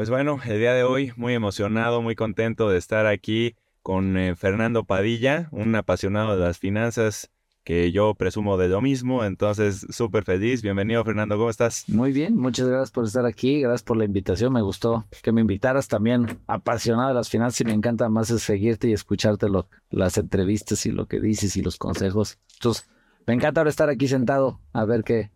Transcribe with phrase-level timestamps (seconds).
[0.00, 4.34] Pues bueno, el día de hoy muy emocionado, muy contento de estar aquí con eh,
[4.34, 7.30] Fernando Padilla, un apasionado de las finanzas
[7.64, 10.62] que yo presumo de lo mismo, entonces súper feliz.
[10.62, 11.86] Bienvenido Fernando, ¿cómo estás?
[11.86, 15.42] Muy bien, muchas gracias por estar aquí, gracias por la invitación, me gustó que me
[15.42, 19.48] invitaras también, apasionado de las finanzas y me encanta más es seguirte y escucharte
[19.90, 22.38] las entrevistas y lo que dices y los consejos.
[22.54, 22.88] Entonces,
[23.26, 25.30] me encanta ahora estar aquí sentado a ver qué,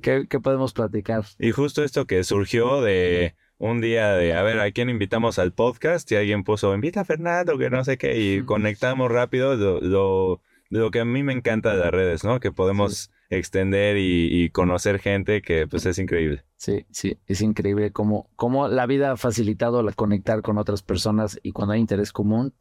[0.00, 1.26] qué, qué podemos platicar.
[1.38, 5.52] Y justo esto que surgió de un día de, a ver, ¿a quién invitamos al
[5.52, 6.10] podcast?
[6.12, 10.90] Y alguien puso, invita a Fernando, que no sé qué, y conectamos rápido lo, lo,
[10.90, 12.40] que a mí me encanta de las redes, ¿no?
[12.40, 16.44] Que podemos extender y, conocer gente que pues es increíble.
[16.56, 21.38] Sí, sí, es increíble cómo, cómo la vida ha facilitado la conectar con otras personas
[21.42, 22.54] y cuando hay interés común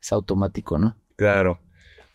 [0.00, 0.96] es automático, ¿no?
[1.16, 1.60] Claro.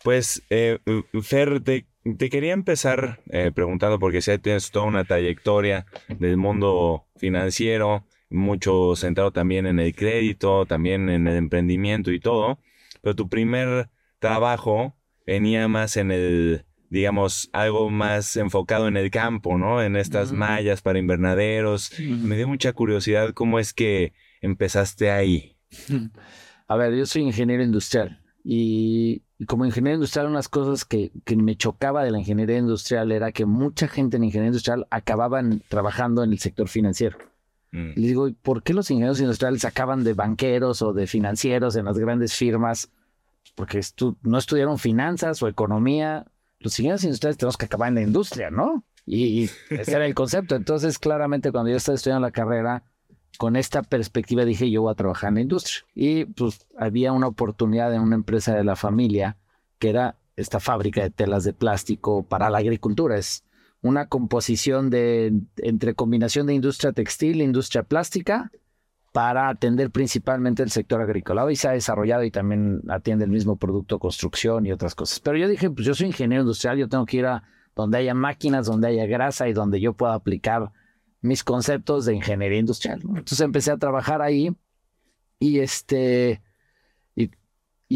[0.02, 0.78] Pues, eh,
[1.22, 1.86] Fer, te
[2.18, 8.96] te quería empezar eh, preguntando, porque si tienes toda una trayectoria del mundo financiero, mucho
[8.96, 12.58] centrado también en el crédito, también en el emprendimiento y todo,
[13.02, 19.56] pero tu primer trabajo venía más en el, digamos, algo más enfocado en el campo,
[19.56, 19.82] ¿no?
[19.82, 21.92] En estas mallas para invernaderos.
[22.00, 25.56] Me dio mucha curiosidad cómo es que empezaste ahí.
[26.68, 31.34] A ver, yo soy ingeniero industrial y y como ingeniero industrial, unas cosas que, que,
[31.34, 36.22] me chocaba de la ingeniería industrial era que mucha gente en ingeniería industrial acababan trabajando
[36.22, 37.18] en el sector financiero.
[37.72, 37.90] Mm.
[37.96, 41.98] Y digo, ¿por qué los ingenieros industriales acaban de banqueros o de financieros en las
[41.98, 42.92] grandes firmas?
[43.56, 43.80] Porque
[44.22, 46.24] no estudiaron finanzas o economía.
[46.60, 48.84] Los ingenieros industriales tenemos que acabar en la industria, ¿no?
[49.06, 50.54] Y, y ese era el concepto.
[50.54, 52.84] Entonces, claramente, cuando yo estaba estudiando la carrera,
[53.38, 55.84] con esta perspectiva dije yo voy a trabajar en la industria.
[55.94, 59.36] Y pues había una oportunidad en una empresa de la familia
[59.78, 63.18] que era esta fábrica de telas de plástico para la agricultura.
[63.18, 63.44] Es
[63.82, 68.50] una composición de entre combinación de industria textil e industria plástica
[69.12, 71.44] para atender principalmente el sector agrícola.
[71.44, 75.20] Hoy se ha desarrollado y también atiende el mismo producto, construcción y otras cosas.
[75.20, 77.42] Pero yo dije, pues yo soy ingeniero industrial, yo tengo que ir a
[77.74, 80.72] donde haya máquinas, donde haya grasa y donde yo pueda aplicar
[81.22, 83.00] mis conceptos de ingeniería industrial.
[83.02, 84.54] Entonces empecé a trabajar ahí
[85.38, 86.42] y este
[87.14, 87.30] y,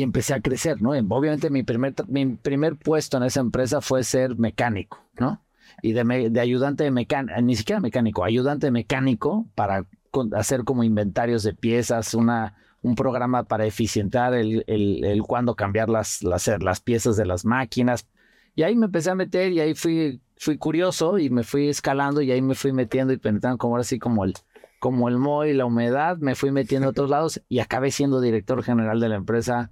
[0.03, 0.91] empecé a crecer, ¿no?
[0.91, 5.43] Obviamente mi primer, mi primer puesto en esa empresa fue ser mecánico, ¿no?
[5.81, 9.87] Y de, de ayudante de mecánico, ni siquiera mecánico, ayudante mecánico para
[10.33, 15.89] hacer como inventarios de piezas, una, un programa para eficientar el, el, el cuándo cambiar
[15.89, 18.07] las, las, las piezas de las máquinas.
[18.57, 22.21] Y ahí me empecé a meter y ahí fui fui curioso y me fui escalando
[22.21, 24.35] y ahí me fui metiendo y penetrando como ahora sí como el,
[24.79, 28.21] como el mo y la humedad, me fui metiendo a otros lados y acabé siendo
[28.21, 29.71] director general de la empresa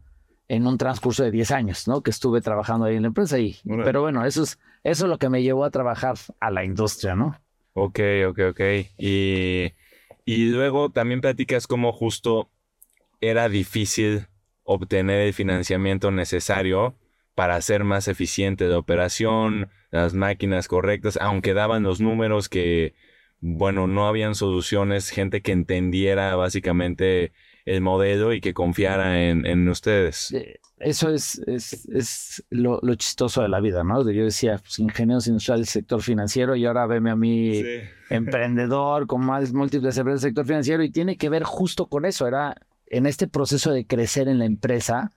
[0.49, 2.03] en un transcurso de 10 años, ¿no?
[2.03, 5.19] Que estuve trabajando ahí en la empresa y, pero bueno, eso es, eso es lo
[5.19, 7.41] que me llevó a trabajar a la industria, ¿no?
[7.73, 8.61] Ok, ok, ok.
[8.99, 9.73] Y,
[10.25, 12.50] y luego también platicas cómo justo
[13.21, 14.27] era difícil
[14.62, 16.94] obtener el financiamiento necesario
[17.34, 22.95] para hacer más eficiente la operación, las máquinas correctas, aunque daban los números que,
[23.41, 27.33] bueno, no habían soluciones, gente que entendiera básicamente
[27.65, 30.34] el modelo y que confiara en, ustedes.
[30.78, 34.09] Eso es, es, es lo, chistoso de la vida, ¿no?
[34.11, 37.62] Yo decía, pues, ingenieros industriales del sector financiero y ahora veme a mí
[38.11, 42.27] emprendedor con más múltiples empresas del sector financiero y tiene que ver justo con eso.
[42.27, 42.56] Era
[42.87, 45.11] en este proceso de crecer en la empresa,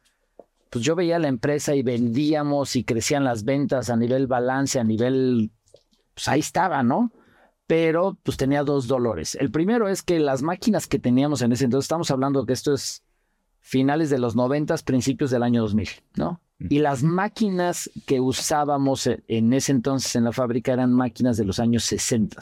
[0.70, 4.84] pues yo veía la empresa y vendíamos y crecían las ventas a nivel balance, a
[4.84, 5.52] nivel,
[6.14, 7.12] pues ahí estaba, ¿no?
[7.66, 9.36] Pero pues tenía dos dolores.
[9.36, 12.74] El primero es que las máquinas que teníamos en ese entonces, estamos hablando que esto
[12.74, 13.04] es
[13.60, 16.42] finales de los noventas, principios del año 2000, ¿no?
[16.60, 21.60] Y las máquinas que usábamos en ese entonces en la fábrica eran máquinas de los
[21.60, 22.42] años 60,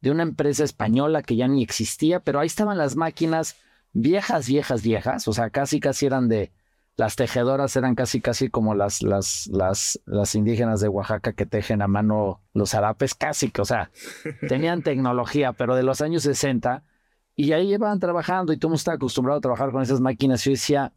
[0.00, 3.56] de una empresa española que ya ni existía, pero ahí estaban las máquinas
[3.92, 6.52] viejas, viejas, viejas, o sea, casi, casi eran de
[6.96, 11.82] las tejedoras eran casi casi como las, las, las, las indígenas de Oaxaca que tejen
[11.82, 13.90] a mano los harapes, casi que, o sea,
[14.48, 16.82] tenían tecnología, pero de los años 60,
[17.34, 20.42] y ahí llevaban trabajando y todo el mundo estaba acostumbrado a trabajar con esas máquinas.
[20.42, 20.94] Yo decía,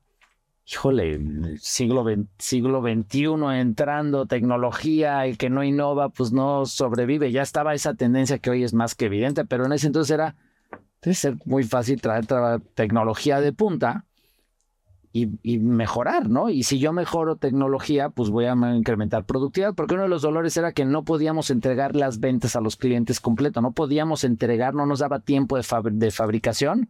[0.65, 1.19] híjole,
[1.57, 2.05] siglo,
[2.37, 7.33] siglo XXI entrando, tecnología, el que no innova, pues no sobrevive.
[7.33, 10.37] Ya estaba esa tendencia que hoy es más que evidente, pero en ese entonces era,
[11.01, 12.25] debe ser muy fácil traer
[12.73, 14.05] tecnología de punta
[15.11, 16.49] y, mejorar, ¿no?
[16.49, 20.55] Y si yo mejoro tecnología, pues voy a incrementar productividad, porque uno de los dolores
[20.55, 24.85] era que no podíamos entregar las ventas a los clientes completo, no podíamos entregar, no
[24.85, 26.89] nos daba tiempo de, fabricación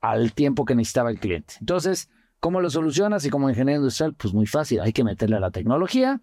[0.00, 1.54] al tiempo que necesitaba el cliente.
[1.60, 2.08] Entonces,
[2.40, 3.24] ¿cómo lo solucionas?
[3.26, 6.20] Y como ingeniero industrial, pues muy fácil, hay que meterle a la tecnología.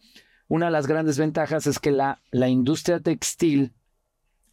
[0.47, 3.73] Una de las grandes ventajas es que la, la industria textil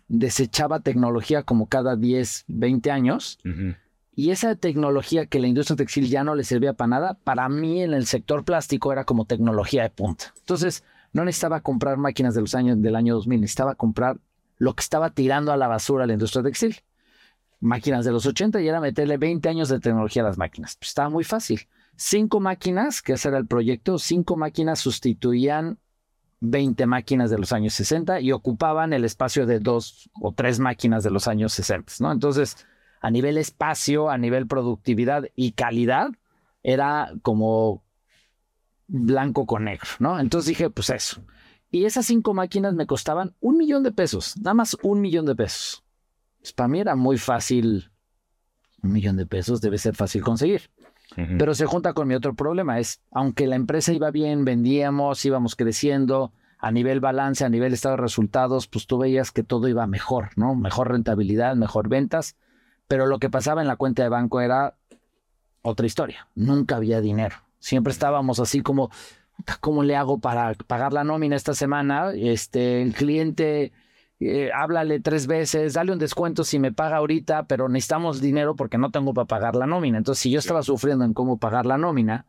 [0.09, 3.39] desechaba tecnología como cada 10, 20 años.
[4.15, 7.83] Y esa tecnología que la industria textil ya no le servía para nada, para mí
[7.83, 10.35] en el sector plástico era como tecnología de punta.
[10.39, 14.19] Entonces, no necesitaba comprar máquinas de los años, del año 2000, necesitaba comprar
[14.59, 16.77] lo que estaba tirando a la basura la industria textil.
[17.61, 20.77] Máquinas de los 80 y era meterle 20 años de tecnología a las máquinas.
[20.77, 21.69] Pues estaba muy fácil.
[21.97, 25.79] Cinco máquinas, que ese era el proyecto, cinco máquinas sustituían
[26.41, 31.05] 20 máquinas de los años 60 y ocupaban el espacio de dos o tres máquinas
[31.05, 32.11] de los años 60, ¿no?
[32.11, 32.57] Entonces,
[33.03, 36.11] a nivel espacio, a nivel productividad y calidad,
[36.63, 37.83] era como
[38.87, 40.21] blanco con negro, ¿no?
[40.21, 41.21] Entonces dije, pues eso.
[41.71, 45.35] Y esas cinco máquinas me costaban un millón de pesos, nada más un millón de
[45.35, 45.83] pesos.
[46.41, 47.91] Pues para mí era muy fácil,
[48.83, 50.71] un millón de pesos debe ser fácil conseguir.
[51.15, 55.57] Pero se junta con mi otro problema, es, aunque la empresa iba bien, vendíamos, íbamos
[55.57, 59.87] creciendo, a nivel balance, a nivel estado de resultados, pues tú veías que todo iba
[59.87, 60.55] mejor, ¿no?
[60.55, 62.37] Mejor rentabilidad, mejor ventas,
[62.93, 64.77] pero lo que pasaba en la cuenta de banco era
[65.63, 66.29] otra historia.
[66.35, 67.37] Nunca había dinero.
[67.59, 68.91] Siempre estábamos así como,
[69.63, 72.13] ¿cómo le hago para pagar la nómina esta semana?
[72.15, 73.73] Este, el cliente,
[74.21, 78.77] eh, háblale tres veces, dale un descuento si me paga ahorita, pero necesitamos dinero porque
[78.77, 79.97] no tengo para pagar la nómina.
[79.97, 82.27] Entonces, si yo estaba sufriendo en cómo pagar la nómina,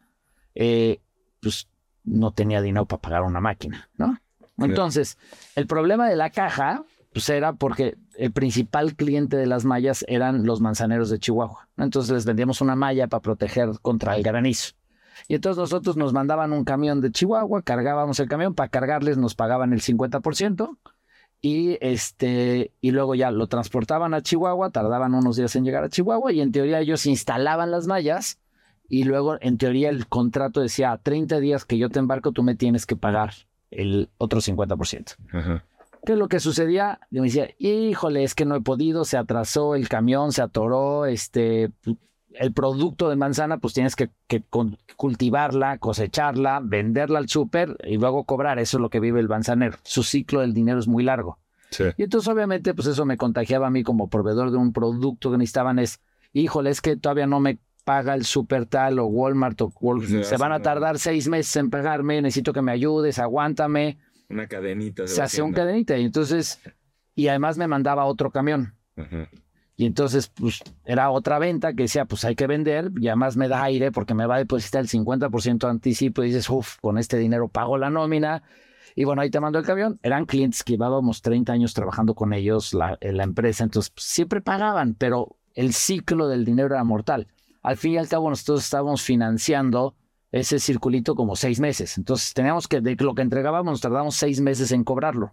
[0.55, 1.01] eh,
[1.41, 1.67] pues
[2.05, 4.17] no tenía dinero para pagar una máquina, ¿no?
[4.59, 5.17] Entonces,
[5.57, 10.45] el problema de la caja pues era porque el principal cliente de las mallas eran
[10.45, 11.67] los manzaneros de Chihuahua.
[11.77, 14.73] Entonces les vendíamos una malla para proteger contra el granizo.
[15.27, 19.35] Y entonces nosotros nos mandaban un camión de Chihuahua, cargábamos el camión, para cargarles nos
[19.35, 20.77] pagaban el 50%
[21.41, 25.89] y este y luego ya lo transportaban a Chihuahua, tardaban unos días en llegar a
[25.89, 28.39] Chihuahua y en teoría ellos instalaban las mallas
[28.87, 32.55] y luego en teoría el contrato decía 30 días que yo te embarco tú me
[32.55, 33.33] tienes que pagar
[33.71, 35.15] el otro 50%.
[35.31, 35.65] Ajá.
[36.05, 36.99] ¿Qué es lo que sucedía?
[37.11, 41.05] Yo me decía, híjole, es que no he podido, se atrasó el camión, se atoró,
[41.05, 41.71] este,
[42.33, 44.09] el producto de manzana, pues tienes que,
[44.97, 48.59] cultivarla, cosecharla, venderla al súper y luego cobrar.
[48.59, 49.77] Eso es lo que vive el manzanero.
[49.83, 51.39] Su ciclo del dinero es muy largo.
[51.97, 55.37] Y entonces, obviamente, pues eso me contagiaba a mí como proveedor de un producto que
[55.37, 56.01] necesitaban es,
[56.31, 60.23] híjole, es que todavía no me paga el super tal o Walmart o Walmart.
[60.23, 63.97] se van a tardar seis meses en pagarme, necesito que me ayudes, aguántame.
[64.29, 65.07] Una cadenita.
[65.07, 66.59] se hacía un cadenita y entonces,
[67.15, 68.75] y además me mandaba otro camión.
[69.75, 73.47] Y entonces, pues, era otra venta que decía, pues hay que vender, y además me
[73.47, 77.17] da aire porque me va a depositar el 50% anticipo y dices, uff, con este
[77.17, 78.43] dinero pago la nómina.
[78.95, 79.99] Y bueno, ahí te mando el camión.
[80.03, 84.41] Eran clientes que llevábamos 30 años trabajando con ellos, la, la empresa, entonces pues, siempre
[84.41, 87.27] pagaban, pero el ciclo del dinero era mortal.
[87.63, 89.95] Al fin y al cabo, nosotros estábamos financiando
[90.33, 91.97] ese circulito como seis meses.
[91.97, 95.31] Entonces teníamos que, de lo que entregábamos, nos tardamos seis meses en cobrarlo.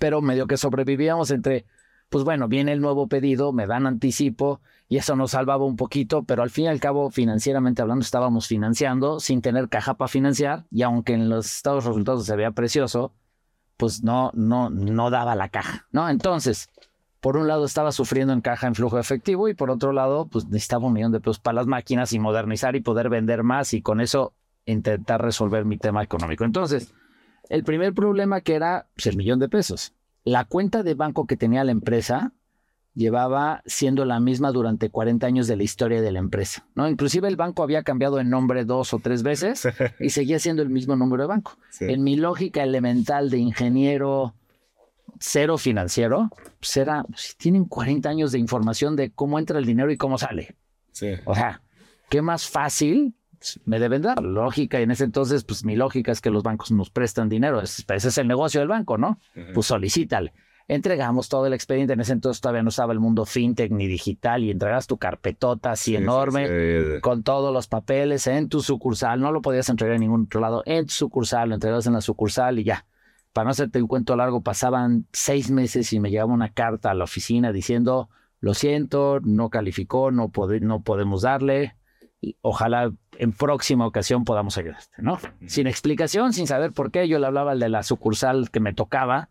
[0.00, 1.66] Pero medio que sobrevivíamos entre,
[2.08, 6.24] pues bueno, viene el nuevo pedido, me dan anticipo y eso nos salvaba un poquito,
[6.24, 10.66] pero al fin y al cabo, financieramente hablando, estábamos financiando sin tener caja para financiar
[10.68, 13.14] y aunque en los estados resultados se veía precioso,
[13.76, 16.08] pues no, no, no daba la caja, ¿no?
[16.10, 16.68] Entonces,
[17.20, 20.46] por un lado estaba sufriendo en caja en flujo efectivo y por otro lado, pues
[20.46, 23.82] necesitaba un millón de pesos para las máquinas y modernizar y poder vender más y
[23.82, 24.34] con eso
[24.66, 26.44] intentar resolver mi tema económico.
[26.44, 26.94] Entonces,
[27.48, 29.94] el primer problema que era pues, el millón de pesos.
[30.24, 32.32] La cuenta de banco que tenía la empresa
[32.94, 36.88] llevaba siendo la misma durante 40 años de la historia de la empresa, ¿no?
[36.88, 39.66] Inclusive el banco había cambiado de nombre dos o tres veces
[40.00, 41.56] y seguía siendo el mismo número de banco.
[41.80, 44.34] En mi lógica elemental de ingeniero
[45.20, 49.90] cero financiero, será, pues si tienen 40 años de información de cómo entra el dinero
[49.90, 50.56] y cómo sale.
[50.92, 51.12] Sí.
[51.24, 51.62] O sea,
[52.08, 53.14] ¿qué más fácil
[53.64, 54.22] me deben dar?
[54.22, 57.60] Lógica, y en ese entonces, pues mi lógica es que los bancos nos prestan dinero.
[57.60, 59.20] Ese es el negocio del banco, ¿no?
[59.54, 60.32] Pues solicítale.
[60.70, 61.94] Entregamos todo el expediente.
[61.94, 65.70] En ese entonces todavía no estaba el mundo fintech ni digital y entregas tu carpetota
[65.70, 69.18] así enorme con todos los papeles en tu sucursal.
[69.18, 70.62] No lo podías entregar en ningún otro lado.
[70.66, 72.84] En tu sucursal, lo entregabas en la sucursal y ya
[73.38, 76.94] para no hacerte un cuento largo, pasaban seis meses y me llegaba una carta a
[76.94, 78.08] la oficina diciendo,
[78.40, 81.76] lo siento, no calificó, no, no podemos darle,
[82.40, 85.20] ojalá en próxima ocasión podamos ayudarte, ¿no?
[85.46, 88.74] Sin explicación, sin saber por qué, yo le hablaba al de la sucursal que me
[88.74, 89.28] tocaba,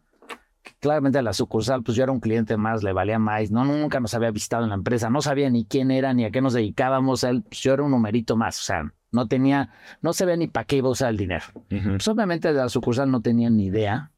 [0.80, 4.14] claramente la sucursal, pues yo era un cliente más, le valía más, no, nunca nos
[4.14, 7.26] había visitado en la empresa, no sabía ni quién era, ni a qué nos dedicábamos,
[7.26, 10.48] él, pues yo era un numerito más, o sea, no tenía, no se ve ni
[10.48, 11.46] para qué iba a usar el dinero.
[11.70, 14.12] Pues obviamente de la sucursal no tenían ni idea.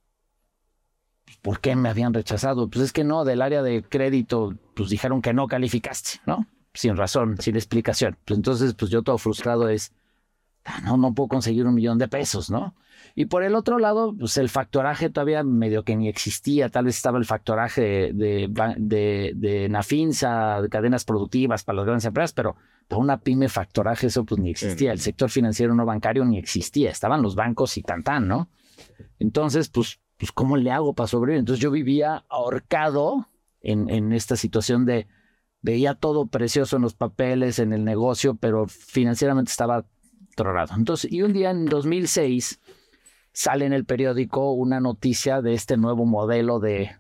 [1.41, 2.69] ¿Por qué me habían rechazado?
[2.69, 6.48] Pues es que no, del área de crédito, pues dijeron que no calificaste, ¿no?
[6.74, 8.17] Sin razón, sin explicación.
[8.25, 9.93] Pues entonces, pues yo todo frustrado es,
[10.65, 12.75] ah, no, no puedo conseguir un millón de pesos, ¿no?
[13.16, 16.96] Y por el otro lado, pues el factoraje todavía medio que ni existía, tal vez
[16.96, 22.56] estaba el factoraje de, de, de, Nafinsa, de cadenas productivas para las grandes empresas, pero
[22.88, 26.92] para una pyme factoraje eso pues ni existía, el sector financiero no bancario ni existía,
[26.92, 28.50] estaban los bancos y tan tan, ¿no?
[29.20, 31.39] Entonces, pues, pues ¿cómo le hago para sobrevivir?
[31.39, 33.28] Entonces yo vivía ahorcado
[33.62, 35.08] en, en esta situación de,
[35.62, 39.86] veía todo precioso en los papeles, en el negocio, pero financieramente estaba.
[40.78, 42.62] Entonces, y un día en 2006
[43.39, 46.91] sale en el periódico una noticia de este nuevo modelo de,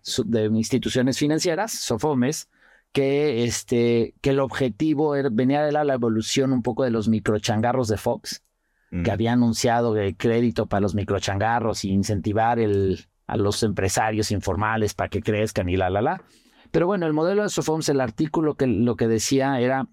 [0.53, 2.47] instituciones financieras, Sofomes,
[2.93, 7.97] que, este, que el objetivo venía de la, evolución un poco de los microchangarros de
[7.97, 8.41] Fox,
[8.89, 9.11] que mm.
[9.11, 15.09] había anunciado el crédito para los microchangarros y incentivar el, a los empresarios informales para
[15.09, 16.23] que crezcan y la, la, la.
[16.71, 19.89] Pero bueno, el modelo de Sofomes, el artículo que lo que decía era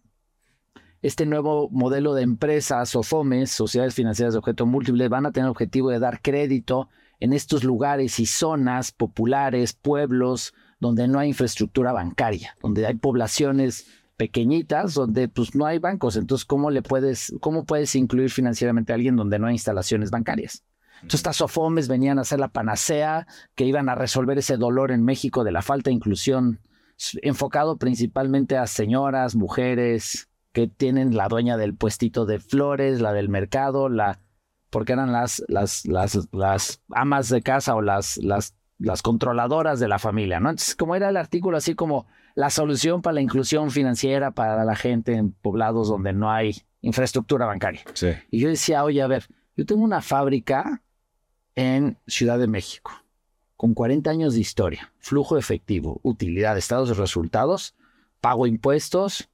[1.06, 5.46] este nuevo modelo de empresas o FOMES, sociedades financieras de objeto múltiple, van a tener
[5.46, 6.88] el objetivo de dar crédito
[7.20, 13.86] en estos lugares y zonas populares, pueblos, donde no hay infraestructura bancaria, donde hay poblaciones
[14.16, 16.16] pequeñitas donde pues no hay bancos.
[16.16, 20.64] Entonces, ¿cómo le puedes, cómo puedes incluir financieramente a alguien donde no hay instalaciones bancarias?
[20.96, 25.04] Entonces, estas SOFOMES venían a ser la panacea que iban a resolver ese dolor en
[25.04, 26.60] México de la falta de inclusión,
[27.22, 33.28] enfocado principalmente a señoras, mujeres, que tienen la dueña del puestito de flores, la del
[33.28, 34.20] mercado, la
[34.70, 39.88] porque eran las, las, las, las amas de casa o las, las, las controladoras de
[39.88, 40.48] la familia, ¿no?
[40.48, 44.74] Entonces, como era el artículo así como la solución para la inclusión financiera para la
[44.76, 47.82] gente en poblados donde no hay infraestructura bancaria.
[47.92, 48.12] Sí.
[48.30, 49.26] Y yo decía, oye, a ver,
[49.58, 50.82] yo tengo una fábrica
[51.54, 52.92] en Ciudad de México
[53.58, 57.74] con 40 años de historia, flujo efectivo, utilidad, estados de resultados,
[58.22, 59.28] pago impuestos,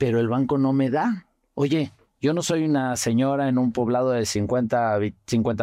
[0.00, 1.26] pero el banco no me da.
[1.52, 1.92] Oye,
[2.22, 4.98] yo no soy una señora en un poblado de 50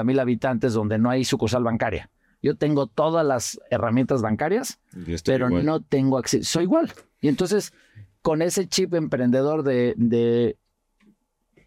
[0.03, 2.11] mil habitantes donde no hay sucursal bancaria.
[2.43, 4.79] Yo tengo todas las herramientas bancarias,
[5.25, 6.43] pero no tengo acceso.
[6.45, 6.93] Soy igual.
[7.19, 7.73] Y entonces,
[8.21, 10.55] con ese chip emprendedor de, de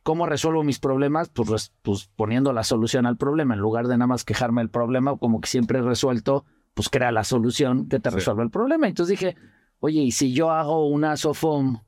[0.04, 4.06] cómo resuelvo mis problemas, pues, pues, poniendo la solución al problema, en lugar de nada
[4.06, 8.10] más quejarme del problema, como que siempre he resuelto, pues crea la solución que te
[8.10, 8.86] resuelve el problema.
[8.86, 9.36] Entonces dije,
[9.80, 11.80] oye, ¿y si yo hago una SOFOM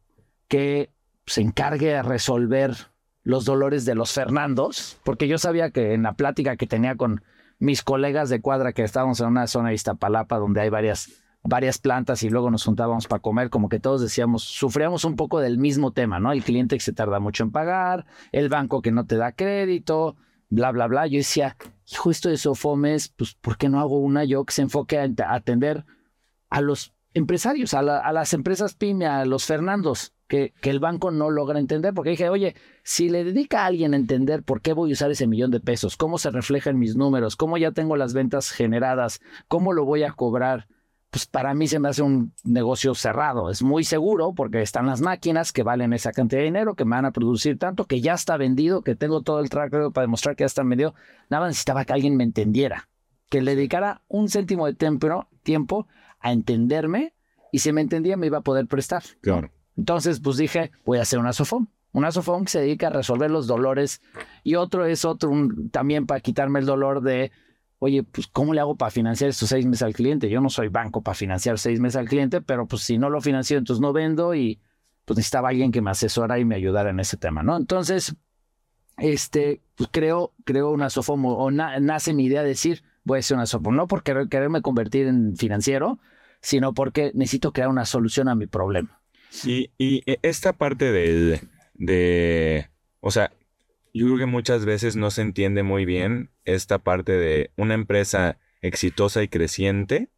[0.53, 0.91] que
[1.25, 2.77] se encargue de resolver
[3.23, 7.23] los dolores de los Fernandos, porque yo sabía que en la plática que tenía con
[7.59, 11.79] mis colegas de cuadra, que estábamos en una zona de Iztapalapa donde hay varias, varias
[11.79, 15.57] plantas y luego nos juntábamos para comer, como que todos decíamos, sufríamos un poco del
[15.57, 16.33] mismo tema, ¿no?
[16.33, 20.17] El cliente que se tarda mucho en pagar, el banco que no te da crédito,
[20.51, 21.07] bla, bla, bla.
[21.07, 21.57] Yo decía,
[21.91, 25.09] hijo, esto de Sofomes, pues, ¿por qué no hago una yo que se enfoque a
[25.35, 25.87] atender
[26.51, 30.13] a los empresarios, a, a las empresas pyme, a los Fernandos?
[30.33, 33.99] Que, el banco no logra entender, porque dije, oye, si le dedica a alguien a
[33.99, 36.97] entender por qué voy a usar ese millón de pesos, cómo se refleja en mis
[36.97, 40.69] números, cómo ya tengo las ventas generadas, cómo lo voy a cobrar,
[41.11, 43.51] pues para mí se me hace un negocio cerrado.
[43.51, 46.97] Es muy seguro porque están las máquinas que valen esa cantidad de dinero, que me
[46.97, 50.35] van a producir tanto, que ya está vendido, que tengo todo el track para demostrar
[50.35, 50.95] que ya está vendido.
[51.29, 52.89] Nada necesitaba que alguien me entendiera,
[53.29, 55.87] que le dedicara un céntimo de tiempo, tiempo
[56.21, 57.13] a entenderme
[57.53, 59.03] y si me entendía me iba a poder prestar.
[59.21, 59.51] Claro.
[59.77, 61.67] Entonces, pues dije, voy a hacer una SOFOM.
[61.93, 64.01] Una SOFOM que se dedica a resolver los dolores.
[64.43, 65.31] Y otro es otro
[65.71, 67.33] también para quitarme el dolor de,
[67.79, 70.31] oye, pues ¿cómo le hago para financiar estos seis meses al cliente?
[70.31, 73.21] Yo no soy banco para financiar seis meses al cliente, pero pues si no lo
[73.21, 74.61] financio, entonces no vendo y
[75.05, 77.57] pues necesitaba alguien que me asesora y me ayudara en ese tema, ¿no?
[77.57, 78.15] Entonces,
[78.99, 83.47] este, pues creo, creo una o nace mi idea de decir, voy a hacer una
[83.47, 85.99] SOFOM, no por quererme convertir en financiero,
[86.41, 89.02] sino porque necesito crear una solución a mi problema.
[89.45, 91.41] Y, y e, esta parte de,
[91.75, 92.69] de,
[93.01, 93.33] o sea,
[93.95, 98.39] yo creo que muchas veces no se entiende muy bien esta parte de una empresa
[98.63, 100.09] exitosa y creciente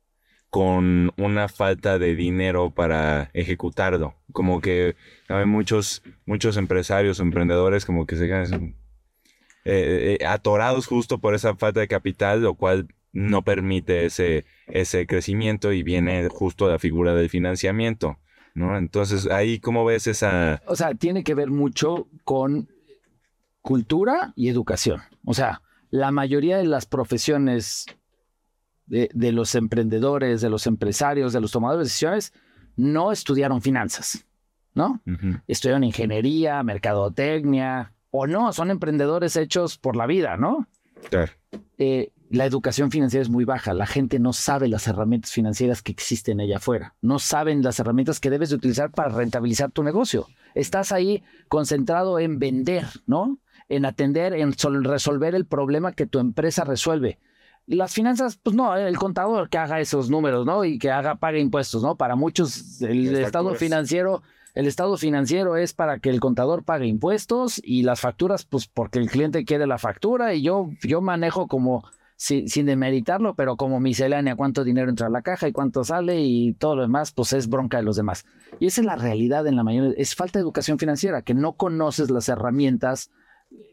[0.51, 4.15] con una falta de dinero para ejecutarlo.
[4.33, 4.95] Como que
[5.29, 8.77] hay muchos, muchos empresarios, emprendedores como que se quedan
[9.65, 15.07] eh, eh, atorados justo por esa falta de capital, lo cual no permite ese, ese
[15.07, 18.19] crecimiento y viene justo la figura del financiamiento.
[18.55, 18.79] ¿No?
[18.79, 20.63] Entonces, ahí, ¿cómo ves esa...?
[20.67, 22.69] O sea, tiene que ver mucho con
[23.63, 25.03] cultura y educación.
[25.25, 27.87] O sea, la mayoría de las profesiones
[28.87, 32.33] de, los emprendedores, de los empresarios, de los tomadores de decisiones,
[32.77, 34.27] no estudiaron finanzas,
[34.75, 35.01] ¿no?
[35.47, 40.67] Estudiaron ingeniería, mercadotecnia, o no, son emprendedores hechos por la vida, ¿no?
[41.11, 41.33] Claro.
[41.79, 43.75] Eh, la educación financiera es muy baja.
[43.75, 46.95] La gente no sabe las herramientas financieras que existen allá afuera.
[47.01, 50.27] No saben las herramientas que debes utilizar para rentabilizar tu negocio.
[50.55, 53.39] Estás ahí concentrado en vender, ¿no?
[53.69, 54.55] en atender, en
[54.85, 57.19] resolver el problema que tu empresa resuelve.
[57.67, 60.65] Las finanzas, pues no, el contador que haga esos números, ¿no?
[60.65, 61.97] Y que haga, pague impuestos, ¿no?
[61.97, 64.23] Para muchos, el estado financiero,
[64.55, 68.99] el estado financiero es para que el contador pague impuestos y las facturas, pues porque
[68.99, 71.85] el cliente quiere la factura y yo, yo manejo como,
[72.17, 76.55] sin demeritarlo, pero como miscelánea, cuánto dinero entra a la caja y cuánto sale y
[76.55, 78.25] todo lo demás, pues es bronca de los demás.
[78.61, 81.55] Y esa es la realidad en la mayoría, es falta de educación financiera, que no
[81.55, 83.11] conoces las herramientas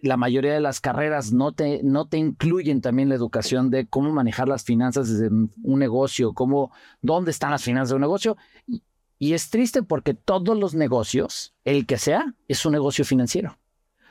[0.01, 4.11] la mayoría de las carreras no te, no te incluyen también la educación de cómo
[4.11, 6.71] manejar las finanzas desde un negocio, cómo,
[7.01, 8.37] dónde están las finanzas de un negocio.
[8.67, 8.83] Y,
[9.19, 13.57] y es triste porque todos los negocios, el que sea, es un negocio financiero.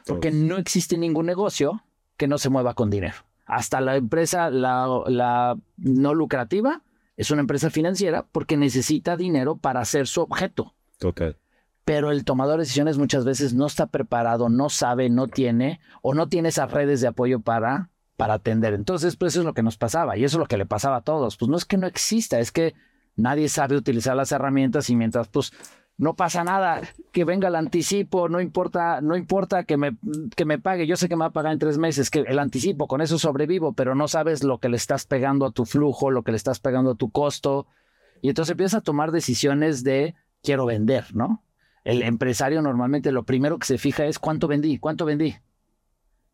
[0.07, 1.85] Porque no existe ningún negocio
[2.17, 3.17] que no se mueva con dinero.
[3.51, 6.83] Hasta la empresa, la, la no lucrativa,
[7.17, 10.75] es una empresa financiera porque necesita dinero para hacer su objeto.
[10.99, 11.37] Total
[11.91, 16.15] pero el tomador de decisiones muchas veces no está preparado, no sabe, no tiene o
[16.15, 18.75] no tiene esas redes de apoyo para, para atender.
[18.75, 20.99] Entonces, pues eso es lo que nos pasaba y eso es lo que le pasaba
[20.99, 21.37] a todos.
[21.37, 22.75] Pues no es que no exista, es que
[23.17, 25.53] nadie sabe utilizar las herramientas y mientras pues
[26.01, 26.81] no pasa nada,
[27.13, 29.99] que venga el anticipo, no importa, no importa que me,
[30.35, 32.39] que me pague, yo sé que me va a pagar en tres meses, que el
[32.39, 36.11] anticipo, con eso sobrevivo, pero no sabes lo que le estás pegando a tu flujo,
[36.11, 37.67] lo que le estás pegando a tu costo.
[38.23, 41.45] Y entonces empiezas a tomar decisiones de quiero vender, ¿no?
[41.85, 45.37] El empresario normalmente lo primero que se fija es cuánto vendí, cuánto vendí.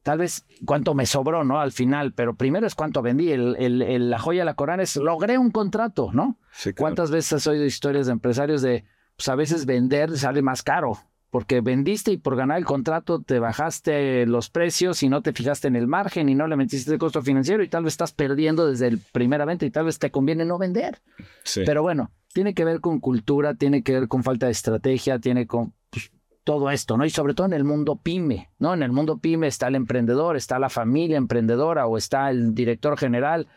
[0.04, 1.58] Tal vez cuánto me sobró, ¿no?
[1.58, 3.32] Al final, pero primero es cuánto vendí.
[3.32, 6.38] El, la joya de la corona es logré un contrato, ¿no?
[6.78, 8.85] ¿Cuántas veces has oído historias de empresarios de,
[9.16, 10.99] pues a veces vender sale más caro?
[11.30, 15.68] Porque vendiste y por ganar el contrato te bajaste los precios y no te fijaste
[15.68, 18.66] en el margen y no le metiste el costo financiero y tal vez estás perdiendo
[18.66, 21.00] desde el primera venta y tal vez te conviene no vender.
[21.66, 25.46] Pero bueno, tiene que ver con cultura, tiene que ver con falta de estrategia, tiene
[25.46, 26.11] con pues,
[26.44, 27.04] todo esto, ¿no?
[27.04, 28.73] Y sobre todo en el mundo pyme, ¿no?
[28.73, 32.96] En el mundo pyme está el emprendedor, está la familia emprendedora o está el director
[32.96, 33.49] general.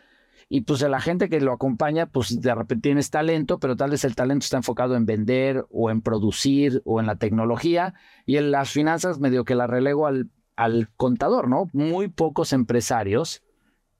[0.52, 4.04] Y pues la gente que lo acompaña, pues de repente tienes talento, pero tal vez
[4.04, 7.94] el talento está enfocado en vender o en producir o en la tecnología.
[8.26, 11.70] Y en las finanzas medio que la relego al, al contador, ¿no?
[11.72, 13.44] Muy pocos empresarios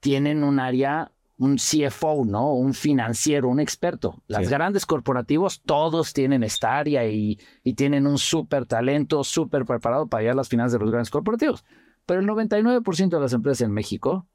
[0.00, 2.52] tienen un área un CFO, ¿no?
[2.52, 4.22] Un financiero, un experto.
[4.26, 10.06] Las grandes corporativos, todos tienen esta área y, y tienen un súper talento, súper preparado
[10.06, 11.64] para llevar las finanzas de los grandes corporativos.
[12.04, 14.26] Pero el 99% de las empresas en México,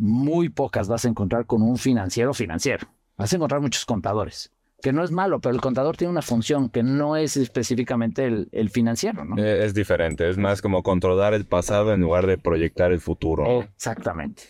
[0.00, 2.88] muy pocas vas a encontrar con un financiero financiero.
[3.16, 6.68] Vas a encontrar muchos contadores que no es malo, pero el contador tiene una función
[6.68, 9.36] que no es específicamente el, financiero, ¿no?
[9.36, 13.62] Eh, es diferente, es más como controlar el pasado en lugar de proyectar el futuro.
[13.62, 14.42] Exactamente.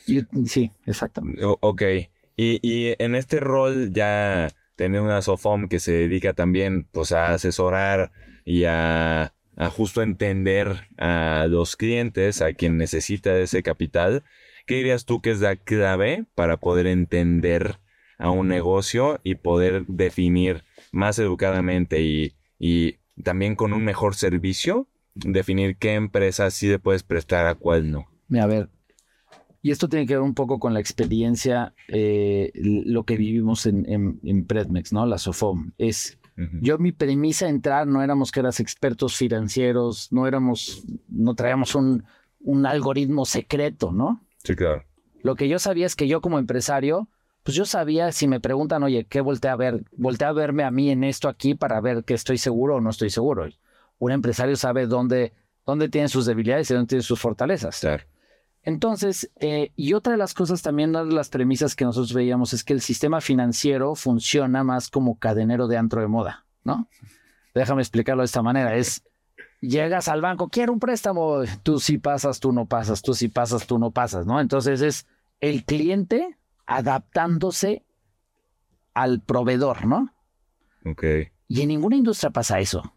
[0.47, 1.41] sí, exactamente.
[1.43, 1.83] ok.
[2.37, 8.13] Y, en este rol ya tener una SOFOM que se dedica también pues, a asesorar
[8.47, 14.25] y a, a justo entender a los clientes, a quien necesita ese capital.
[14.71, 17.81] ¿Qué dirías tú que es la clave para poder entender
[18.19, 24.87] a un negocio y poder definir más educadamente y, y también con un mejor servicio,
[25.15, 28.07] definir qué empresa sí le puedes prestar a cuál no.
[28.41, 28.69] A ver,
[29.61, 34.21] y esto tiene que ver un poco con la experiencia, eh, lo que vivimos en,
[34.23, 35.05] en, Predmex, ¿no?
[35.05, 35.73] La SOFOM.
[35.79, 36.17] Es,
[36.63, 41.75] yo mi premisa de entrar no éramos que eras expertos financieros, no éramos, no traíamos
[41.75, 42.05] un,
[42.39, 44.23] un algoritmo secreto, ¿no?
[44.45, 44.85] Sí, claro.
[45.23, 47.09] Lo que yo sabía es que yo como empresario
[47.43, 49.85] pues yo sabía, si me preguntan, oye, ¿qué volteé a ver?
[49.97, 52.91] Volteé a verme a mí en esto aquí para ver que estoy seguro o no
[52.91, 53.49] estoy seguro.
[53.99, 55.33] Un empresario sabe dónde,
[55.65, 57.81] dónde tiene sus debilidades y dónde tiene sus fortalezas.
[58.63, 62.53] Entonces, eh, y otra de las cosas también, una de las premisas que nosotros veíamos
[62.53, 66.89] es que el sistema financiero funciona más como cadenero de antro de moda, ¿no?
[67.55, 68.77] Déjame explicarlo de esta manera.
[68.77, 69.03] Es,
[69.61, 73.67] llegas al banco, quiero un préstamo, tú sí pasas, tú no pasas, tú sí pasas,
[73.67, 74.41] tú no pasas, ¿no?
[74.41, 75.07] Entonces es
[75.41, 77.85] el cliente adaptándose
[78.95, 80.13] al proveedor, ¿no?
[80.85, 81.05] Ok.
[81.49, 82.95] Y en ninguna industria pasa eso.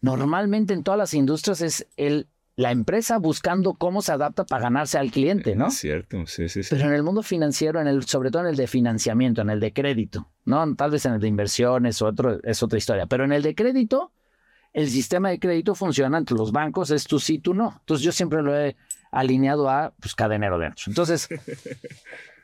[0.00, 4.98] Normalmente en todas las industrias es el, la empresa buscando cómo se adapta para ganarse
[4.98, 5.68] al cliente, ¿no?
[5.68, 6.68] Es cierto, sí, sí, sí.
[6.70, 9.60] Pero en el mundo financiero, en el, sobre todo en el de financiamiento, en el
[9.60, 10.74] de crédito, ¿no?
[10.74, 13.06] Tal vez en el de inversiones o otro, es otra historia.
[13.06, 14.12] Pero en el de crédito,
[14.76, 17.76] el sistema de crédito funciona entre los bancos, es tú sí, tú no.
[17.80, 18.76] Entonces yo siempre lo he
[19.10, 20.84] alineado a pues, cadenero dentro.
[20.88, 21.28] Entonces,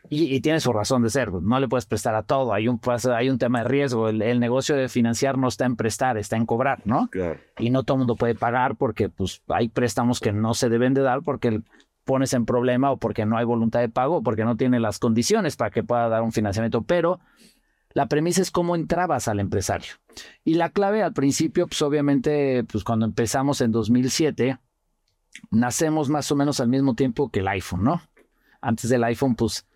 [0.09, 2.81] Y, tiene su razón de ser, pues, no le puedes prestar a todo, hay un,
[3.15, 6.45] hay un tema de riesgo, el, negocio de financiar no está en prestar, está en
[6.45, 7.09] cobrar, ¿no?
[7.09, 7.39] Claro.
[7.59, 10.93] Y no todo el mundo puede pagar porque pues, hay préstamos que no se deben
[10.93, 11.63] de dar porque
[12.05, 14.99] pones en problema o porque no hay voluntad de pago o porque no tiene las
[14.99, 17.21] condiciones para que pueda dar un financiamiento, pero
[17.95, 19.93] la premisa es cómo entrabas al empresario.
[20.45, 24.59] Y la clave al principio, pues obviamente, pues cuando empezamos en 2007,
[25.51, 28.03] nacemos más o menos al mismo tiempo que el iPhone, ¿no?
[28.61, 29.67] Antes del iPhone, pues,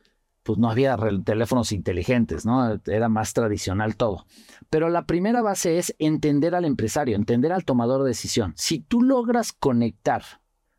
[0.42, 2.80] pues no había teléfonos inteligentes, ¿no?
[2.86, 4.26] Era más tradicional todo.
[4.70, 8.52] Pero la primera base es entender al empresario, entender al tomador de decisión.
[8.56, 10.22] Si tú logras conectar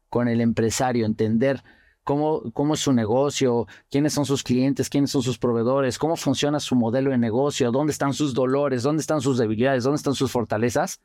[0.09, 1.63] con el empresario, entender
[2.07, 6.61] cómo, cómo es su negocio, quiénes son sus clientes, quiénes son sus proveedores, cómo funciona
[6.61, 10.31] su modelo de negocio, dónde están sus dolores, dónde están sus debilidades, dónde están sus
[10.31, 11.01] fortalezas,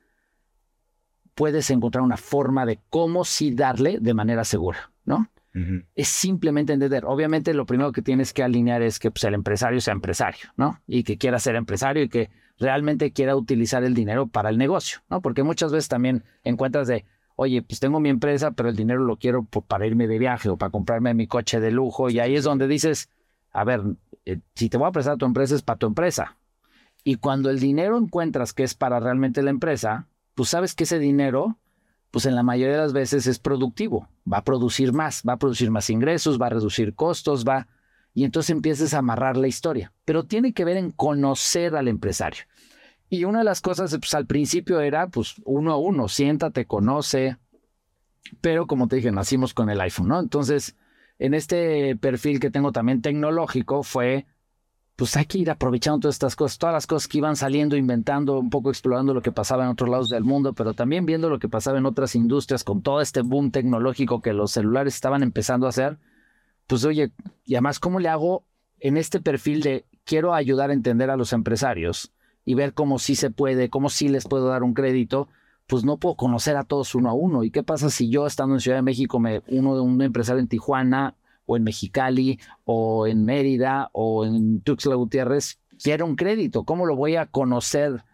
[1.35, 5.29] puedes encontrar una forma de cómo sí darle de manera segura, ¿no?
[5.97, 7.05] Es simplemente entender.
[7.05, 10.81] Obviamente lo primero que tienes que alinear es que pues, el empresario sea empresario, ¿no?
[10.87, 15.01] Y que quiera ser empresario y que realmente quiera utilizar el dinero para el negocio,
[15.11, 15.21] ¿no?
[15.21, 17.05] Porque muchas veces también encuentras de,
[17.37, 20.57] oye, pues tengo mi empresa, pero el dinero lo quiero para irme de viaje o
[20.57, 22.11] para comprarme mi coche de lujo.
[22.11, 23.09] Y ahí es donde dices,
[23.53, 23.83] a ver,
[24.25, 26.37] eh, si te voy a prestar tu empresa es para tu empresa.
[27.05, 30.99] Y cuando el dinero encuentras que es para realmente la empresa, pues sabes que ese
[30.99, 31.59] dinero,
[32.11, 35.39] pues en la mayoría de las veces es productivo, va a producir más, va a
[35.39, 37.67] producir más ingresos, va a reducir costos, va...
[38.15, 39.93] Y entonces empiezas a amarrar la historia.
[40.05, 42.45] Pero tiene que ver en conocer al empresario.
[43.13, 47.37] Y una de las cosas, pues al principio era, pues uno a uno, siéntate, conoce.
[48.41, 50.19] Pero como te dije, nacimos con el iPhone, ¿no?
[50.19, 50.79] Entonces,
[51.19, 54.25] en este perfil que tengo también tecnológico fue
[54.97, 58.39] pues hay que ir aprovechando todas estas cosas, todas las cosas que iban saliendo, inventando,
[58.39, 61.39] un poco explorando lo que pasaba en otros lados del mundo, pero también viendo lo
[61.39, 65.67] que pasaba en otras industrias con todo este boom tecnológico que los celulares estaban empezando
[65.67, 65.99] a hacer.
[66.67, 67.13] Pues oye,
[67.45, 68.47] y además, ¿cómo le hago
[68.81, 72.11] en este perfil de quiero ayudar a entender a los empresarios
[72.45, 75.29] y ver cómo sí se puede, cómo sí les puedo dar un crédito?
[75.67, 77.45] Pues no puedo conocer a todos uno a uno.
[77.45, 80.41] ¿Y qué pasa si yo estando en Ciudad de México, me, uno de un empresario
[80.41, 86.65] en Tijuana o en Mexicali, o en Mérida, o en Tuxtla Gutiérrez, quiero un crédito.
[86.65, 88.05] ¿Cómo lo voy a conocer?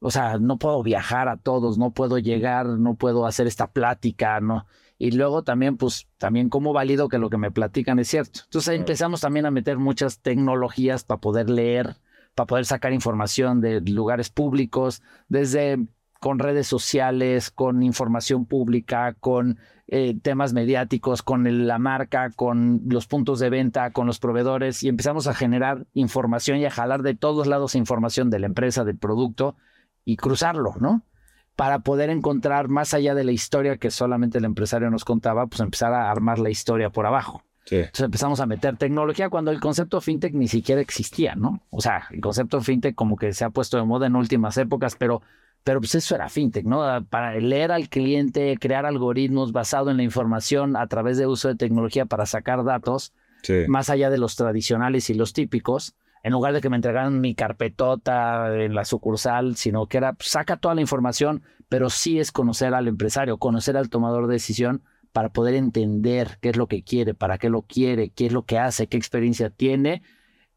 [0.00, 4.40] O sea, no puedo viajar a todos, no puedo llegar, no puedo hacer esta plática,
[4.40, 4.66] ¿no?
[4.98, 8.40] Y luego también, pues, también cómo valido que lo que me platican es cierto.
[8.44, 11.96] Entonces empezamos también a meter muchas tecnologías para poder leer,
[12.36, 15.78] para poder sacar información de lugares públicos, desde
[16.20, 23.06] con redes sociales, con información pública, con eh, temas mediáticos, con la marca, con los
[23.06, 27.14] puntos de venta, con los proveedores y empezamos a generar información y a jalar de
[27.14, 29.56] todos lados información de la empresa, del producto
[30.04, 31.02] y cruzarlo, ¿no?
[31.54, 35.60] Para poder encontrar más allá de la historia que solamente el empresario nos contaba, pues
[35.60, 37.45] empezar a armar la historia por abajo.
[37.68, 41.62] Entonces empezamos a meter tecnología cuando el concepto fintech ni siquiera existía, ¿no?
[41.70, 44.96] O sea, el concepto fintech como que se ha puesto de moda en últimas épocas,
[44.96, 45.22] pero
[45.64, 47.04] pero pues eso era fintech, ¿no?
[47.10, 51.56] Para leer al cliente, crear algoritmos basado en la información a través de uso de
[51.56, 53.12] tecnología para sacar datos,
[53.66, 57.34] más allá de los tradicionales y los típicos, en lugar de que me entregaran mi
[57.34, 62.30] carpetota en la sucursal, sino que era, pues, saca toda la información, pero sí es
[62.30, 64.82] conocer al empresario, conocer al tomador de decisión
[65.16, 68.44] para poder entender qué es lo que quiere, para qué lo quiere, qué es lo
[68.44, 70.02] que hace, qué experiencia tiene.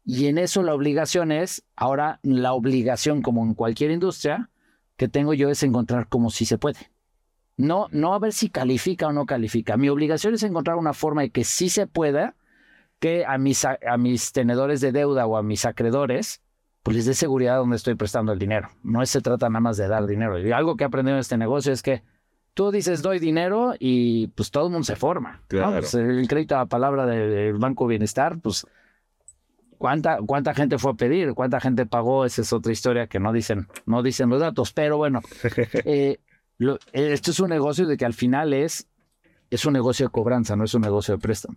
[0.04, 4.50] Y en eso la obligación es, ahora la obligación como en cualquier industria,
[4.98, 6.90] que tengo yo es encontrar cómo sí se puede.
[7.56, 9.78] No, no a ver si califica o no califica.
[9.78, 12.36] Mi obligación es encontrar una forma de que sí se pueda,
[12.98, 16.42] que a mis, a, mis tenedores de deuda o a mis acreedores,
[16.82, 18.68] pues les dé seguridad donde estoy prestando el dinero.
[18.82, 20.38] No se trata nada más de dar dinero.
[20.38, 22.02] Y algo que he aprendido en este negocio es que
[22.54, 25.42] tú dices doy dinero y pues todo el mundo se forma.
[25.48, 28.66] Pues, el crédito a la palabra del Banco Bienestar, pues
[29.80, 31.32] ¿Cuánta, ¿Cuánta gente fue a pedir?
[31.32, 32.26] ¿Cuánta gente pagó?
[32.26, 34.74] Esa es otra historia que no dicen, no dicen los datos.
[34.74, 35.22] Pero bueno,
[35.72, 36.18] eh,
[36.92, 38.86] esto es un negocio de que al final es,
[39.48, 41.56] es un negocio de cobranza, no es un negocio de préstamo.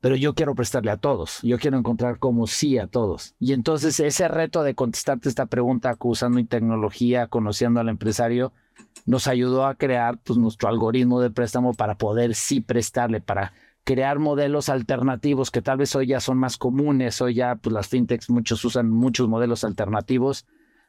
[0.00, 1.40] Pero yo quiero prestarle a todos.
[1.42, 3.34] Yo quiero encontrar como sí a todos.
[3.38, 8.54] Y entonces ese reto de contestarte esta pregunta usando tecnología, conociendo al empresario,
[9.06, 13.52] nos ayudó a crear pues, nuestro algoritmo de préstamo para poder sí prestarle, para
[13.84, 17.88] crear modelos alternativos que tal vez hoy ya son más comunes, hoy ya pues las
[17.88, 20.46] fintechs muchos usan muchos modelos alternativos,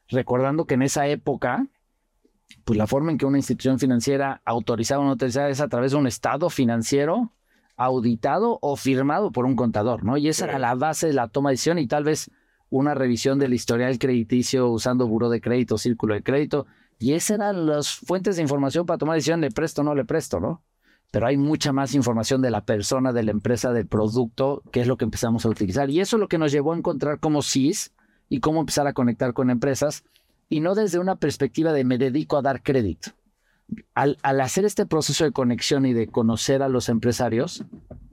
[0.08, 1.67] recordando que en esa época
[2.63, 5.91] pues la forma en que una institución financiera autorizaba o no autorizaba es a través
[5.91, 7.34] de un estado financiero
[7.76, 10.15] auditado o firmado por un contador, ¿no?
[10.15, 12.32] Y esa era la base de la toma de decisión y tal vez
[12.69, 16.65] una revisión del historial crediticio usando buró de crédito, círculo de crédito,
[16.99, 20.05] y esas eran las fuentes de información para tomar decisión de presto o no le
[20.05, 20.63] presto, ¿no?
[21.15, 24.88] pero hay mucha más información de la persona, de la empresa, del producto, que es
[24.88, 25.89] lo que empezamos a utilizar.
[25.89, 27.93] Y eso es lo que nos llevó a encontrar como CIS
[28.27, 30.03] y cómo empezar a conectar con empresas,
[30.49, 33.12] y no desde una perspectiva de me dedico a dar crédito.
[33.93, 37.63] Al, hacer este proceso de conexión y de conocer a los empresarios,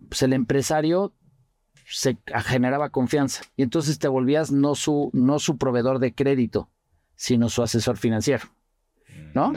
[0.08, 1.12] pues el empresario
[1.84, 6.70] se generaba confianza y entonces te volvías no su, no su proveedor de crédito,
[7.16, 8.44] sino su asesor financiero,
[9.34, 9.52] ¿no?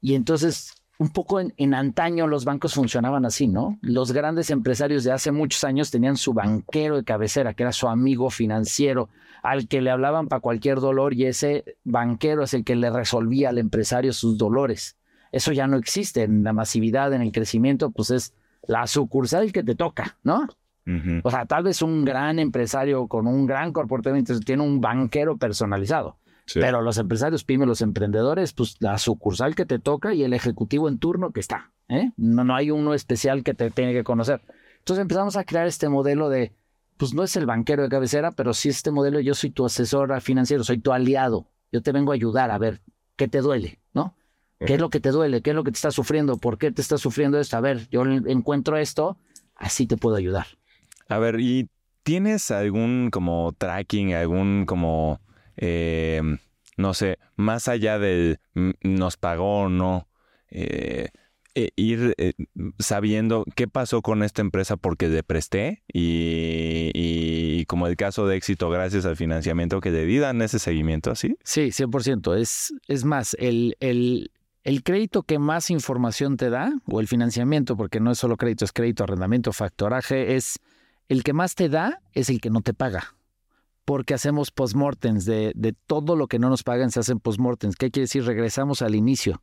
[0.00, 3.78] Y entonces un poco en, antaño los bancos funcionaban así, ¿no?
[3.82, 7.86] Los grandes empresarios de hace muchos años tenían su banquero de cabecera, que era su
[7.86, 9.08] amigo financiero,
[9.44, 13.50] al que le hablaban para cualquier dolor y ese banquero es el que le resolvía
[13.50, 14.96] al empresario sus dolores.
[15.30, 18.34] Eso ya no existe en la masividad, en el crecimiento, pues es
[18.66, 20.48] la sucursal que te toca, ¿no?
[21.22, 26.16] O sea, tal vez un gran empresario con un gran corporativo tiene un banquero personalizado.
[26.54, 30.88] Pero los empresarios pymes, los emprendedores, pues la sucursal que te toca y el ejecutivo
[30.88, 31.72] en turno que está.
[31.88, 32.12] ¿eh?
[32.16, 34.40] No, no hay uno especial que te tiene que conocer.
[34.78, 36.52] Entonces empezamos a crear este modelo de,
[36.96, 40.20] pues no es el banquero de cabecera, pero sí este modelo, yo soy tu asesor
[40.20, 41.46] financiero, soy tu aliado.
[41.70, 42.80] Yo te vengo a ayudar a ver
[43.16, 44.14] qué te duele, ¿no?
[44.58, 45.40] ¿Qué es lo que te duele?
[45.40, 46.36] ¿Qué es lo que te está sufriendo?
[46.38, 47.56] ¿Por qué te está sufriendo esto?
[47.56, 49.16] A ver, yo encuentro esto,
[49.54, 50.46] así te puedo ayudar.
[51.08, 51.68] A ver, ¿y
[52.02, 55.20] tienes algún como tracking, algún como
[55.58, 56.22] eh,
[56.76, 58.38] no sé, más allá de
[58.82, 60.08] nos pagó o no,
[60.50, 61.08] eh,
[61.54, 62.14] eh, ir
[62.78, 68.70] sabiendo qué pasó con esta empresa porque le presté y, como el caso de éxito
[68.70, 71.36] gracias al financiamiento que le di, dan ese seguimiento así.
[71.42, 72.36] Sí, 100%.
[72.36, 74.30] Es, es más, el, el,
[74.62, 78.64] el crédito que más información te da, o el financiamiento, porque no es solo crédito,
[78.64, 80.60] es crédito, arrendamiento, factoraje, es
[81.08, 83.17] el que más te da, es el que no te paga
[83.88, 87.74] porque hacemos postmortems de, de todo lo que no nos pagan, se hacen postmortems.
[87.74, 88.22] ¿Qué quiere decir?
[88.22, 89.40] Regresamos al inicio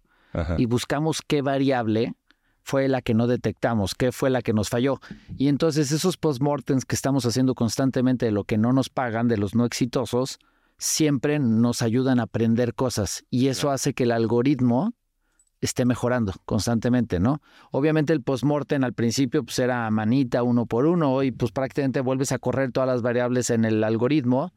[0.60, 2.14] y buscamos qué variable
[2.62, 5.00] fue la que no detectamos, qué fue la que nos falló.
[5.36, 9.38] Y entonces esos postmortems que estamos haciendo constantemente de lo que no nos pagan, de
[9.38, 10.38] los no exitosos,
[10.78, 13.26] siempre nos ayudan a aprender cosas.
[13.32, 14.94] Y eso hace que el algoritmo
[15.62, 17.42] esté mejorando constantemente, ¿no?
[17.72, 22.32] Obviamente el postmortem al principio pues era manita uno por uno y pues prácticamente vuelves
[22.32, 24.54] a correr todas las variables en el algoritmo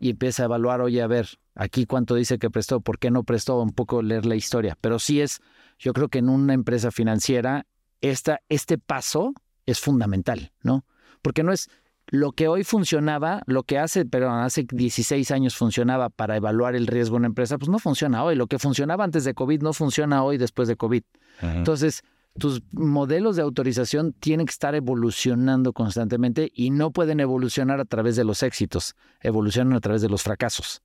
[0.00, 3.22] y empieza a evaluar, oye, a ver, aquí cuánto dice que prestó, por qué no
[3.24, 4.76] prestó, un poco leer la historia.
[4.80, 5.40] Pero sí es,
[5.78, 7.66] yo creo que en una empresa financiera
[8.00, 9.32] esta, este paso
[9.64, 10.84] es fundamental, ¿no?
[11.22, 11.70] Porque no es,
[12.12, 16.86] lo que hoy funcionaba, lo que hace, pero hace 16 años funcionaba para evaluar el
[16.86, 18.36] riesgo de una empresa, pues no funciona hoy.
[18.36, 21.02] Lo que funcionaba antes de COVID no funciona hoy después de COVID.
[21.40, 22.02] Entonces,
[22.38, 28.14] tus modelos de autorización tienen que estar evolucionando constantemente y no pueden evolucionar a través
[28.14, 30.82] de los éxitos, evolucionan a través de los fracasos.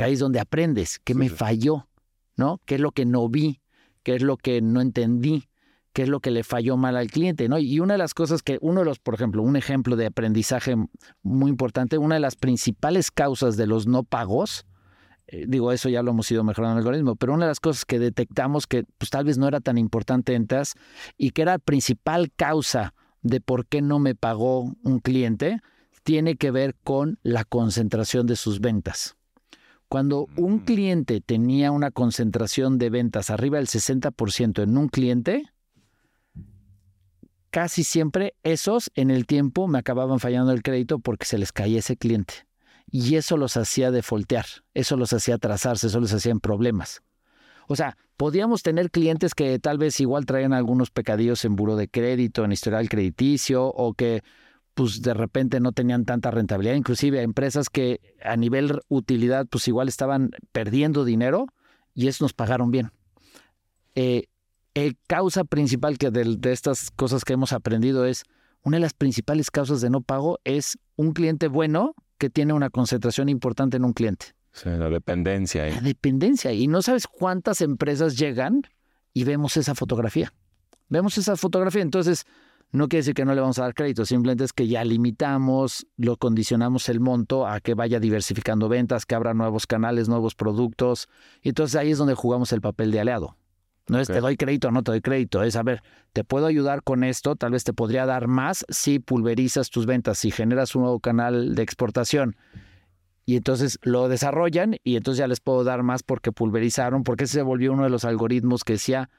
[0.00, 1.86] ahí es donde aprendes, qué me falló,
[2.34, 2.62] ¿no?
[2.64, 3.60] ¿Qué es lo que no vi?
[4.04, 5.50] ¿Qué es lo que no entendí?
[5.92, 7.58] Qué es lo que le falló mal al cliente, ¿no?
[7.58, 10.76] Y una de las cosas que, uno de los, por ejemplo, un ejemplo de aprendizaje
[11.22, 14.64] muy importante, una de las principales causas de los no pagos,
[15.26, 17.60] eh, digo, eso ya lo hemos ido mejorando en el algoritmo, pero una de las
[17.60, 20.74] cosas que detectamos que pues tal vez no era tan importante en TAS
[21.16, 25.60] y que era la principal causa de por qué no me pagó un cliente,
[26.02, 29.16] tiene que ver con la concentración de sus ventas.
[29.88, 30.64] Cuando un mm.
[30.64, 35.44] cliente tenía una concentración de ventas arriba del 60% en un cliente,
[37.52, 41.78] casi siempre esos en el tiempo me acababan fallando el crédito porque se les caía
[41.78, 42.34] ese cliente.
[42.90, 47.02] Y eso los hacía defoltear, eso los hacía atrasarse, eso les hacía en problemas.
[47.68, 51.88] O sea, podíamos tener clientes que tal vez igual traían algunos pecadillos en buro de
[51.88, 54.22] crédito, en historial crediticio, o que
[54.74, 59.88] pues de repente no tenían tanta rentabilidad, inclusive empresas que a nivel utilidad pues igual
[59.88, 61.46] estaban perdiendo dinero
[61.94, 62.90] y eso nos pagaron bien.
[63.94, 64.24] Eh,
[64.74, 68.24] el causa principal que de, estas cosas que hemos aprendido es,
[68.62, 72.70] una de las principales causas de no pago es un cliente bueno que tiene una
[72.70, 74.26] concentración importante en un cliente.
[74.52, 75.66] Sí, la dependencia.
[75.66, 76.52] La dependencia.
[76.52, 78.62] Y no sabes cuántas empresas llegan
[79.12, 80.32] y vemos esa fotografía.
[80.88, 81.82] Vemos esa fotografía.
[81.82, 82.24] Entonces,
[82.70, 85.86] no quiere decir que no le vamos a dar crédito, simplemente es que ya limitamos,
[85.96, 91.08] lo condicionamos el monto a que vaya diversificando ventas, que abra nuevos canales, nuevos productos.
[91.42, 93.36] Y entonces ahí es donde jugamos el papel de aliado.
[93.88, 96.46] No es te doy crédito o no te doy crédito, es a ver, te puedo
[96.46, 100.74] ayudar con esto, tal vez te podría dar más si pulverizas tus ventas, si generas
[100.76, 102.36] un nuevo canal de exportación.
[103.24, 107.34] Y entonces lo desarrollan y entonces ya les puedo dar más porque pulverizaron, porque ese
[107.34, 109.10] se volvió uno de los algoritmos que decía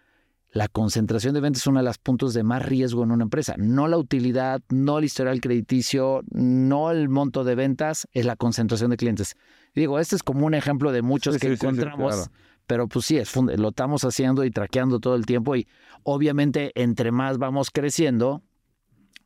[0.53, 3.55] la concentración de ventas es uno de los puntos de más riesgo en una empresa.
[3.57, 8.91] No la utilidad, no el historial crediticio, no el monto de ventas, es la concentración
[8.91, 9.35] de clientes.
[9.73, 12.29] digo, este es como un ejemplo de muchos que encontramos
[12.67, 15.67] pero pues sí, es, lo estamos haciendo y traqueando todo el tiempo y
[16.03, 18.41] obviamente entre más vamos creciendo,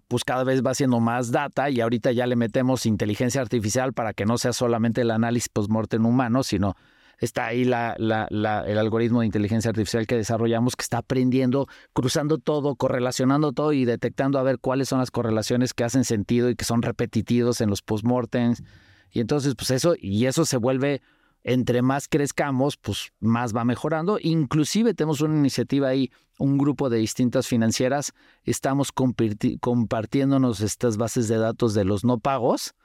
[0.08, 4.14] pues cada vez va siendo más data y ahorita ya le metemos inteligencia artificial para
[4.14, 6.76] que no sea solamente el análisis post-mortem humano, sino
[7.20, 12.76] está ahí la, el algoritmo de inteligencia artificial que desarrollamos que está aprendiendo, cruzando todo,
[12.76, 16.66] correlacionando todo y detectando a ver cuáles son las correlaciones que hacen sentido y que
[16.66, 18.64] son repetitivos en los post-mortems.
[19.12, 21.02] Y entonces, pues eso, y eso se vuelve
[21.48, 24.20] entre más crezcamos, pues más va mejorando.
[24.22, 28.12] Inclusive tenemos una iniciativa ahí, un grupo de distintas financieras,
[28.44, 32.76] estamos compartiéndonos estas bases de datos de los no pagos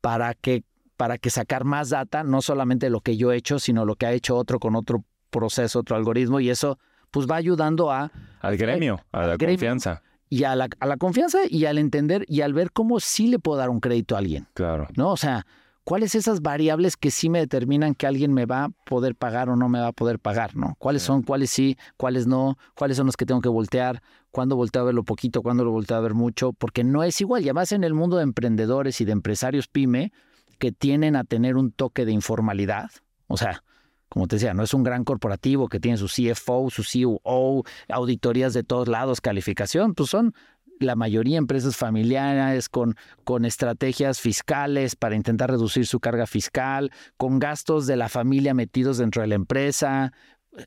[0.00, 0.62] para que,
[0.96, 4.06] para que sacar más data, no solamente lo que yo he hecho, sino lo que
[4.06, 6.78] ha hecho otro con otro proceso, otro algoritmo, y eso
[7.10, 8.12] pues va ayudando a...
[8.40, 10.00] Al gremio, a la confianza.
[10.28, 13.40] Y a la, a la confianza y al entender y al ver cómo sí le
[13.40, 14.46] puedo dar un crédito a alguien.
[14.54, 14.86] Claro.
[14.96, 15.10] ¿No?
[15.10, 15.44] O sea,
[15.84, 19.56] ¿cuáles esas variables que sí me determinan que alguien me va a poder pagar o
[19.56, 20.76] no me va a poder pagar, ¿no?
[20.78, 22.58] ¿Cuáles son, cuáles sí, cuáles no?
[22.74, 24.02] ¿Cuáles son los que tengo que voltear?
[24.30, 25.42] ¿Cuándo volteo a verlo poquito?
[25.42, 26.52] ¿Cuándo lo volteo a ver mucho?
[26.52, 27.42] Porque no es igual.
[27.42, 30.12] Y además en el mundo de emprendedores y de empresarios pyme
[30.58, 32.90] que tienen a tener un toque de informalidad.
[33.26, 33.64] O sea,
[34.08, 38.52] como te decía, no es un gran corporativo que tiene su CFO, su CEO, auditorías
[38.52, 40.34] de todos lados, calificación, pues son
[40.80, 47.38] la mayoría empresas familiares con, con estrategias fiscales para intentar reducir su carga fiscal, con
[47.38, 50.12] gastos de la familia metidos dentro de la empresa.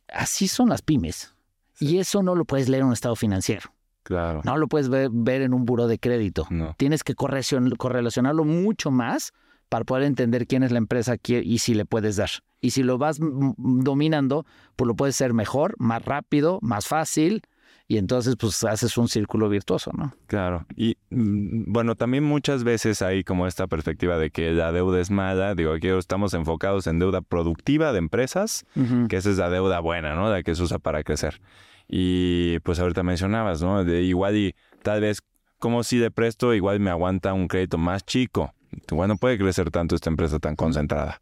[0.08, 1.36] Así son las pymes.
[1.80, 3.74] Y eso no lo puedes leer en un estado financiero.
[4.04, 4.42] Claro.
[4.46, 6.48] No lo puedes ver, en un buro de crédito.
[6.78, 9.34] Tienes que correlacionarlo mucho más
[9.68, 12.30] para poder entender quién es la empresa y si le puedes dar.
[12.62, 17.42] Y si lo vas dominando, pues lo puedes hacer mejor, más rápido, más fácil.
[17.88, 20.14] Y entonces, pues haces un círculo virtuoso, ¿no?
[20.26, 20.66] Claro.
[20.76, 25.12] Y mm, bueno, también muchas veces hay como esta perspectiva de que la deuda es
[25.12, 25.54] mala.
[25.54, 28.66] Digo, aquí estamos enfocados en deuda productiva de empresas,
[29.08, 30.30] que esa es la deuda buena, ¿no?
[30.30, 31.42] La que se usa para crecer.
[31.88, 33.84] Y pues ahorita mencionabas, ¿no?
[33.84, 35.22] De igual y tal vez,
[35.60, 38.56] como si de presto, igual me aguanta un crédito más chico.
[38.90, 41.22] Igual no puede crecer tanto esta empresa tan concentrada.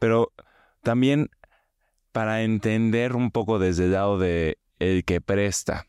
[0.00, 0.32] Pero
[0.82, 1.30] también
[2.10, 5.86] para entender un poco desde el lado de el que presta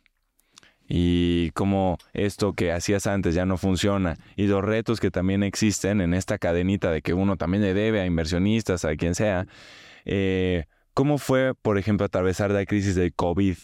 [0.88, 6.02] y cómo esto que hacías antes ya no funciona y los retos que también existen
[6.02, 9.48] en esta cadenita de que uno también le debe a inversionistas, a quien sea.
[10.06, 13.58] Eh, ¿Cómo fue, por ejemplo, atravesar la crisis del COVID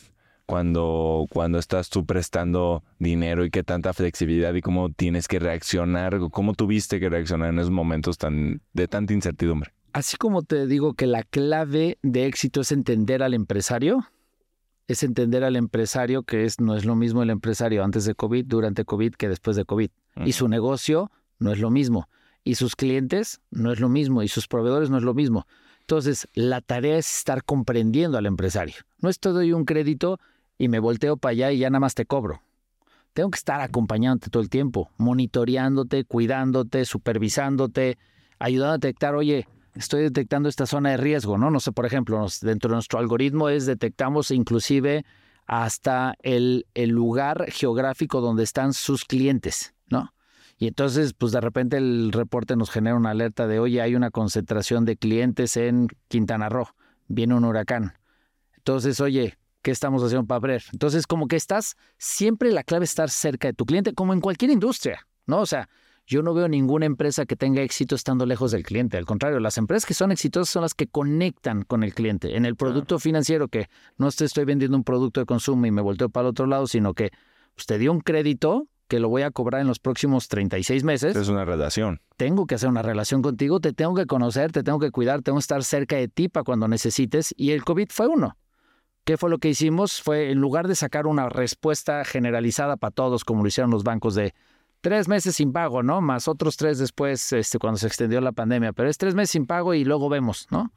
[0.45, 6.19] cuando, cuando estás tú prestando dinero y qué tanta flexibilidad y cómo tienes que reaccionar,
[6.31, 9.71] cómo tuviste que reaccionar en esos momentos tan, de tanta incertidumbre?
[9.93, 14.05] Así como te digo que la clave de éxito es entender al empresario,
[14.87, 18.45] es entender al empresario que es, no es lo mismo el empresario antes de COVID,
[18.45, 19.89] durante COVID que después de COVID.
[20.25, 22.09] Y su negocio no es lo mismo.
[22.43, 24.21] Y sus clientes no es lo mismo.
[24.21, 25.47] Y sus proveedores no es lo mismo.
[25.79, 28.75] Entonces, la tarea es estar comprendiendo al empresario.
[28.99, 30.19] No es te doy un crédito
[30.57, 32.41] y me volteo para allá y ya nada más te cobro.
[33.13, 37.97] Tengo que estar acompañándote todo el tiempo, monitoreándote, cuidándote, supervisándote,
[38.39, 41.49] ayudando a detectar, oye, estoy detectando esta zona de riesgo, ¿no?
[41.51, 45.05] No sé, por ejemplo, dentro de nuestro algoritmo es detectamos inclusive
[45.45, 50.13] hasta el, el lugar geográfico donde están sus clientes, ¿no?
[50.57, 54.11] Y entonces, pues de repente el reporte nos genera una alerta de, oye, hay una
[54.11, 56.69] concentración de clientes en Quintana Roo,
[57.07, 57.93] viene un huracán.
[58.55, 60.63] Entonces, oye, ¿qué estamos haciendo para ver?
[60.71, 64.21] Entonces, como que estás, siempre la clave es estar cerca de tu cliente, como en
[64.21, 65.41] cualquier industria, ¿no?
[65.41, 65.67] O sea,
[66.05, 68.97] yo no veo ninguna empresa que tenga éxito estando lejos del cliente.
[68.97, 72.35] Al contrario, las empresas que son exitosas son las que conectan con el cliente.
[72.35, 75.81] En el producto financiero, que no te estoy vendiendo un producto de consumo y me
[75.81, 77.11] volteo para el otro lado, sino que
[77.57, 81.15] usted dio un crédito que lo voy a cobrar en los próximos 36 meses.
[81.15, 82.01] Es una relación.
[82.17, 85.37] Tengo que hacer una relación contigo, te tengo que conocer, te tengo que cuidar, tengo
[85.37, 87.33] que estar cerca de ti para cuando necesites.
[87.37, 88.37] Y el COVID fue uno.
[89.05, 90.01] ¿Qué fue lo que hicimos?
[90.01, 94.15] Fue, en lugar de sacar una respuesta generalizada para todos, como lo hicieron los bancos
[94.15, 94.33] de
[94.83, 96.01] tres meses sin pago, ¿no?
[96.01, 99.45] Más otros tres después, este, cuando se extendió la pandemia, pero es tres meses sin
[99.45, 100.73] pago y luego vemos, ¿no?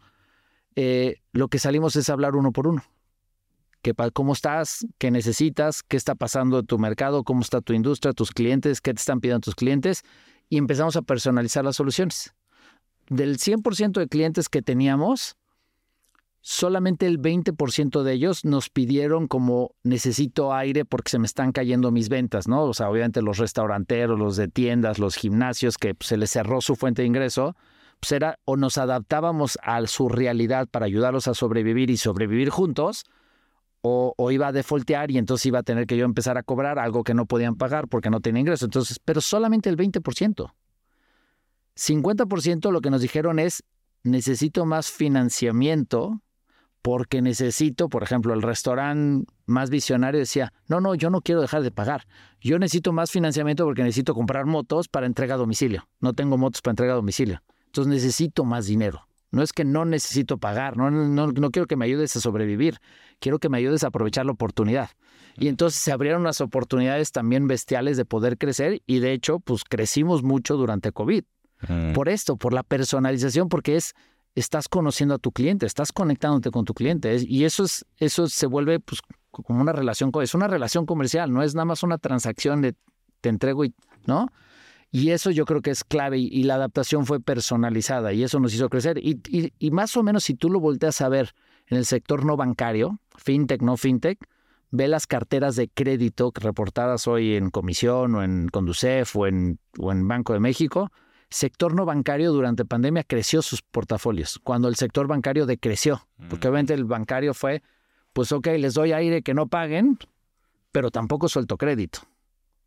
[0.77, 2.85] Eh, lo que salimos es hablar uno por uno.
[3.83, 4.87] Que, ¿Cómo estás?
[4.99, 5.83] ¿Qué necesitas?
[5.83, 7.25] ¿Qué está pasando en tu mercado?
[7.25, 8.13] ¿Cómo está tu industria?
[8.13, 8.81] ¿Tus clientes?
[8.81, 10.05] ¿Qué te están pidiendo tus clientes?
[10.49, 12.33] Y empezamos a personalizar las soluciones.
[13.09, 15.37] Del 100% de clientes que teníamos,
[16.49, 21.91] solamente el 20% de ellos nos pidieron como necesito aire porque se me están cayendo
[21.91, 22.63] mis ventas, ¿no?
[22.63, 26.61] O sea, obviamente los restauranteros, los de tiendas, los gimnasios que pues, se les cerró
[26.61, 27.57] su fuente de ingreso,
[27.99, 33.03] pues era o nos adaptábamos a su realidad para ayudarlos a sobrevivir y sobrevivir juntos,
[33.83, 37.03] o, iba a defaultear y entonces iba a tener que yo empezar a cobrar algo
[37.03, 38.67] que no podían pagar porque no tenía ingreso.
[38.67, 40.53] Entonces, pero solamente el 20%.
[41.77, 43.65] 50% lo que nos dijeron es,
[44.05, 46.21] necesito más financiamiento
[46.87, 51.65] porque necesito, por ejemplo, el restaurante más visionario decía, no, no, yo no quiero dejar
[51.65, 52.07] de pagar.
[52.41, 55.89] Yo necesito más financiamiento porque necesito comprar motos para entrega a domicilio.
[55.99, 57.43] No tengo motos para entrega a domicilio.
[57.65, 59.09] Entonces necesito más dinero.
[59.33, 62.79] No es que no necesito pagar, no, no, no quiero que me ayudes a sobrevivir,
[63.19, 64.91] quiero que me ayudes a aprovechar la oportunidad.
[65.37, 69.65] Y entonces se abrieron unas oportunidades también bestiales de poder crecer y de hecho, pues
[69.65, 71.25] crecimos mucho durante COVID.
[71.95, 73.95] Por esto, por la personalización, porque es
[74.37, 77.17] estás conociendo a tu cliente, estás conectándote con tu cliente.
[77.27, 81.43] Y eso, es, eso se vuelve pues, como una relación, es una relación comercial, no
[81.43, 82.75] es nada más una transacción de
[83.23, 83.75] te entrego y,
[84.07, 84.29] ¿no?
[84.93, 88.55] Y eso yo creo que es clave y, la adaptación fue personalizada y eso nos
[88.55, 88.99] hizo crecer.
[88.99, 89.21] Y,
[89.59, 91.35] y, más o menos si tú lo volteas a ver
[91.67, 94.19] en el sector no bancario, fintech, no fintech,
[94.71, 100.07] ve las carteras de crédito reportadas hoy en Comisión o en Conducef en, o en
[100.07, 100.91] Banco de México,
[101.31, 106.75] sector no bancario durante pandemia creció sus portafolios, cuando el sector bancario decreció, porque obviamente
[106.75, 107.63] el bancario fue,
[108.13, 109.99] pues ok, les doy aire que no paguen,
[110.73, 112.01] pero tampoco suelto crédito.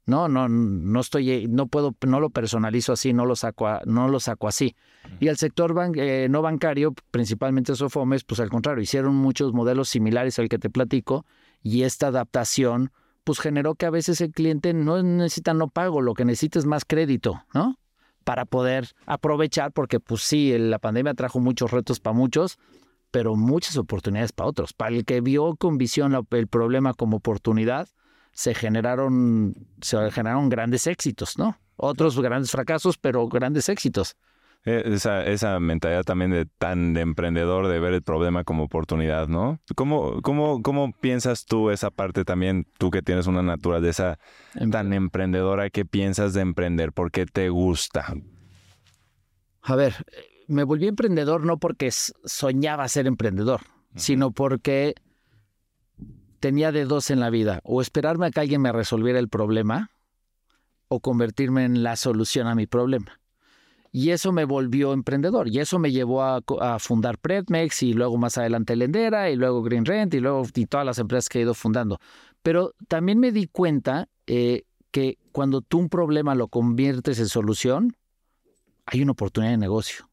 [0.06, 4.20] No, no, no estoy, no puedo, no lo personalizo así, no lo saco, no lo
[4.20, 4.76] saco así.
[5.20, 10.40] Y el sector eh, no bancario, principalmente Sofomes, pues al contrario, hicieron muchos modelos similares
[10.40, 11.26] al que te platico
[11.62, 12.92] y esta adaptación,
[13.24, 16.66] pues generó que a veces el cliente no necesita no pago, lo que necesita es
[16.66, 17.79] más crédito, ¿no?
[18.30, 22.60] Para poder aprovechar, porque pues sí, la pandemia trajo muchos retos para muchos,
[23.10, 24.72] pero muchas oportunidades para otros.
[24.72, 27.88] Para el que vio con visión el problema como oportunidad,
[28.32, 31.58] se generaron, se generaron grandes éxitos, ¿no?
[31.76, 34.16] Otros grandes fracasos, pero grandes éxitos.
[34.66, 39.28] Eh, esa, esa mentalidad también de tan de emprendedor, de ver el problema como oportunidad,
[39.30, 39.60] ¿no?
[39.76, 44.20] ¿Cómo, cómo, cómo piensas tú esa parte también, tú que tienes una naturaleza
[44.56, 46.92] em tan emprendedora, qué piensas de emprender?
[46.92, 48.14] ¿Por qué te gusta?
[49.62, 49.96] A ver,
[50.48, 53.62] me volví emprendedor no porque soñaba ser emprendedor,
[53.96, 54.96] sino porque
[56.42, 59.92] tenía de dos en la vida, o esperarme a que alguien me resolviera el problema,
[60.90, 63.20] o convertirme en la solución a mi problema.
[63.92, 66.42] Y eso me volvió emprendedor, y eso me llevó a,
[66.80, 70.86] fundar Predmex, y luego más adelante Lendera, y luego Green Rent, y luego y todas
[70.86, 72.00] las empresas que he ido fundando.
[72.44, 77.96] Pero también me di cuenta eh, que cuando tú un problema lo conviertes en solución,
[78.86, 80.10] hay una oportunidad de negocio.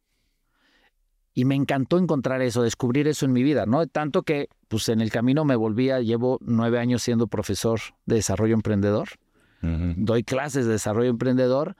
[1.34, 3.86] Y me encantó encontrar eso, descubrir eso en mi vida, ¿no?
[3.86, 8.54] Tanto que, pues en el camino me volvía, llevo nueve años siendo profesor de desarrollo
[8.54, 9.08] emprendedor.
[9.60, 11.76] Doy clases de desarrollo emprendedor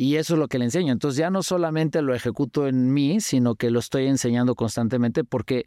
[0.00, 0.92] y eso es lo que le enseño.
[0.92, 5.66] Entonces ya no solamente lo ejecuto en mí, sino que lo estoy enseñando constantemente porque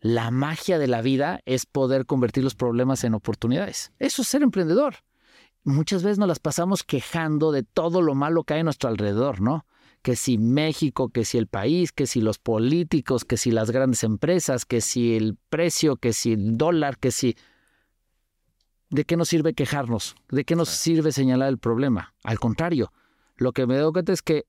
[0.00, 3.90] la magia de la vida es poder convertir los problemas en oportunidades.
[3.98, 4.98] Eso es ser emprendedor.
[5.64, 9.40] Muchas veces nos las pasamos quejando de todo lo malo que hay a nuestro alrededor,
[9.40, 9.66] ¿no?
[10.00, 14.04] que si México, que si el país, que si los políticos, que si las grandes
[14.04, 17.36] empresas, que si el precio, que si el dólar, que si...
[18.90, 20.14] ¿De qué nos sirve quejarnos?
[20.28, 22.14] ¿De qué nos sirve señalar el problema?
[22.22, 22.92] Al contrario,
[23.36, 24.46] lo que me doy cuenta es que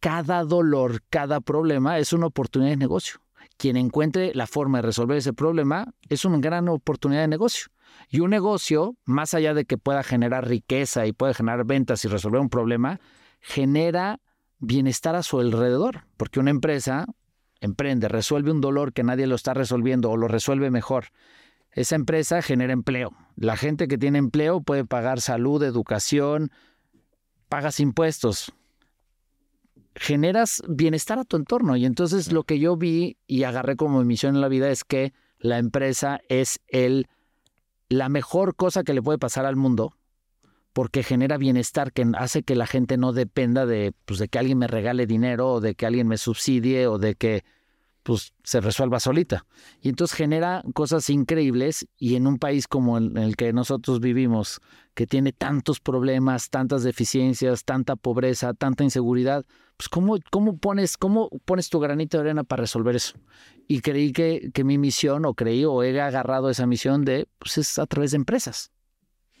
[0.00, 3.20] cada dolor, cada problema es una oportunidad de negocio.
[3.56, 7.68] Quien encuentre la forma de resolver ese problema es una gran oportunidad de negocio.
[8.08, 12.08] Y un negocio, más allá de que pueda generar riqueza y pueda generar ventas y
[12.08, 13.00] resolver un problema,
[13.40, 14.20] genera
[14.58, 17.06] bienestar a su alrededor, porque una empresa
[17.60, 21.06] emprende, resuelve un dolor que nadie lo está resolviendo o lo resuelve mejor.
[21.72, 23.12] Esa empresa genera empleo.
[23.36, 26.50] La gente que tiene empleo puede pagar salud, educación,
[27.48, 28.52] pagas impuestos.
[29.94, 31.76] Generas bienestar a tu entorno.
[31.76, 35.12] Y entonces lo que yo vi y agarré como misión en la vida es que
[35.38, 37.08] la empresa es el,
[37.88, 39.94] la mejor cosa que le puede pasar al mundo
[40.72, 44.58] porque genera bienestar que hace que la gente no dependa de, pues, de que alguien
[44.58, 47.44] me regale dinero o de que alguien me subsidie o de que
[48.08, 49.44] pues, se resuelva solita.
[49.82, 54.62] Y entonces genera cosas increíbles y en un país como el, que nosotros vivimos,
[54.94, 59.44] que tiene tantos problemas, tantas deficiencias, tanta pobreza, tanta inseguridad,
[59.76, 63.12] pues ¿cómo, cómo, pones, cómo pones tu granito de arena para resolver eso?
[63.66, 67.58] Y creí que, que mi misión, o creí, o he agarrado esa misión de, pues
[67.58, 68.72] es a través de empresas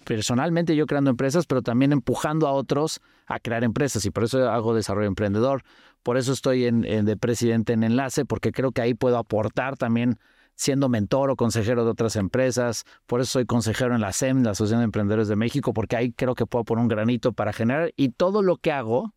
[0.08, 4.48] personalmente yo creando empresas, pero también empujando a otros a crear empresas y por eso
[4.48, 5.64] hago desarrollo emprendedor.
[6.02, 10.18] Por eso estoy en, de presidente en Enlace, porque creo que ahí puedo aportar también
[10.54, 12.86] siendo mentor o consejero de otras empresas.
[13.04, 16.10] Por eso soy consejero en la SEM, la Asociación de Emprendedores de México, porque ahí
[16.12, 19.12] creo que puedo poner un granito para generar y todo lo que hago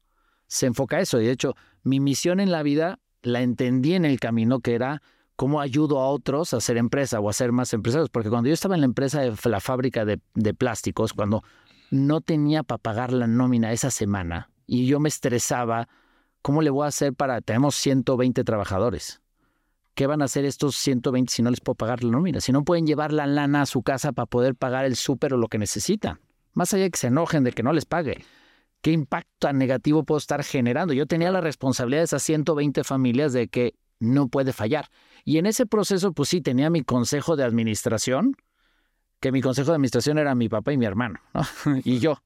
[0.48, 1.22] se enfoca a eso.
[1.22, 5.02] Y de hecho, mi misión en la vida la entendí en el camino que era
[5.42, 8.12] cómo ayudo a otros a hacer empresa o a ser más empresarios.
[8.12, 10.20] Porque cuando yo estaba en la empresa de la fábrica de,
[10.54, 11.44] plásticos, cuando
[11.90, 15.90] no tenía para pagar la nómina esa semana y yo me estresaba,
[16.44, 17.42] ¿cómo le voy a hacer para...
[17.42, 19.20] Tenemos 120 trabajadores.
[19.96, 22.40] ¿Qué van a hacer estos 120 si no les puedo pagar la nómina?
[22.40, 25.38] Si no pueden llevar la lana a su casa para poder pagar el súper o
[25.38, 26.20] lo que necesitan.
[26.54, 28.24] Más allá de que se enojen de que no les pague.
[28.84, 30.94] ¿Qué impacto tan negativo puedo estar generando?
[30.94, 34.90] Yo tenía la responsabilidad de esas 120 familias de que no puede fallar.
[35.24, 38.36] Y en ese proceso, pues sí, tenía mi consejo de administración,
[39.20, 41.42] que mi consejo de administración era mi papá y mi hermano, ¿no?
[41.86, 42.22] y yo.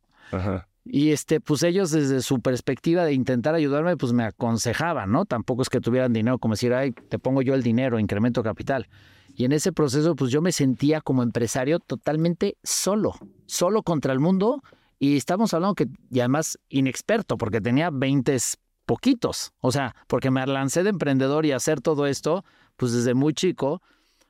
[0.86, 5.26] Y este, pues ellos desde su perspectiva de intentar ayudarme, pues me aconsejaban, ¿no?
[5.26, 8.88] Tampoco es que tuvieran dinero como decir, ay, te pongo yo el dinero, incremento capital.
[9.36, 13.16] Y en ese proceso, pues yo me sentía como empresario totalmente solo,
[13.48, 14.64] solo contra el mundo.
[14.98, 18.38] Y estamos hablando que, y además inexperto, porque tenía 20
[18.86, 19.54] poquitos.
[19.60, 22.44] O sea, porque me lancé de emprendedor y hacer todo esto,
[22.76, 23.82] pues desde muy chico.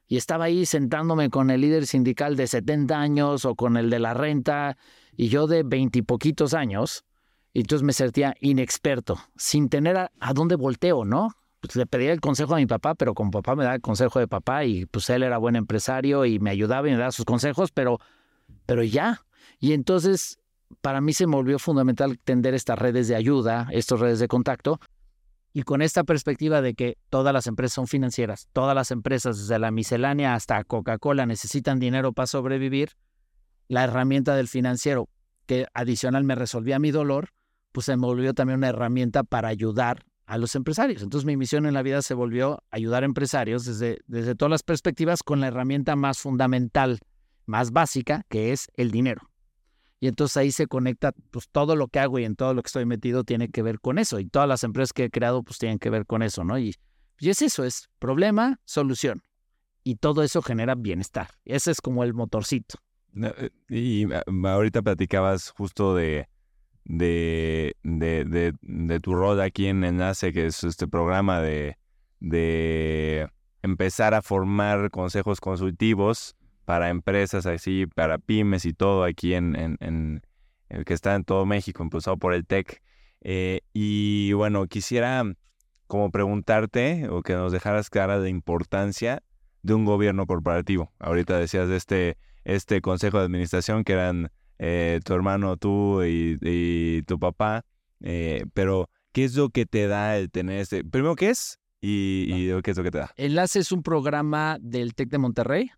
[0.08, 4.00] Y estaba ahí sentándome con el líder sindical de 70 años o con el de
[4.00, 4.78] la renta
[5.18, 7.06] y yo de veintipoquitos años,
[7.54, 11.30] y entonces me sentía inexperto, sin tener a, dónde volteo, ¿no?
[11.62, 14.20] Pues le pedía el consejo a mi papá, pero como papá me daba el consejo
[14.20, 17.26] de papá y pues él era buen empresario y me ayudaba y me daba sus
[17.26, 18.00] consejos, pero,
[18.66, 19.26] pero ya.
[19.60, 20.38] Y entonces
[20.82, 24.80] para mí se me volvió fundamental tender estas redes de ayuda, estas redes de contacto,
[25.54, 29.58] y con esta perspectiva de que todas las empresas son financieras, todas las empresas, desde
[29.58, 32.92] la miscelánea hasta Coca-Cola, necesitan dinero para sobrevivir,
[33.68, 35.08] la herramienta del financiero,
[35.46, 37.30] que adicional me resolvía mi dolor,
[37.72, 41.02] pues se me volvió también una herramienta para ayudar a los empresarios.
[41.02, 44.64] Entonces mi misión en la vida se volvió ayudar a empresarios desde, desde todas las
[44.64, 47.00] perspectivas con la herramienta más fundamental,
[47.46, 49.30] más básica, que es el dinero.
[50.06, 52.68] Y entonces ahí se conecta, pues todo lo que hago y en todo lo que
[52.68, 54.20] estoy metido tiene que ver con eso.
[54.20, 56.60] Y todas las empresas que he creado, pues tienen que ver con eso, ¿no?
[56.60, 56.76] Y,
[57.18, 59.24] y es eso, es problema, solución.
[59.84, 61.30] Y todo eso genera bienestar.
[61.44, 62.78] Ese es como el motorcito.
[63.20, 64.06] Eh, y
[64.46, 66.30] ahorita platicabas justo de,
[66.84, 71.80] de, de, de, tu rol aquí en Enlace, que es este programa de,
[72.20, 73.28] de
[73.64, 76.36] empezar a formar consejos consultivos
[76.66, 80.22] para empresas así, para pymes y todo aquí en, en,
[80.70, 82.82] el que está en todo México, impulsado por el TEC.
[83.22, 85.24] Eh, y bueno, quisiera
[85.88, 89.24] como preguntarte o que nos dejaras clara de importancia
[89.62, 90.92] de un gobierno corporativo.
[91.00, 97.02] Ahorita decías de este este consejo de administración que eran eh, tu hermano, tú y,
[97.08, 97.66] tu papá.
[98.02, 100.84] Eh, pero, ¿qué es lo que te da el tener este?
[100.84, 101.60] Primero, ¿qué es?
[101.82, 103.12] Y, qué es lo que te da.
[103.18, 105.72] Enlace es un programa del TEC de Monterrey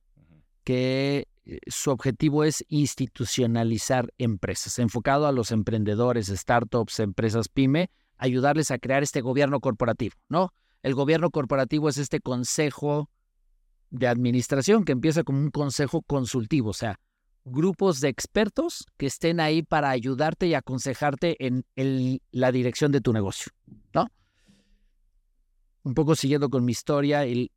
[0.68, 8.70] que eh, su objetivo es institucionalizar empresas, enfocado a los emprendedores, startups, empresas pyme, ayudarles
[8.72, 10.54] a crear este gobierno corporativo, ¿no?
[10.84, 13.10] El gobierno corporativo es este consejo
[13.92, 17.00] de administración que empieza como un consejo consultivo, o sea,
[17.46, 21.64] grupos de expertos que estén ahí para ayudarte y aconsejarte en
[22.32, 23.54] la dirección de tu negocio,
[23.94, 24.08] ¿no?
[25.84, 27.52] Un poco siguiendo con mi historia, el,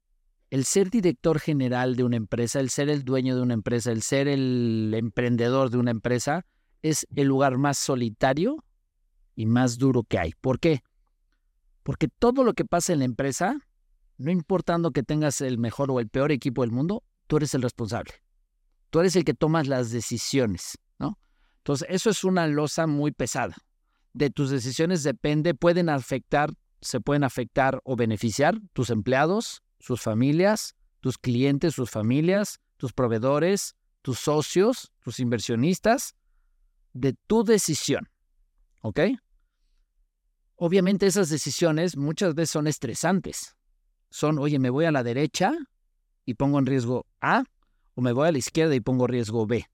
[0.51, 4.03] el ser director general de una empresa, el ser el dueño de una empresa, el
[4.03, 6.45] ser el emprendedor de una empresa,
[6.83, 8.65] es el lugar más solitario
[9.37, 10.33] y más duro que hay.
[10.41, 10.83] ¿Por qué?
[11.85, 13.59] Porque todo lo que pasa en la empresa
[14.19, 17.63] no importando que tengas el mejor o el peor equipo del mundo, tú eres el
[17.63, 18.13] responsable.
[18.91, 21.19] Tú eres el que tomas las decisiones, ¿no?
[21.59, 23.57] Entonces, eso es una losa muy pesada.
[24.13, 30.77] De tus decisiones depende, pueden afectar, se pueden afectar o beneficiar tus empleados, sus familias,
[31.01, 36.15] tus clientes, sus familias, tus proveedores, tus socios, tus inversionistas,
[36.93, 38.09] de tu decisión.
[38.83, 39.01] ¿Ok?
[40.57, 43.57] Obviamente esas decisiones muchas veces son estresantes
[44.11, 45.53] son, oye, me voy a la derecha
[46.27, 47.45] y pongo en riesgo A,
[47.95, 49.65] o me voy a la izquierda y pongo riesgo B.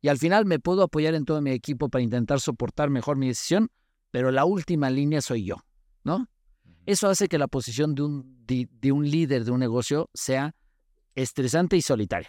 [0.00, 3.28] Y al final me puedo apoyar en todo mi equipo para intentar soportar mejor mi
[3.28, 3.70] decisión,
[4.10, 5.56] pero la última línea soy yo,
[6.02, 6.26] ¿no?
[6.90, 10.56] Eso hace que la posición de un, de, un líder de un negocio sea
[11.14, 12.28] estresante y solitaria.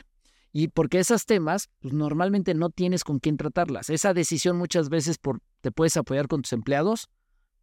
[0.52, 3.90] Y porque esos temas, pues normalmente no tienes con quién tratarlas.
[3.90, 7.10] Esa decisión muchas veces por, te puedes apoyar con tus empleados,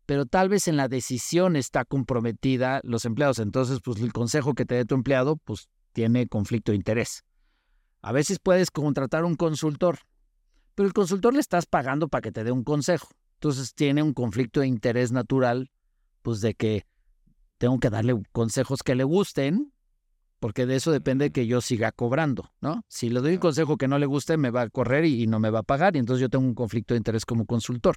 [0.06, 3.38] pero tal vez en la decisión está comprometida los empleados.
[3.38, 7.22] Entonces, pues el consejo que te dé tu empleado, pues tiene conflicto de interés.
[8.02, 10.00] A veces puedes contratar un consultor,
[10.74, 13.06] pero el consultor le estás pagando para que te dé un consejo.
[13.34, 15.70] Entonces tiene un conflicto de interés natural,
[16.22, 16.86] pues de que
[17.58, 19.72] tengo que darle consejos que le gusten,
[20.40, 22.84] porque de eso depende que yo siga cobrando, ¿no?
[22.88, 25.40] Si le doy un consejo que no le guste, me va a correr y no
[25.40, 27.96] me va a pagar, y entonces yo tengo un conflicto de interés como consultor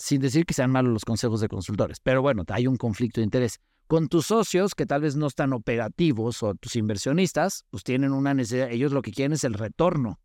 [0.00, 3.26] sin decir que sean malos los consejos de consultores, pero bueno, hay un conflicto de
[3.26, 3.60] interés.
[3.86, 8.32] Con tus socios, que tal vez no están operativos, o tus inversionistas, pues tienen una
[8.32, 10.18] necesidad, ellos lo que quieren es el retorno.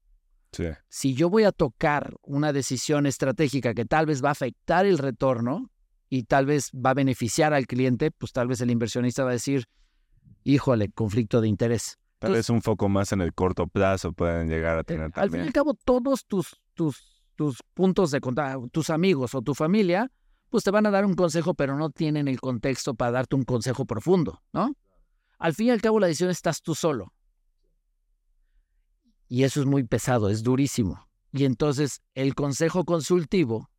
[0.87, 4.97] Si yo voy a tocar una decisión estratégica que tal vez va a afectar el
[4.97, 5.69] retorno
[6.09, 9.33] y tal vez va a beneficiar al cliente, pues tal vez el inversionista va a
[9.33, 9.65] decir,
[10.43, 11.97] híjole, conflicto de interés.
[12.19, 15.23] Tal vez un foco más en el corto plazo pueden llegar a tener también.
[15.23, 19.41] Al fin y al cabo, todos tus, tus tus puntos de contacto, tus amigos o
[19.41, 20.11] tu familia,
[20.49, 23.43] pues te van a dar un consejo, pero no tienen el contexto para darte un
[23.43, 24.75] consejo profundo, ¿no?
[25.37, 27.13] Al fin y al cabo, la decisión estás tú solo.
[29.27, 31.07] Y eso es muy pesado, es durísimo.
[31.33, 33.69] Y entonces el consejo consultivo,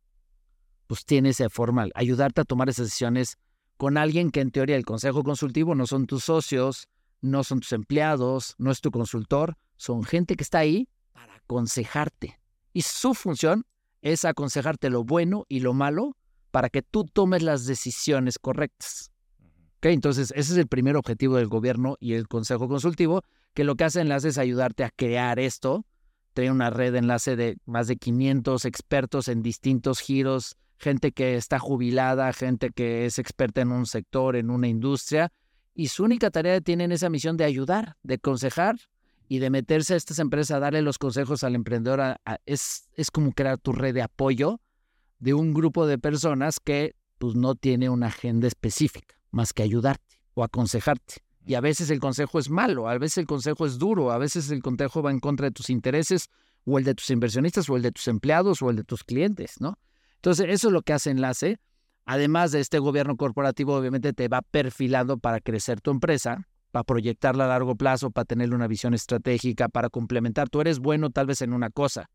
[0.87, 3.37] pues tiene ese formal, ayudarte a tomar esas decisiones
[3.77, 6.87] con alguien que en teoría el consejo consultivo no son tus socios,
[7.21, 12.39] no son tus empleados, no es tu consultor, son gente que está ahí para aconsejarte.
[12.73, 13.65] Y su función
[14.01, 16.17] es aconsejarte lo bueno y lo malo
[16.51, 19.11] para que tú tomes las decisiones correctas.
[19.81, 23.21] Entonces, ese es el primer objetivo del gobierno y el Consejo Consultivo,
[23.53, 25.85] que lo que hace enlace es ayudarte a crear esto.
[26.33, 31.35] Tiene una red de enlace de más de 500 expertos en distintos giros, gente que
[31.35, 35.31] está jubilada, gente que es experta en un sector, en una industria,
[35.73, 38.77] y su única tarea tienen esa misión de ayudar, de aconsejar
[39.27, 42.17] y de meterse a estas empresas a darle los consejos al emprendedor.
[42.45, 44.59] es, es como crear tu red de apoyo
[45.19, 50.21] de un grupo de personas que pues, no tiene una agenda específica, más que ayudarte
[50.33, 51.15] o aconsejarte.
[51.45, 54.51] Y a veces el consejo es malo, a veces el consejo es duro, a veces
[54.51, 56.29] el consejo va en contra de tus intereses
[56.65, 59.61] o el de tus inversionistas o el de tus empleados o el de tus clientes,
[59.61, 59.77] ¿no?
[60.17, 61.59] Entonces, eso es lo que hace Enlace.
[62.05, 67.45] Además de este gobierno corporativo, obviamente te va perfilando para crecer tu empresa, para proyectarla
[67.45, 70.49] a largo plazo, para tener una visión estratégica, para complementar.
[70.49, 72.09] Tú eres bueno tal vez en una cosa,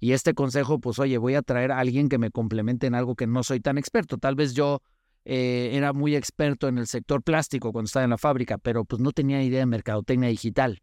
[0.00, 3.14] y este consejo, pues oye, voy a traer a alguien que me complemente en algo
[3.14, 4.16] que no soy tan experto.
[4.16, 4.82] Tal vez yo
[5.26, 9.00] eh, era muy experto en el sector plástico cuando estaba en la fábrica, pero pues
[9.00, 10.80] no tenía idea de mercadotecnia digital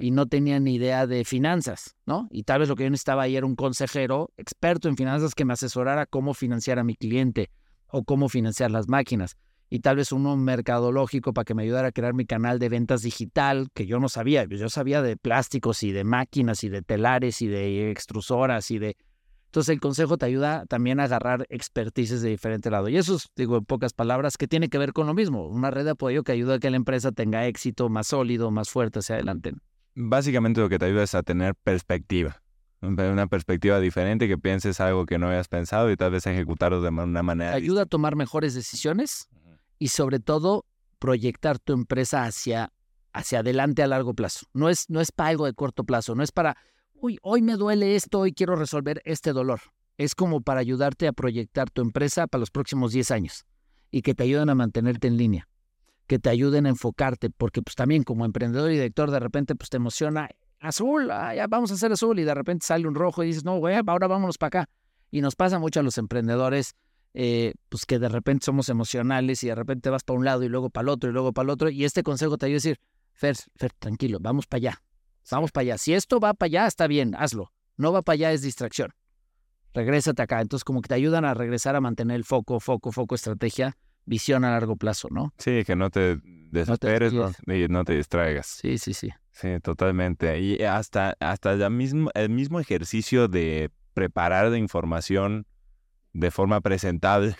[0.00, 2.28] y no tenía ni idea de finanzas, ¿no?
[2.30, 5.44] Y tal vez lo que yo necesitaba ahí era un consejero experto en finanzas que
[5.44, 7.50] me asesorara cómo financiar a mi cliente
[7.88, 9.36] o cómo financiar las máquinas
[9.70, 13.02] y tal vez uno mercadológico para que me ayudara a crear mi canal de ventas
[13.02, 14.44] digital, que yo no sabía.
[14.44, 18.96] Yo sabía de plásticos y de máquinas y de telares y de extrusoras y de...
[19.46, 22.88] Entonces el consejo te ayuda también a agarrar expertices de diferente lado.
[22.88, 25.46] Y eso, digo en pocas palabras, que tiene que ver con lo mismo.
[25.46, 28.70] Una red de apoyo que ayuda a que la empresa tenga éxito más sólido, más
[28.70, 29.52] fuerte hacia adelante.
[29.94, 32.42] Básicamente lo que te ayuda es a tener perspectiva.
[32.82, 36.88] Una perspectiva diferente, que pienses algo que no habías pensado y tal vez ejecutarlo de
[36.88, 37.52] una manera.
[37.52, 39.28] Ayuda a tomar mejores decisiones
[39.78, 40.64] y sobre todo
[40.98, 42.72] proyectar tu empresa hacia,
[43.12, 44.46] hacia adelante a largo plazo.
[44.54, 46.56] No es, no es para algo de corto plazo, no es para,
[46.94, 49.60] uy, hoy me duele esto, hoy quiero resolver este dolor.
[49.98, 53.44] Es como para ayudarte a proyectar tu empresa para los próximos 10 años
[53.90, 55.48] y que te ayuden a mantenerte en línea,
[56.10, 59.70] que te ayuden a enfocarte, porque pues también como emprendedor y director de repente pues
[59.70, 63.22] te emociona, azul, ah, ya vamos a hacer azul y de repente sale un rojo
[63.22, 64.70] y dices, no, güey, ahora vámonos para acá.
[65.12, 66.74] Y nos pasa mucho a los emprendedores
[67.14, 70.48] eh, pues que de repente somos emocionales y de repente vas para un lado y
[70.48, 71.70] luego para el otro y luego para el otro.
[71.70, 72.80] Y este consejo te ayuda a decir,
[73.12, 74.82] Fer, Fer, tranquilo, vamos para allá.
[75.30, 75.78] Vamos para allá.
[75.78, 77.52] Si esto va para allá, está bien, hazlo.
[77.76, 78.90] No va para allá, es distracción.
[79.74, 80.40] Regrésate acá.
[80.40, 84.44] Entonces, como que te ayudan a regresar a mantener el foco, foco, foco, estrategia, visión
[84.44, 85.32] a largo plazo, ¿no?
[85.38, 86.18] Sí, que no te
[86.50, 88.46] desesperes y no te distraigas.
[88.46, 89.10] Sí, sí, sí.
[89.32, 90.38] Sí, totalmente.
[90.40, 95.46] Y hasta, hasta mismo, el mismo ejercicio de preparar de información
[96.12, 97.36] de forma presentable.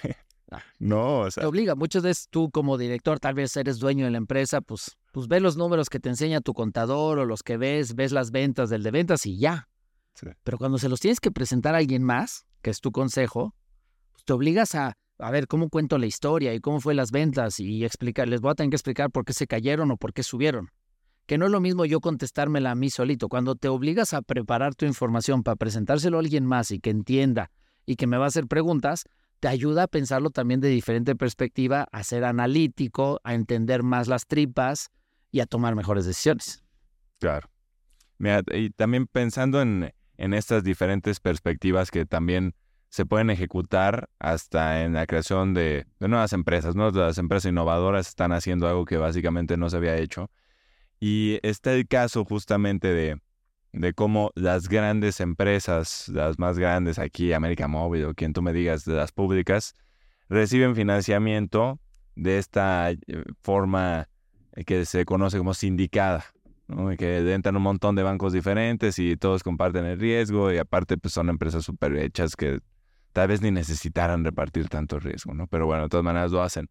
[0.51, 0.63] Ah.
[0.79, 1.43] no, o sea.
[1.43, 1.75] Te obliga.
[1.75, 5.41] Muchas veces tú como director, tal vez eres dueño de la empresa, pues, pues ve
[5.41, 8.83] los números que te enseña tu contador o los que ves, ves las ventas del
[8.83, 9.69] de ventas y ya.
[10.45, 13.55] Pero cuando se los tienes que presentar a alguien más, que es tu consejo,
[14.13, 17.61] pues te obligas a, a ver cómo cuento la historia y cómo fue las ventas
[17.61, 20.23] y explicar, les voy a tener que explicar por qué se cayeron o por qué
[20.23, 20.71] subieron.
[21.27, 23.29] Que no es lo mismo yo contestármela a mí solito.
[23.29, 27.51] Cuando te obligas a preparar tu información para presentárselo a alguien más y que entienda
[27.87, 29.05] y que me va a hacer preguntas,
[29.39, 34.27] te ayuda a pensarlo también de diferente perspectiva, a ser analítico, a entender más las
[34.27, 34.91] tripas
[35.31, 36.65] y a tomar mejores decisiones.
[37.19, 37.49] Claro.
[38.53, 42.55] y también pensando en, en estas diferentes perspectivas que también
[42.91, 46.91] se pueden ejecutar hasta en la creación de, nuevas empresas, ¿no?
[46.91, 50.29] Las empresas innovadoras están haciendo algo que básicamente no se había hecho.
[50.99, 53.21] Y está el caso justamente de,
[53.73, 58.53] de cómo las grandes empresas, las más grandes aquí, América Móvil o quien tú me
[58.53, 59.77] digas, de las públicas,
[60.29, 61.79] reciben financiamiento
[62.17, 62.99] de esta eh,
[63.43, 64.09] forma
[64.67, 66.25] que se conoce como sindicada,
[66.99, 71.15] que entran un montón de bancos diferentes y todos comparten el riesgo y aparte pues
[71.15, 72.59] son empresas súper hechas que
[73.13, 75.47] tal vez ni necesitaran repartir tanto riesgo, ¿no?
[75.47, 76.69] Pero bueno, de todas maneras lo hacen.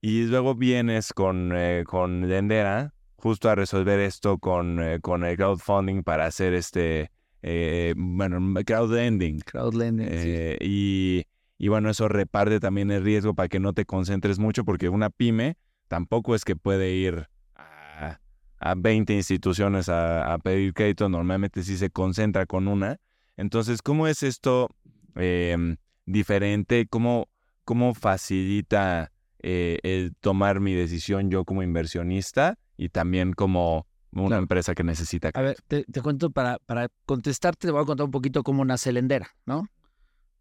[0.00, 5.36] Y luego vienes con, eh, con Lendera, justo a resolver esto con, eh, con el
[5.36, 7.10] crowdfunding para hacer este,
[7.46, 9.40] eh, bueno, crowdlending.
[9.40, 11.24] Crowdlending, eh, y,
[11.58, 15.10] y, bueno, eso reparte también el riesgo para que no te concentres mucho, porque una
[15.10, 15.58] pyme
[15.88, 18.18] tampoco es que puede ir a,
[18.60, 22.98] a 20 instituciones a, pedir crédito, normalmente sí se concentra con una.
[23.36, 24.70] Entonces, ¿cómo es esto
[25.14, 26.86] em, diferente?
[26.88, 27.28] ¿Cómo,
[27.64, 32.58] cómo facilita el tomar mi decisión yo como inversionista?
[32.76, 35.30] y también como una empresa que necesita.
[35.34, 38.92] A ver, te, cuento para, para contestarte, te voy a contar un poquito cómo nace
[38.92, 39.66] Lendera, ¿no?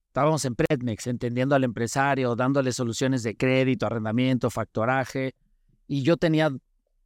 [0.08, 5.34] Estábamos en Predmex, entendiendo al empresario, dándole soluciones de crédito, arrendamiento, factoraje,
[5.88, 6.52] y yo tenía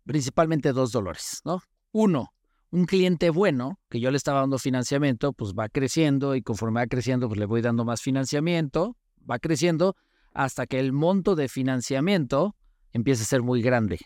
[0.05, 1.61] principalmente dos dolores, ¿no?
[1.93, 2.33] Uno,
[2.71, 6.87] un cliente bueno, que yo le estaba dando financiamiento, pues va creciendo y conforme va
[6.87, 8.97] creciendo, pues le voy dando más financiamiento,
[9.29, 9.95] va creciendo
[10.33, 12.55] hasta que el monto de financiamiento
[12.91, 13.99] empieza a ser muy grande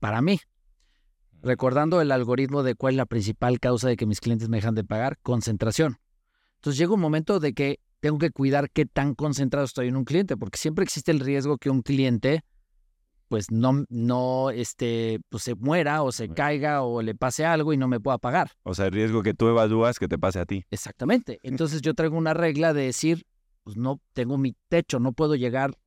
[0.00, 0.40] para mí.
[1.42, 4.74] Recordando el algoritmo de cuál es la principal causa de que mis clientes me dejan
[4.74, 5.98] de pagar, concentración.
[6.56, 10.04] Entonces llega un momento de que tengo que cuidar qué tan concentrado estoy en un
[10.04, 12.44] cliente, porque siempre existe el riesgo que un cliente
[13.30, 17.76] pues no, no este, pues se muera o se caiga o le pase algo y
[17.76, 18.50] no me pueda pagar.
[18.64, 20.66] O sea, el riesgo que tú evalúas que te pase a ti.
[20.72, 21.38] Exactamente.
[21.44, 23.24] Entonces yo traigo una regla de decir,
[23.62, 25.78] pues no tengo mi techo, no puedo llegar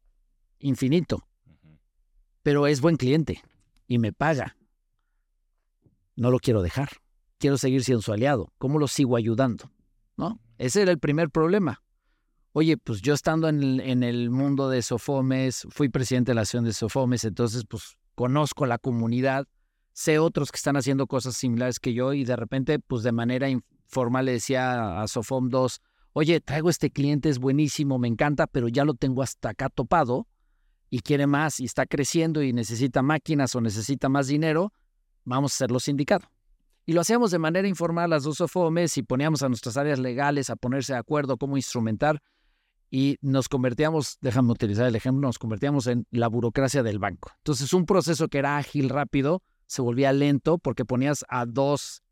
[0.59, 1.27] infinito,
[2.43, 3.43] pero es buen cliente
[3.89, 4.55] y me paga.
[6.15, 6.91] No lo quiero dejar.
[7.39, 8.53] Quiero seguir siendo su aliado.
[8.57, 9.69] ¿Cómo lo sigo ayudando?
[10.15, 10.39] ¿No?
[10.57, 11.82] Ese era el primer problema.
[12.55, 16.71] Oye, pues yo estando en el, mundo de Sofomes, fui presidente de la acción de
[16.71, 19.47] Sofomes, entonces pues conozco la comunidad,
[19.91, 23.49] sé otros que están haciendo cosas similares que yo y de repente pues de manera
[23.49, 25.81] informal le decía a Sofom 2,
[26.13, 30.27] oye, traigo este cliente, es buenísimo, me encanta, pero ya lo tengo hasta acá topado
[30.91, 34.71] y quiere más y está creciendo y necesita máquinas o necesita más dinero,
[35.23, 36.29] vamos a hacerlo sindicado.
[36.85, 40.51] Y lo hacíamos de manera informal las dos Sofomes y poníamos a nuestras áreas legales
[40.51, 42.21] a ponerse de acuerdo cómo instrumentar
[42.95, 47.31] y nos convertíamos, déjame utilizar el ejemplo, nos convertíamos en la burocracia del banco.
[47.37, 52.03] Entonces, un proceso que era ágil, rápido, se volvía lento porque ponías a dos,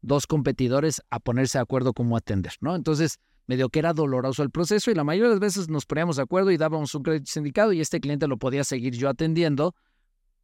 [0.00, 2.74] dos competidores a ponerse de acuerdo cómo atender, ¿no?
[2.74, 6.16] Entonces, medio que era doloroso el proceso y la mayoría de las veces nos poníamos
[6.16, 9.76] de acuerdo y dábamos un crédito sindicado y este cliente lo podía seguir yo atendiendo,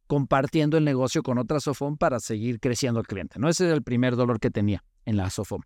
[0.07, 3.49] compartiendo el negocio con otra Sofón para seguir creciendo el cliente, ¿no?
[3.49, 5.63] Ese era el primer dolor que tenía en la Sofón.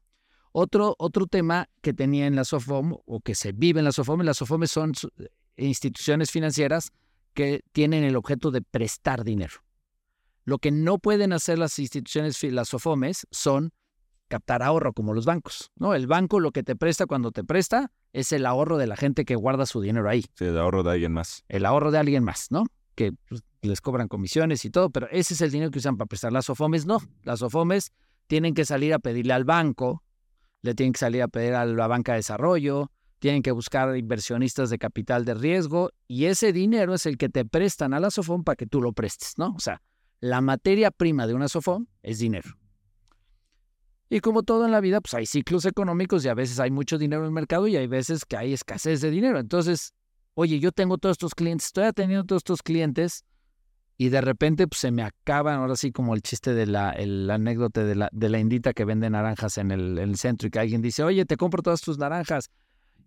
[0.58, 4.22] Otro, otro tema que tenía en la SOFOM o que se vive en la SOFOM,
[4.22, 4.94] las SOFOM son
[5.58, 6.94] instituciones financieras
[7.34, 9.56] que tienen el objeto de prestar dinero.
[10.46, 13.74] Lo que no pueden hacer las instituciones, las SOFOMES, son
[14.30, 15.74] captar ahorro como los bancos.
[15.76, 15.94] ¿no?
[15.94, 19.26] El banco lo que te presta cuando te presta es el ahorro de la gente
[19.26, 20.24] que guarda su dinero ahí.
[20.36, 21.44] Sí, el ahorro de alguien más.
[21.50, 22.64] El ahorro de alguien más, ¿no?
[22.96, 26.08] Que pues, les cobran comisiones y todo, pero ese es el dinero que usan para
[26.08, 26.32] prestar.
[26.32, 27.02] Las SOFOMES no.
[27.24, 27.92] Las SOFOMES
[28.28, 30.05] tienen que salir a pedirle al banco
[30.66, 34.70] le tienen que salir a pedir a la banca de desarrollo, tienen que buscar inversionistas
[34.70, 38.44] de capital de riesgo y ese dinero es el que te prestan a la SOFOM
[38.44, 39.54] para que tú lo prestes, ¿no?
[39.56, 39.82] O sea,
[40.20, 42.50] la materia prima de una SOFOM es dinero.
[44.10, 46.98] Y como todo en la vida, pues hay ciclos económicos y a veces hay mucho
[46.98, 49.40] dinero en el mercado y hay veces que hay escasez de dinero.
[49.40, 49.94] Entonces,
[50.36, 53.24] oye, yo tengo todos estos clientes, estoy atendiendo todos estos clientes,
[53.98, 57.30] y de repente pues, se me acaban, ahora sí como el chiste de la el
[57.30, 60.82] anécdota de la, de la indita que vende naranjas en el, centro y que alguien
[60.82, 62.50] dice, oye, te compro todas tus naranjas.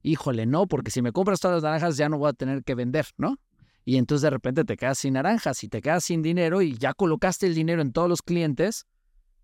[0.03, 2.75] Híjole, no, porque si me compras todas las naranjas ya no voy a tener que
[2.75, 3.37] vender, ¿no?
[3.85, 6.95] Y entonces de repente te quedas sin naranjas y te quedas sin dinero y ya
[6.95, 8.87] colocaste el dinero en todos los clientes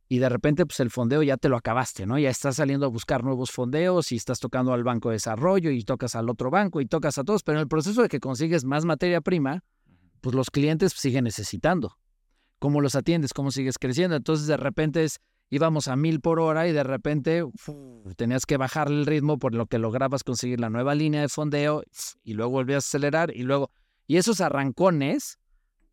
[0.09, 2.18] y de repente pues el fondeo ya te lo acabaste, ¿no?
[2.18, 5.82] Ya estás saliendo a buscar nuevos fondeos y estás tocando al banco de desarrollo y
[5.82, 8.64] tocas al otro banco y tocas a todos, pero en el proceso de que consigues
[8.64, 9.64] más materia prima,
[10.25, 11.99] pues los clientes siguen necesitando.
[12.59, 13.35] ¿Cómo los atiendes?
[13.35, 14.16] ¿Cómo sigues creciendo?
[14.16, 15.07] Entonces de repente
[15.51, 17.45] íbamos a mil por hora y de repente
[18.16, 21.83] tenías que bajar el ritmo por lo que lograbas conseguir la nueva línea de fondeo
[22.22, 23.70] y luego volvías a acelerar y luego...
[24.07, 25.39] Y esos arrancones,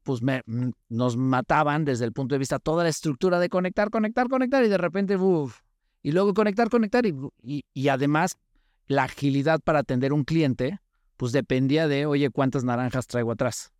[0.03, 4.29] pues mm, nos mataban desde el punto de vista toda la estructura de conectar, conectar,
[4.29, 5.17] conectar y de repente,
[6.03, 7.13] y luego conectar, conectar y,
[7.43, 8.37] y, y además
[8.87, 10.79] la agilidad para atender un cliente,
[11.17, 13.73] pues dependía de, oye, cuántas naranjas traigo atrás.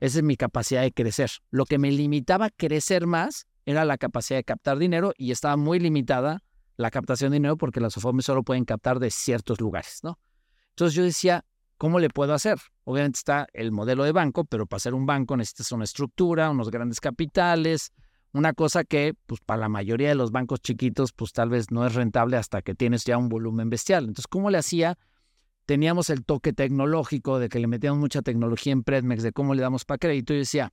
[0.00, 1.30] Esa es mi capacidad de crecer.
[1.50, 5.56] Lo que me limitaba a crecer más era la capacidad de captar dinero y estaba
[5.56, 6.42] muy limitada
[6.76, 10.18] la captación de dinero porque las SOFOMES solo pueden captar de ciertos lugares, ¿no?
[10.70, 11.44] Entonces yo decía,
[11.76, 12.58] ¿cómo le puedo hacer?
[12.84, 16.70] Obviamente está el modelo de banco, pero para ser un banco necesitas una estructura, unos
[16.70, 17.92] grandes capitales,
[18.32, 21.86] una cosa que, pues, para la mayoría de los bancos chiquitos, pues tal vez no
[21.86, 24.04] es rentable hasta que tienes ya un volumen bestial.
[24.04, 24.96] Entonces, ¿cómo le hacía
[25.70, 29.62] teníamos el toque tecnológico de que le metíamos mucha tecnología en Predmex, de cómo le
[29.62, 30.72] damos para crédito, y decía,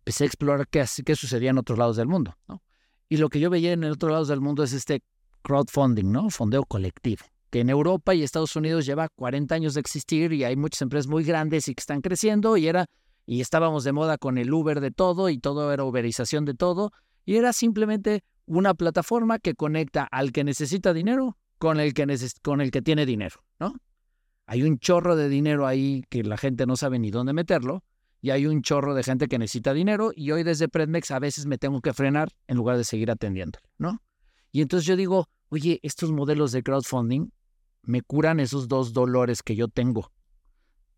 [0.00, 2.36] empecé a explorar qué, qué sucedía en otros lados del mundo.
[2.46, 2.62] ¿no?
[3.08, 5.02] Y lo que yo veía en otros lados del mundo es este
[5.40, 6.28] crowdfunding, ¿no?
[6.28, 10.54] Fondeo colectivo, que en Europa y Estados Unidos lleva 40 años de existir y hay
[10.54, 12.84] muchas empresas muy grandes y que están creciendo y era
[13.24, 16.92] y estábamos de moda con el Uber de todo y todo era uberización de todo
[17.24, 22.04] y era simplemente una plataforma que conecta al que necesita dinero con el que,
[22.42, 23.76] con el que tiene dinero, ¿no?
[24.50, 27.84] Hay un chorro de dinero ahí que la gente no sabe ni dónde meterlo.
[28.20, 31.46] y hay un chorro de gente que necesita dinero y hoy desde Predmex a veces
[31.46, 34.02] me tengo que frenar en lugar de seguir atendiendo, ¿no?
[34.50, 37.30] Y entonces yo digo, oye, estos modelos de crowdfunding
[37.82, 40.10] me curan esos dos dolores que yo tengo.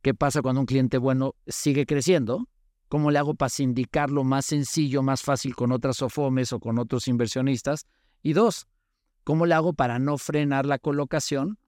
[0.01, 2.49] ¿Qué pasa cuando un cliente bueno sigue creciendo?
[2.89, 7.07] ¿Cómo le hago para sindicarlo más sencillo, más fácil con otras SOFOMES o con otros
[7.07, 7.87] inversionistas?
[8.23, 8.67] Y dos,
[9.25, 11.59] ¿cómo le hago para no frenar la colocación?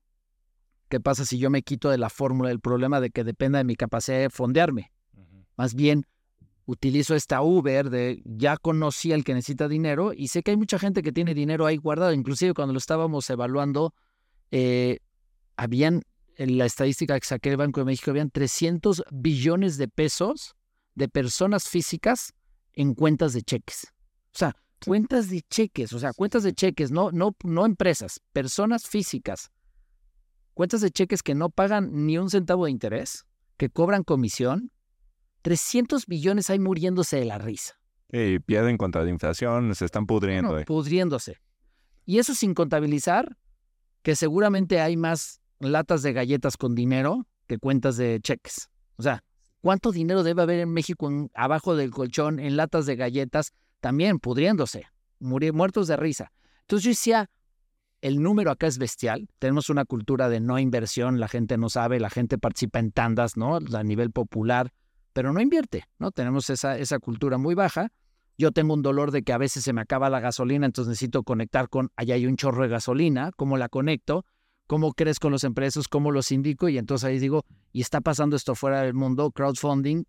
[0.94, 3.64] ¿Qué pasa si yo me quito de la fórmula del problema de que dependa de
[3.64, 4.92] mi capacidad de fondearme?
[5.56, 6.06] Más bien,
[6.66, 10.78] utilizo esta Uber de ya conocí al que necesita dinero y sé que hay mucha
[10.78, 12.12] gente que tiene dinero ahí guardado.
[12.12, 13.92] Inclusive cuando lo estábamos evaluando,
[14.52, 15.00] eh,
[15.56, 16.02] habían,
[16.36, 20.54] en la estadística que saqué del Banco de México, habían 300 billones de pesos
[20.94, 22.34] de personas físicas
[22.72, 23.92] en cuentas de cheques.
[24.32, 24.54] O sea,
[24.86, 29.50] cuentas de cheques, o sea, cuentas de cheques, no, no, no empresas, personas físicas.
[30.54, 33.26] Cuentas de cheques que no pagan ni un centavo de interés,
[33.56, 34.70] que cobran comisión,
[35.42, 37.74] 300 billones hay muriéndose de la risa.
[38.10, 40.64] Y pierden contra la inflación, se están pudriendo.
[40.64, 41.38] Pudriéndose.
[42.06, 43.36] Y eso sin contabilizar
[44.02, 48.70] que seguramente hay más latas de galletas con dinero que cuentas de cheques.
[48.96, 49.24] O sea,
[49.60, 54.86] ¿cuánto dinero debe haber en México abajo del colchón en latas de galletas también pudriéndose,
[55.18, 56.30] muertos de risa?
[56.60, 57.30] Entonces yo decía,
[58.04, 59.28] el número acá es bestial.
[59.38, 63.36] Tenemos una cultura de no inversión, la gente no sabe, la gente participa en tandas,
[63.36, 63.56] ¿no?
[63.56, 64.72] A nivel popular
[65.14, 66.10] pero no invierte, ¿no?
[66.10, 67.90] Tenemos esa, esa cultura muy baja.
[68.36, 71.22] Yo tengo un dolor de que a veces se me acaba la gasolina, entonces necesito
[71.22, 74.26] conectar con, allá hay un chorro de gasolina, ¿cómo la conecto?
[74.66, 75.86] ¿Cómo crees con los empresarios?
[75.86, 76.68] ¿Cómo los indico?
[76.68, 80.02] Y entonces ahí digo, y está pasando esto fuera del mundo, crowdfunding,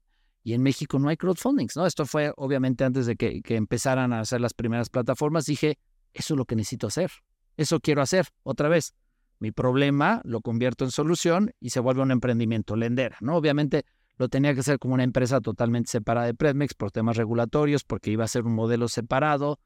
[0.44, 1.86] y en México no hay crowdfundings, ¿no?
[1.86, 5.78] Esto fue obviamente antes de que, que empezaran a hacer las primeras plataformas, dije,
[6.14, 7.12] eso es lo que necesito hacer,
[7.58, 8.94] eso quiero hacer, otra vez.
[9.40, 13.36] Mi problema lo convierto en solución y se vuelve un emprendimiento lendera, ¿no?
[13.36, 13.86] Obviamente
[14.18, 18.12] lo tenía que hacer como una empresa totalmente separada de Predmex por temas regulatorios, porque
[18.12, 19.60] iba a ser un modelo separado.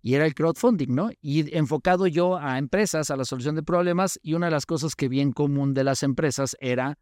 [0.00, 1.10] Y era el crowdfunding, ¿no?
[1.20, 4.18] Y enfocado yo a empresas, a la solución de problemas.
[4.22, 6.98] Y una de las cosas que vi en común de las empresas era,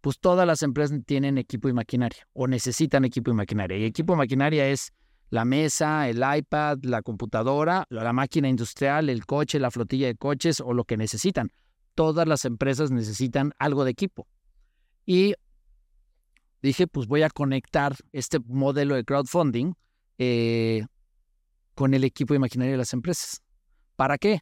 [0.00, 3.78] pues todas las empresas tienen equipo y maquinaria, o necesitan equipo y maquinaria.
[3.78, 4.92] Y equipo y maquinaria es
[5.34, 10.60] la mesa, el iPad, la computadora, la máquina industrial, el coche, la flotilla de coches
[10.60, 11.50] o lo que necesitan.
[11.96, 14.28] Todas las empresas necesitan algo de equipo.
[15.04, 15.34] Y
[16.62, 19.74] dije, pues voy a conectar este modelo de crowdfunding
[20.18, 20.86] eh,
[21.74, 23.42] con el equipo de maquinaria de las empresas.
[23.96, 24.38] ¿Para qué?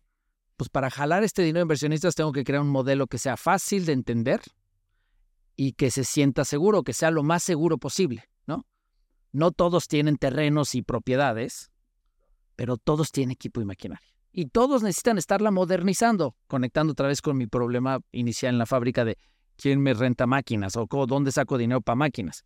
[0.59, 3.87] Pues para jalar este dinero de inversionistas tengo que crear un modelo que sea fácil
[3.87, 4.43] de entender
[5.57, 8.29] y que se sienta seguro, que sea lo más seguro posible,
[9.33, 9.51] ¿no?
[9.51, 11.71] Todos tienen terrenos y propiedades,
[12.57, 14.07] pero todos tienen equipo y maquinaria.
[14.31, 19.05] Y todos necesitan estarla modernizando, conectando otra vez con mi problema inicial en la fábrica
[19.05, 19.19] de
[19.57, 20.77] ¿quién me renta máquinas?
[20.77, 22.45] ¿O dónde saco dinero para máquinas?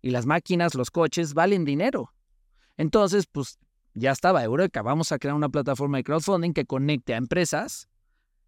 [0.00, 2.12] Y las máquinas, los coches, valen dinero.
[2.76, 3.58] Entonces, pues
[3.94, 4.82] ya estaba Eureka.
[4.82, 7.88] Vamos a crear una plataforma de crowdfunding que conecte a empresas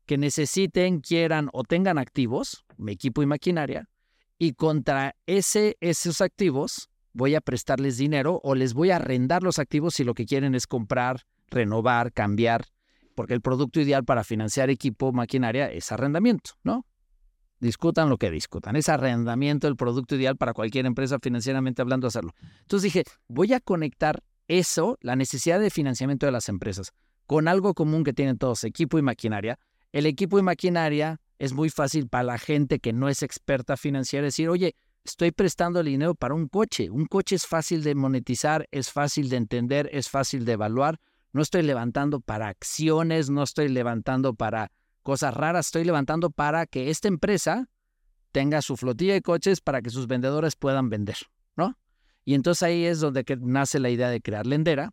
[0.06, 3.88] que necesiten, quieran o tengan activos, mi equipo y maquinaria,
[4.38, 9.58] y contra ese, esos activos voy a prestarles dinero o les voy a arrendar los
[9.58, 12.66] activos si lo que quieren es comprar, renovar, cambiar,
[13.14, 16.84] porque el producto ideal para financiar equipo, maquinaria es arrendamiento, ¿no?
[17.58, 18.76] Discutan lo que discutan.
[18.76, 22.34] Es arrendamiento el producto ideal para cualquier empresa financieramente hablando hacerlo.
[22.60, 26.92] Entonces dije, voy a conectar eso, la necesidad de financiamiento de las empresas,
[27.26, 29.58] con algo común que tienen todos, equipo y maquinaria.
[29.90, 34.26] El equipo y maquinaria es muy fácil para la gente que no es experta financiera
[34.26, 34.76] decir, oye,
[35.10, 36.90] estoy prestando el dinero para un coche.
[36.90, 41.00] Un coche es fácil de monetizar, es fácil de entender, es fácil de evaluar.
[41.32, 44.70] No estoy levantando para acciones, no estoy levantando para
[45.06, 47.68] cosas raras estoy levantando para que esta empresa
[48.32, 51.16] tenga su flotilla de coches para que sus vendedores puedan vender,
[51.54, 51.78] ¿no?
[52.24, 54.92] Y entonces ahí es donde nace la idea de crear Lendera.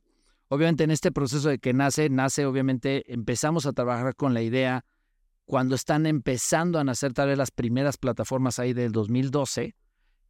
[0.49, 4.85] Obviamente en este proceso de que nace, nace obviamente empezamos a trabajar con la idea
[5.45, 9.75] cuando están empezando a nacer tal vez las primeras plataformas ahí del 2012.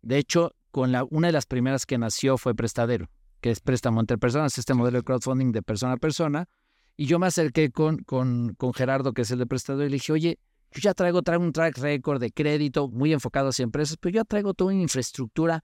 [0.03, 3.09] De hecho, con la, una de las primeras que nació fue Prestadero,
[3.41, 6.47] que es préstamo entre personas, este modelo de crowdfunding de persona a persona,
[6.95, 9.95] y yo me acerqué con, con, con Gerardo, que es el de prestador, y le
[9.95, 10.39] dije, oye,
[10.71, 14.25] yo ya traigo, traigo un track record de crédito muy enfocado hacia empresas, pero yo
[14.25, 15.63] traigo toda una infraestructura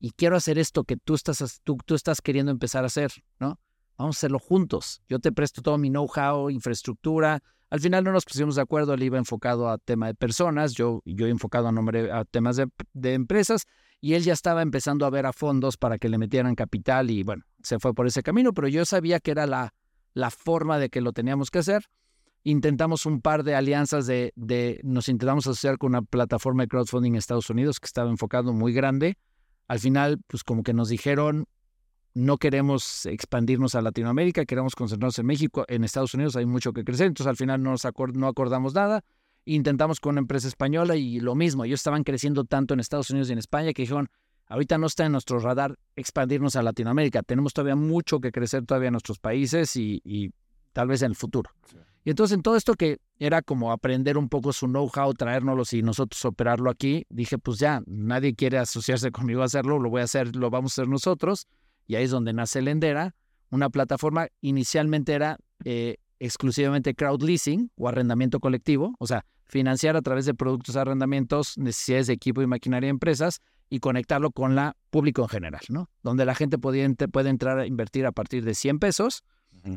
[0.00, 3.58] y quiero hacer esto que tú estás, tú, tú estás queriendo empezar a hacer, ¿no?
[3.96, 5.00] Vamos a hacerlo juntos.
[5.08, 7.42] Yo te presto todo mi know-how, infraestructura.
[7.70, 11.02] Al final no nos pusimos de acuerdo, él iba enfocado a tema de personas, yo,
[11.04, 13.66] yo enfocado a, nombre, a temas de, empresas,
[14.00, 17.24] y él ya estaba empezando a ver a fondos para que le metieran capital y
[17.24, 19.74] bueno, se fue por ese camino, pero yo sabía que era la,
[20.14, 21.86] la forma de que lo teníamos que hacer.
[22.44, 27.12] Intentamos un par de alianzas de, de, nos intentamos asociar con una plataforma de crowdfunding
[27.12, 29.18] en Estados Unidos que estaba enfocado muy grande.
[29.66, 31.46] al final, pues como que nos dijeron,
[32.16, 36.82] no queremos expandirnos a Latinoamérica, queremos concentrarnos en México, en Estados Unidos hay mucho que
[36.82, 39.04] crecer, entonces al final no, nos no acordamos nada.
[39.44, 43.28] Intentamos con una empresa española y lo mismo, ellos estaban creciendo tanto en Estados Unidos
[43.28, 44.08] y en España que dijeron,
[44.46, 48.88] ahorita no está en nuestro radar expandirnos a Latinoamérica, tenemos todavía mucho que crecer todavía
[48.88, 50.32] en nuestros países y,
[50.72, 51.50] tal vez en el futuro.
[52.02, 55.82] Y entonces en todo esto que era como aprender un poco su know-how, traérnoslo y
[55.82, 60.04] nosotros operarlo aquí, dije, pues ya, nadie quiere asociarse conmigo a hacerlo, lo voy a
[60.04, 61.46] hacer, lo vamos a hacer nosotros
[61.86, 63.14] y ahí es donde nace Lendera,
[63.50, 70.02] una plataforma inicialmente era eh, exclusivamente crowd leasing o arrendamiento colectivo, o sea, financiar a
[70.02, 74.54] través de productos de arrendamientos, necesidades de equipo y maquinaria de empresas y conectarlo con
[74.54, 75.88] la público en general, ¿no?
[76.02, 79.22] Donde la gente puede, puede entrar a invertir a partir de 100 pesos,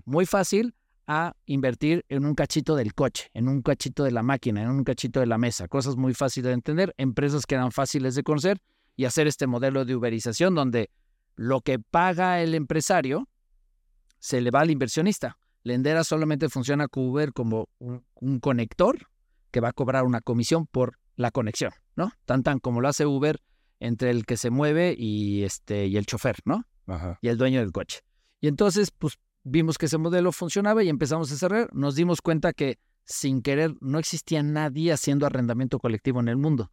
[0.06, 0.76] muy fácil,
[1.08, 4.84] a invertir en un cachito del coche, en un cachito de la máquina, en un
[4.84, 8.60] cachito de la mesa, cosas muy fáciles de entender, empresas que eran fáciles de conocer
[8.96, 10.92] y hacer este modelo de uberización donde
[11.40, 13.30] lo que paga el empresario
[14.20, 15.38] se le va al inversionista.
[15.64, 19.08] Lendera solamente funciona Uber como un, conector
[19.50, 22.12] que va a cobrar una comisión por la conexión, ¿no?
[22.26, 23.42] Tan tan como lo hace Uber
[23.80, 26.66] entre el que se mueve y este y el chofer, ¿no?
[27.22, 28.02] Y el dueño del coche.
[28.42, 31.70] Y entonces, pues vimos que ese modelo funcionaba y empezamos a cerrar.
[31.74, 36.70] Nos dimos cuenta que sin querer no existía nadie haciendo arrendamiento colectivo en el mundo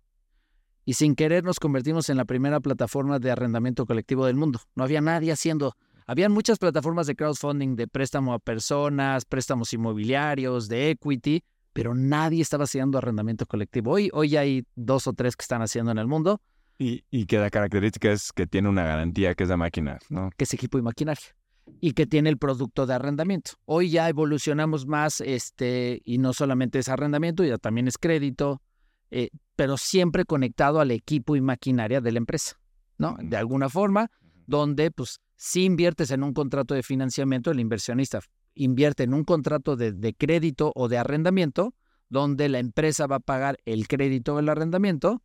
[0.87, 4.61] y sin querer nos convertimos en la primera plataforma de arrendamiento colectivo del mundo.
[4.77, 5.75] No había nadie haciendo.
[6.07, 12.41] Habían muchas plataformas de crowdfunding de préstamo a personas, préstamos inmobiliarios, de equity, pero nadie
[12.41, 13.91] estaba haciendo arrendamiento colectivo.
[13.91, 16.41] Hoy, hoy hay dos o tres que están haciendo en el mundo.
[16.79, 20.31] Y, y que la característica es que tiene una garantía, que es la máquina, ¿no?
[20.37, 21.35] Que es equipo y maquinaria
[21.81, 23.53] y que tiene el producto de arrendamiento.
[23.65, 28.63] Hoy ya evolucionamos más, este, y no solamente es arrendamiento, ya también es crédito,
[29.11, 32.59] eh, pero siempre conectado al equipo y maquinaria de la empresa,
[32.99, 33.17] ¿no?
[33.21, 34.11] De alguna forma,
[34.47, 38.21] donde pues si inviertes en un contrato de financiamiento, el inversionista
[38.55, 41.75] invierte en un contrato de, crédito o de arrendamiento,
[42.09, 45.23] donde la empresa va a pagar el crédito o el arrendamiento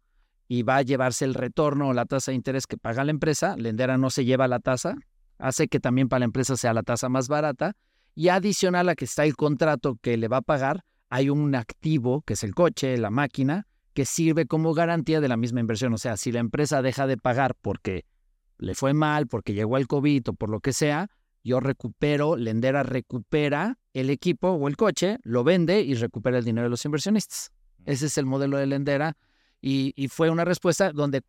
[0.47, 3.55] y va a llevarse el retorno o la tasa de interés que paga la empresa.
[3.55, 4.95] Lendera no se lleva la tasa,
[5.37, 7.73] hace que también para la empresa sea la tasa más barata
[8.15, 12.21] y adicional a que está el contrato que le va a pagar, hay un activo
[12.23, 15.93] que es el coche, la máquina, que sirve como garantía de la misma inversión.
[15.93, 18.05] O sea, si la empresa deja de pagar porque
[18.57, 21.09] le fue mal, porque llegó el COVID o por lo que sea,
[21.43, 26.65] yo recupero, Lendera recupera el equipo o el coche, lo vende y recupera el dinero
[26.65, 27.51] de los inversionistas.
[27.85, 29.17] Ese es el modelo de Lendera
[29.59, 31.21] y, fue una respuesta donde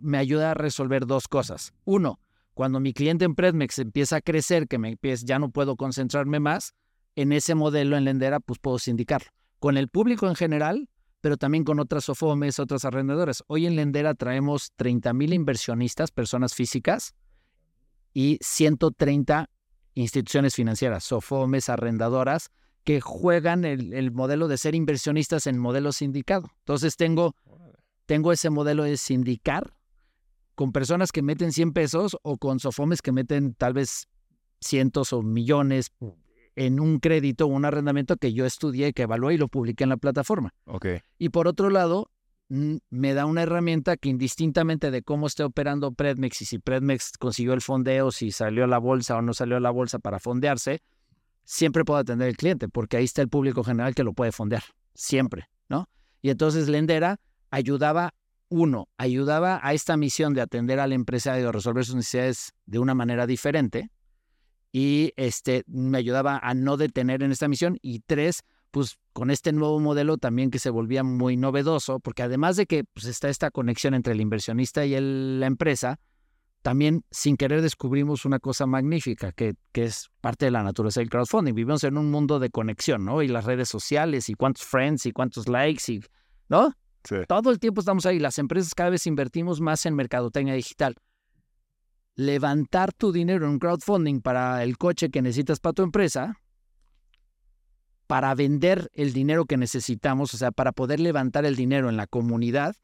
[0.00, 1.72] me ayuda a resolver dos cosas.
[1.84, 2.20] Uno,
[2.54, 6.74] cuando mi cliente en Predmex empieza a crecer, que me ya no puedo concentrarme más,
[7.14, 9.28] en ese modelo en Lendera, pues puedo sindicarlo.
[9.58, 10.88] Con el público en general,
[11.26, 13.42] pero también con otras SOFOMES, otras arrendadoras.
[13.48, 17.16] Hoy en Lendera traemos 30 mil inversionistas, personas físicas,
[18.14, 19.50] y 130
[19.94, 22.52] instituciones financieras, SOFOMES, arrendadoras,
[22.84, 26.48] que juegan el, modelo de ser inversionistas en modelo sindicado.
[26.60, 27.34] Entonces tengo,
[28.06, 29.74] tengo ese modelo de sindicar
[30.54, 34.06] con personas que meten 100 pesos o con SOFOMES que meten tal vez
[34.60, 35.90] cientos o millones
[36.56, 39.90] en un crédito o un arrendamiento que yo estudié, que evalué y lo publiqué en
[39.90, 40.52] la plataforma.
[40.64, 41.00] Okay.
[41.18, 42.10] Y por otro lado,
[42.48, 47.52] me da una herramienta que indistintamente de cómo esté operando Predmex y si Predmex consiguió
[47.52, 50.82] el fondeo, si salió a la bolsa o no salió a la bolsa para fondearse,
[51.44, 54.62] siempre puedo atender al cliente porque ahí está el público general que lo puede fondear,
[54.94, 55.88] siempre, ¿no?
[56.22, 58.14] Y entonces Lendera ayudaba,
[58.48, 62.94] uno, ayudaba a esta misión de atender al empresario a resolver sus necesidades de una
[62.94, 63.90] manera diferente,
[64.72, 67.78] y este, me ayudaba a no detener en esta misión.
[67.82, 72.56] Y tres, pues con este nuevo modelo también que se volvía muy novedoso, porque además
[72.56, 75.98] de que pues, está esta conexión entre el inversionista y la empresa,
[76.62, 81.10] también sin querer descubrimos una cosa magnífica, que, que, es parte de la naturaleza del
[81.10, 81.54] crowdfunding.
[81.54, 83.22] Vivimos en un mundo de conexión, ¿no?
[83.22, 86.00] Y las redes sociales, y cuántos friends, y cuántos likes, y,
[86.48, 86.72] ¿no?
[87.28, 88.18] Todo el tiempo estamos ahí.
[88.18, 90.96] Las empresas cada vez invertimos más en mercadotecnia digital
[92.16, 96.40] levantar tu dinero en un crowdfunding para el coche que necesitas para tu empresa,
[98.06, 102.06] para vender el dinero que necesitamos, o sea, para poder levantar el dinero en la
[102.06, 102.74] comunidad,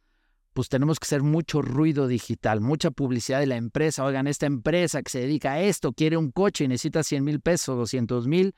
[0.53, 4.05] pues tenemos que hacer mucho ruido digital, mucha publicidad de la empresa.
[4.05, 7.41] Oigan, esta empresa que se dedica a esto quiere un coche y necesita 100 mil
[7.41, 8.55] pesos, 200 mil.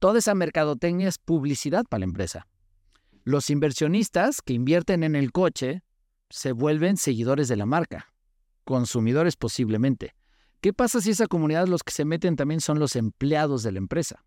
[0.00, 2.48] Toda esa mercadotecnia es publicidad para la empresa.
[3.22, 5.82] Los inversionistas que invierten en el coche
[6.28, 8.08] se vuelven seguidores de la marca
[8.68, 10.14] consumidores posiblemente.
[10.60, 13.78] ¿Qué pasa si esa comunidad los que se meten también son los empleados de la
[13.78, 14.26] empresa?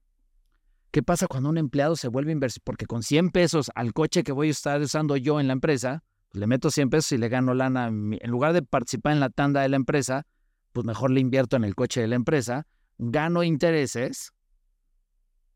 [0.89, 2.63] ¿Qué pasa cuando un empleado se vuelve inversor?
[2.63, 6.03] Porque con 100 pesos al coche que voy a estar usando yo en la empresa,
[6.31, 7.89] le meto 100 pesos y le gano lana.
[7.89, 10.25] En lugar de participar en la tanda de la empresa,
[10.71, 12.65] pues mejor le invierto en el coche de la empresa,
[12.97, 14.33] gano intereses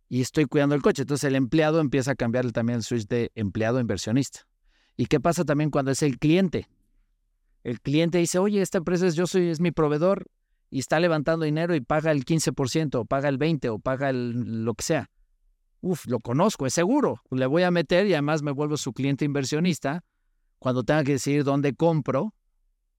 [0.09, 1.01] y estoy cuidando el coche.
[1.01, 4.41] Entonces el empleado empieza a cambiar también el switch de empleado inversionista.
[4.95, 6.69] ¿Y qué pasa también cuando es el cliente?
[7.65, 10.27] El cliente dice, oye, esta empresa es yo soy, es mi proveedor
[10.69, 14.63] y está levantando dinero y paga el 15% o paga el 20% o paga el,
[14.63, 15.09] lo que sea.
[15.81, 17.23] Uf, lo conozco, es seguro.
[17.31, 20.03] Le voy a meter y además me vuelvo su cliente inversionista.
[20.59, 22.35] Cuando tenga que decidir dónde compro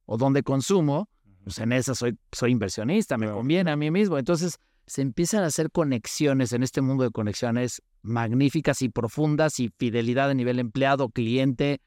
[0.04, 1.08] o dónde consumo,
[1.44, 4.18] pues en esa soy, soy inversionista, me conviene a mí mismo.
[4.18, 4.58] Entonces
[4.88, 10.28] se empiezan a hacer conexiones en este mundo de conexiones magníficas y profundas y fidelidad
[10.28, 11.80] a nivel empleado, cliente.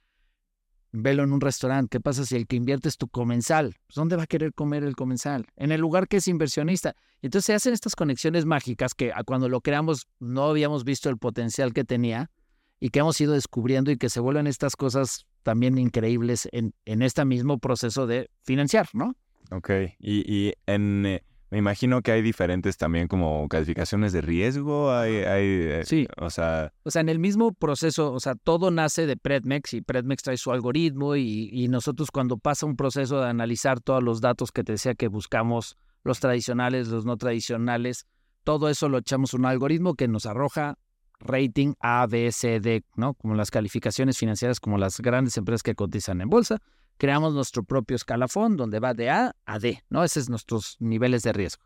[0.91, 1.89] Velo en un restaurante.
[1.97, 3.75] ¿Qué pasa si el que invierte es tu comensal?
[3.85, 5.45] Pues, ¿Dónde va a querer comer el comensal?
[5.55, 6.95] En el lugar que es inversionista.
[7.21, 11.73] Entonces se hacen estas conexiones mágicas que cuando lo creamos no habíamos visto el potencial
[11.73, 12.31] que tenía
[12.79, 17.01] y que hemos ido descubriendo y que se vuelven estas cosas también increíbles en, en
[17.01, 19.15] este mismo proceso de financiar, ¿no?
[19.51, 25.15] Ok, y, en, eh, me imagino que hay diferentes también como calificaciones de riesgo, hay,
[25.15, 26.07] hay eh, sí.
[26.17, 26.71] o sea...
[26.83, 30.37] O sea, en el mismo proceso, o sea, todo nace de Predmex y Predmex trae
[30.37, 34.63] su algoritmo y, y nosotros cuando pasa un proceso de analizar todos los datos que
[34.63, 38.05] te decía que buscamos, los tradicionales, los no tradicionales,
[38.43, 40.77] todo eso lo echamos un algoritmo que nos arroja
[41.19, 43.13] rating A, B, C, D, ¿no?
[43.15, 46.61] Como las calificaciones financieras, como las grandes empresas que cotizan en bolsa
[46.99, 50.03] creamos nuestro propio escalafón donde va de A a D, ¿no?
[50.03, 51.63] Esos son nuestros niveles de riesgo.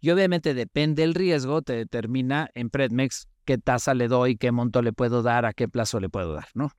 [0.00, 4.82] Y obviamente depende del riesgo, te determina en Predmex qué tasa le doy, qué monto
[4.82, 6.70] le puedo dar, a qué plazo le puedo dar, ¿no?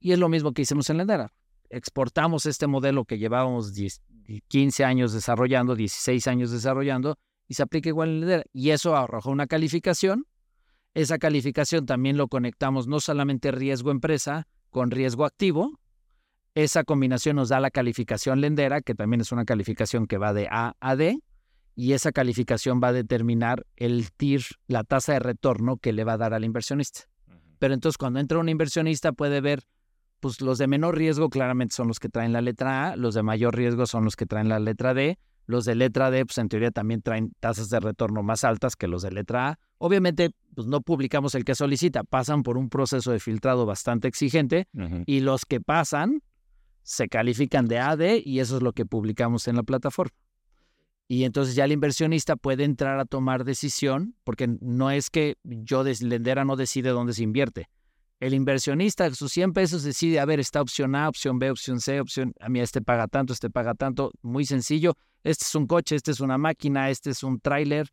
[0.00, 1.32] Y es lo mismo que hicimos en Lendera.
[1.68, 3.72] Exportamos este modelo que llevábamos
[4.48, 8.44] 15 años desarrollando, 16 años desarrollando, y se aplica igual en Lendera.
[8.54, 10.26] Y eso arrojó una calificación.
[10.94, 15.78] Esa calificación también lo conectamos no solamente riesgo empresa con riesgo activo,
[16.54, 20.48] esa combinación nos da la calificación lendera, que también es una calificación que va de
[20.50, 21.18] A a D,
[21.74, 26.14] y esa calificación va a determinar el TIR, la tasa de retorno que le va
[26.14, 27.02] a dar al inversionista.
[27.58, 29.62] Pero entonces cuando entra un inversionista puede ver,
[30.20, 33.22] pues los de menor riesgo claramente son los que traen la letra A, los de
[33.22, 36.48] mayor riesgo son los que traen la letra D, los de letra D, pues en
[36.48, 39.58] teoría también traen tasas de retorno más altas que los de letra A.
[39.78, 44.68] Obviamente, pues no publicamos el que solicita, pasan por un proceso de filtrado bastante exigente
[45.06, 46.22] y los que pasan
[46.82, 50.14] se califican de AD y eso es lo que publicamos en la plataforma.
[51.08, 55.84] Y entonces ya el inversionista puede entrar a tomar decisión, porque no es que yo,
[55.84, 57.68] Lendera, no decide dónde se invierte.
[58.18, 62.00] El inversionista, sus 100 pesos, decide, a ver, esta opción A, opción B, opción C,
[62.00, 64.94] opción, a mí este paga tanto, este paga tanto, muy sencillo.
[65.24, 67.90] Este es un coche, este es una máquina, este es un tráiler,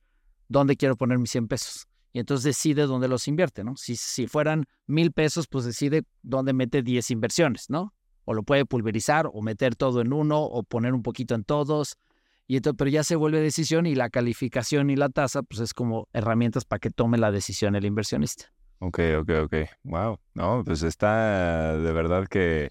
[0.47, 1.87] ¿dónde quiero poner mis 100 pesos?
[2.13, 3.75] Y entonces decide dónde los invierte, ¿no?
[3.75, 7.93] Si, si fueran mil pesos, pues decide dónde mete 10 inversiones, ¿no?
[8.29, 11.97] O lo puede pulverizar o meter todo en uno o poner un poquito en todos.
[12.45, 15.73] Y entonces, pero ya se vuelve decisión y la calificación y la tasa pues es
[15.73, 18.53] como herramientas para que tome la decisión el inversionista.
[18.77, 19.55] Ok, ok, ok.
[19.81, 20.19] Wow.
[20.35, 22.69] No, pues está de verdad que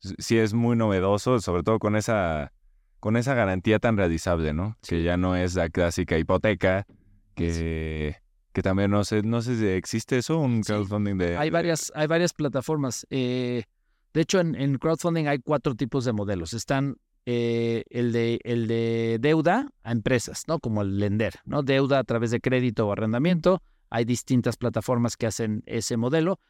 [0.00, 2.52] sí es muy novedoso, sobre todo con esa,
[2.98, 4.76] con esa garantía tan realizable, ¿no?
[4.82, 6.84] Que ya no es la clásica hipoteca,
[7.36, 8.16] que,
[8.52, 11.36] que también no sé, no sé si existe eso, un crowdfunding de...
[11.36, 13.06] Hay varias, hay varias plataformas.
[13.10, 13.66] Eh,
[14.12, 16.54] de hecho, en, crowdfunding hay cuatro tipos de modelos.
[16.54, 16.96] Están
[17.26, 20.58] eh, el, de, el de deuda a empresas, ¿no?
[20.58, 21.62] Como el lender, ¿no?
[21.62, 23.62] Deuda a través de crédito o arrendamiento.
[23.90, 26.40] Hay distintas plataformas que hacen ese modelo.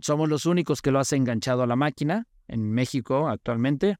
[0.00, 3.96] Somos los únicos que lo hacen enganchado a la máquina en México actualmente.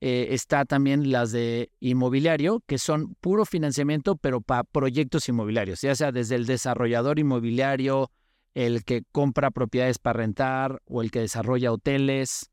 [0.00, 5.94] Eh, está también las de inmobiliario, que son puro financiamiento, pero para proyectos inmobiliarios, ya
[5.94, 8.10] sea desde el desarrollador inmobiliario,
[8.54, 12.50] el que compra propiedades para rentar o el que desarrolla hoteles.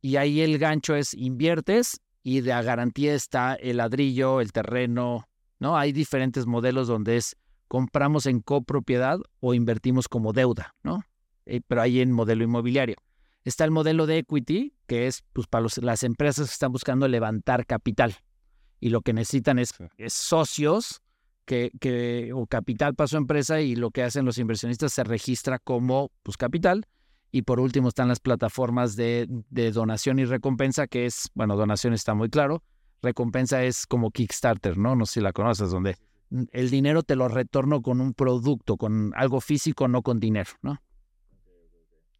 [0.00, 5.76] Y ahí el gancho es inviertes y de garantía está el ladrillo, el terreno, ¿no?
[5.76, 7.36] Hay diferentes modelos donde es
[7.68, 11.02] compramos en copropiedad o invertimos como deuda, ¿no?
[11.46, 12.96] Eh, pero ahí en modelo inmobiliario.
[13.44, 17.64] Está el modelo de equity, que es pues, para las empresas que están buscando levantar
[17.64, 18.16] capital
[18.80, 19.72] y lo que necesitan es
[20.08, 21.00] socios
[21.46, 26.10] que, o capital para su empresa y lo que hacen los inversionistas se registra como
[26.22, 26.86] pues, capital.
[27.32, 31.92] Y por último están las plataformas de, de donación y recompensa, que es, bueno, donación
[31.92, 32.62] está muy claro,
[33.02, 34.96] recompensa es como Kickstarter, ¿no?
[34.96, 35.96] No sé si la conoces, donde
[36.52, 40.80] el dinero te lo retorno con un producto, con algo físico, no con dinero, ¿no?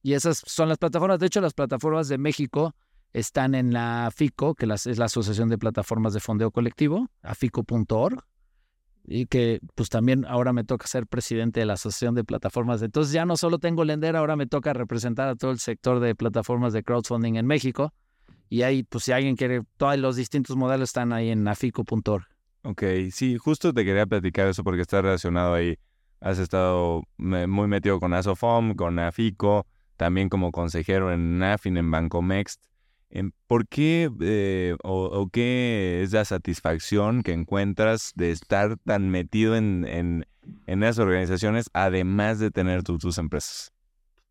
[0.03, 1.19] Y esas son las plataformas.
[1.19, 2.75] De hecho, las plataformas de México
[3.13, 8.23] están en la FICO, que es la Asociación de Plataformas de Fondeo Colectivo, afico.org
[9.07, 12.83] y que pues también ahora me toca ser presidente de la Asociación de Plataformas.
[12.83, 16.15] Entonces ya no solo tengo Lender, ahora me toca representar a todo el sector de
[16.15, 17.93] plataformas de crowdfunding en México.
[18.49, 22.25] Y ahí, pues si alguien quiere, todos los distintos modelos están ahí en afico.org.
[22.63, 25.79] Ok, sí, justo te quería platicar eso porque está relacionado ahí.
[26.21, 29.67] Has estado muy metido con Asofom, con Afico,
[29.97, 32.65] también como consejero en NAFIN, en Bancomext.
[33.47, 39.87] ¿Por qué eh, o, qué es la satisfacción que encuentras de estar tan metido en,
[39.87, 43.73] en, esas organizaciones, además de tener tus empresas?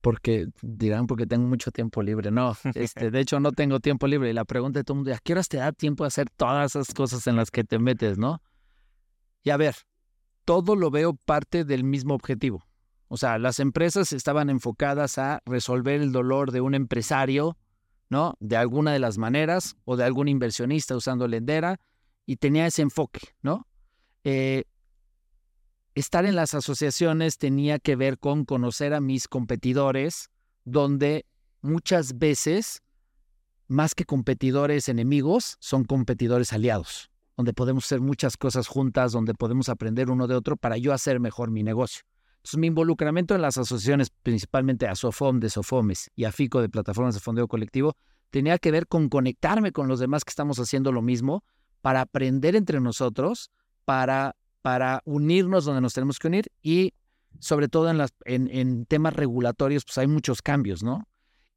[0.02, 2.30] Porque dirán, porque tengo mucho tiempo libre.
[2.30, 4.30] No, este, de hecho no tengo tiempo libre.
[4.30, 6.30] Y la pregunta de todo el mundo, ¿a qué horas te da tiempo de hacer
[6.30, 8.42] todas esas cosas en las que te metes, no?
[9.42, 9.76] Y a ver,
[10.44, 12.68] todo lo veo parte del mismo objetivo.
[13.08, 17.58] O sea, las empresas estaban enfocadas a resolver el dolor de un empresario
[18.10, 18.36] ¿no?
[18.40, 21.80] De alguna de las maneras o de algún inversionista usando Lendera
[22.26, 23.68] y tenía ese enfoque, ¿no?
[24.24, 24.64] Eh,
[25.96, 30.30] estar en las asociaciones tenía que ver con conocer a mis competidores,
[30.66, 31.26] donde
[31.62, 32.82] muchas veces,
[33.68, 39.70] más que competidores enemigos, son competidores aliados, donde podemos hacer muchas cosas juntas, donde podemos
[39.70, 42.04] aprender uno de otro para yo hacer mejor mi negocio.
[42.46, 46.70] Entonces, mi involucramiento en las asociaciones, principalmente a SOFOM de SOFOMES y a FICO de
[46.70, 47.98] plataformas de fondeo colectivo,
[48.30, 51.44] tenía que ver con conectarme con los demás que estamos haciendo lo mismo
[51.82, 53.50] para aprender entre nosotros,
[53.84, 56.94] para, para unirnos donde nos tenemos que unir y
[57.40, 61.08] sobre todo en, las, en, en temas regulatorios, pues hay muchos cambios, ¿no?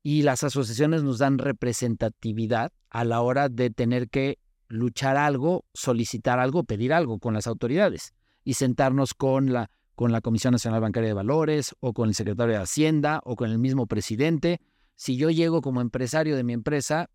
[0.03, 4.39] Y las asociaciones nos dan representatividad a la hora de tener que
[4.69, 10.21] luchar algo, solicitar algo, pedir algo con las autoridades y sentarnos con la con la
[10.21, 13.89] Comisión Nacional Bancaria de Valores o con el secretario de Hacienda o con el mismo
[13.89, 14.61] presidente.
[14.95, 17.11] Si yo llego como empresario de mi empresa,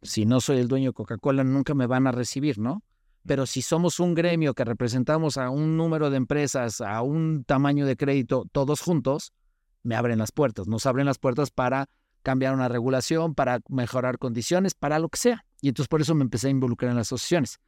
[0.00, 2.82] si no soy el dueño de Coca-Cola, nunca me van a recibir, ¿no?
[3.26, 7.84] Pero si somos un gremio que representamos a un número de empresas, a un tamaño
[7.84, 9.34] de crédito, todos juntos,
[9.82, 10.66] me abren las puertas.
[10.66, 11.90] Nos abren las puertas para
[12.22, 15.44] cambiar una regulación, para mejorar condiciones, para lo que sea.
[15.60, 17.58] Y entonces por eso me empecé a involucrar en las asociaciones.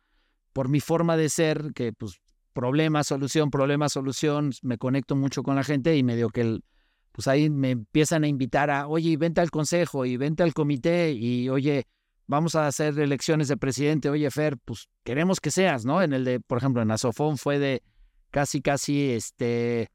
[0.55, 2.23] Por mi forma de ser, que pues
[2.57, 6.65] problema, solución, problema, solución, me conecto mucho con la gente y medio que el,
[7.13, 11.13] pues ahí me empiezan a invitar a, oye, vente al consejo y vente al comité
[11.13, 11.87] y oye,
[12.27, 16.01] vamos a hacer elecciones de presidente, oye, Fer, pues queremos que seas, ¿no?
[16.01, 17.83] En el de, por ejemplo, en Azofón fue de
[18.31, 19.91] casi, casi, este,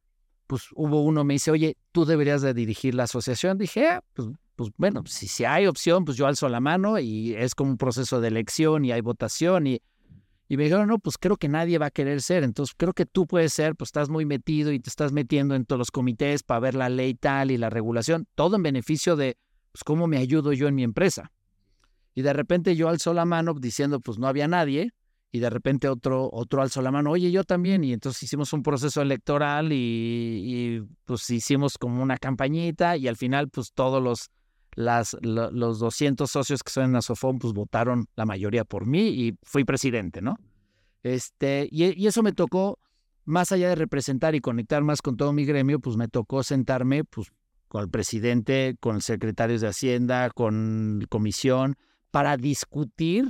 [0.46, 3.58] pues hubo uno me dice, oye, tú deberías de dirigir la asociación.
[3.58, 7.34] Dije, ah, pues, pues bueno, si, si hay opción, pues yo alzo la mano y
[7.34, 9.82] es como un proceso de elección y hay votación y
[10.52, 12.44] y me dijeron, no, pues creo que nadie va a querer ser.
[12.44, 15.64] Entonces creo que tú puedes ser, pues estás muy metido y te estás metiendo en
[15.64, 19.38] todos los comités para ver la ley tal y la regulación, todo en beneficio de,
[19.72, 21.32] pues cómo me ayudo yo en mi empresa.
[22.16, 24.92] Y de repente yo alzo la mano diciendo, pues no había nadie.
[25.32, 27.86] Y de repente otro, otro alzó la mano, oye, yo también.
[27.86, 33.16] Y entonces hicimos un proceso electoral y, y pues hicimos como una campañita y al
[33.16, 34.30] final pues todos los
[34.76, 39.38] las, los 200 socios que son en Asofón, pues votaron la mayoría por mí y
[39.44, 40.38] fui presidente, ¿no?
[41.04, 42.80] Este, y, eso me tocó,
[43.26, 47.04] más allá de representar y conectar más con todo mi gremio, pues me tocó sentarme
[47.04, 47.32] pues,
[47.68, 51.76] con el presidente, con secretarios de Hacienda, con comisión,
[52.12, 53.30] para discutir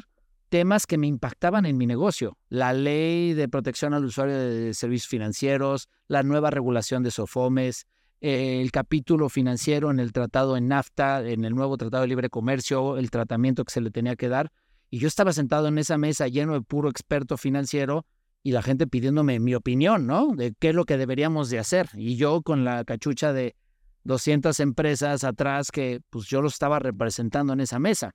[0.50, 2.38] temas que me impactaban en mi negocio.
[2.50, 7.88] La ley de protección al usuario de servicios financieros, la nueva regulación de SOFOMES,
[8.22, 12.98] el capítulo financiero en el tratado en NAFTA, en el nuevo tratado de libre comercio,
[12.98, 14.52] el tratamiento que se le tenía que dar.
[14.92, 18.06] Y yo estaba sentado en esa mesa lleno de puro experto financiero
[18.44, 20.36] y la gente pidiéndome mi opinión, ¿no?
[20.36, 21.90] De qué es lo que deberíamos de hacer.
[21.96, 23.56] Y yo con la cachucha de
[24.04, 28.14] 200 empresas atrás que pues yo los estaba representando en esa mesa.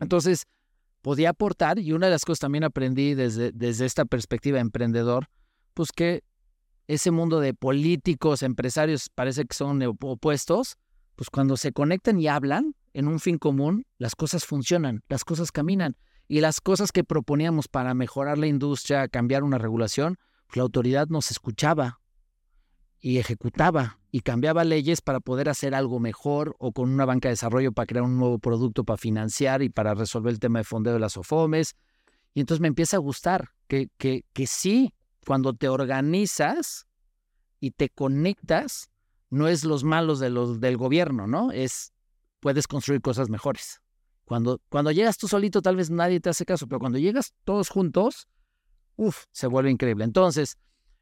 [0.00, 0.46] Entonces,
[1.02, 5.28] podía aportar y una de las cosas también aprendí desde, desde esta perspectiva de emprendedor,
[5.74, 6.22] pues que
[6.94, 10.76] ese mundo de políticos, empresarios, parece que son opuestos,
[11.14, 15.52] pues cuando se conectan y hablan en un fin común, las cosas funcionan, las cosas
[15.52, 15.96] caminan.
[16.26, 21.06] Y las cosas que proponíamos para mejorar la industria, cambiar una regulación, pues la autoridad
[21.08, 22.00] nos escuchaba
[22.98, 27.34] y ejecutaba y cambiaba leyes para poder hacer algo mejor o con una banca de
[27.34, 30.92] desarrollo para crear un nuevo producto para financiar y para resolver el tema de fondeo
[30.94, 31.76] de las OFOMES.
[32.34, 34.92] Y entonces me empieza a gustar que, que, que sí,
[35.26, 36.86] cuando te organizas
[37.60, 38.90] y te conectas,
[39.28, 41.52] no es los malos de los, del gobierno, ¿no?
[41.52, 41.92] Es,
[42.40, 43.80] puedes construir cosas mejores.
[44.24, 47.68] Cuando, cuando llegas tú solito, tal vez nadie te hace caso, pero cuando llegas todos
[47.68, 48.28] juntos,
[48.96, 50.04] uff, se vuelve increíble.
[50.04, 50.56] Entonces,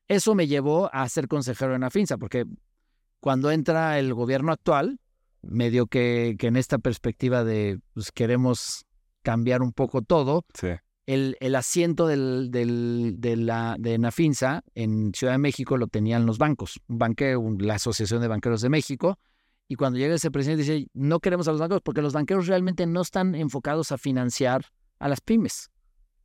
[0.09, 2.45] eso me llevó a ser consejero en Afinsa, porque
[3.21, 4.99] cuando entra el gobierno actual,
[5.43, 8.87] medio que, que en esta perspectiva de pues, queremos
[9.23, 10.69] cambiar un poco todo, sí
[11.09, 16.81] el, asiento del, de, la, de Nafinsa en Ciudad de México lo tenían los bancos,
[16.87, 19.19] un banque, la Asociación de Banqueros de México,
[19.69, 22.87] Y cuando llega ese presidente dice, no queremos a los bancos porque los banqueros realmente
[22.87, 24.67] no están enfocados a financiar
[24.99, 25.71] a las pymes.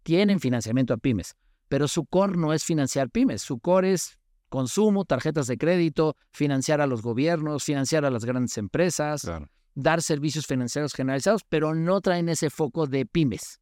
[0.04, 1.36] Tienen financiamiento a pymes,
[1.70, 3.42] pero su core no es financiar pymes.
[3.42, 4.18] Su core es
[4.50, 9.32] consumo, tarjetas de crédito, financiar a los gobiernos, financiar a las grandes empresas,
[9.76, 13.62] dar servicios financieros generalizados, pero no traen ese foco de pymes.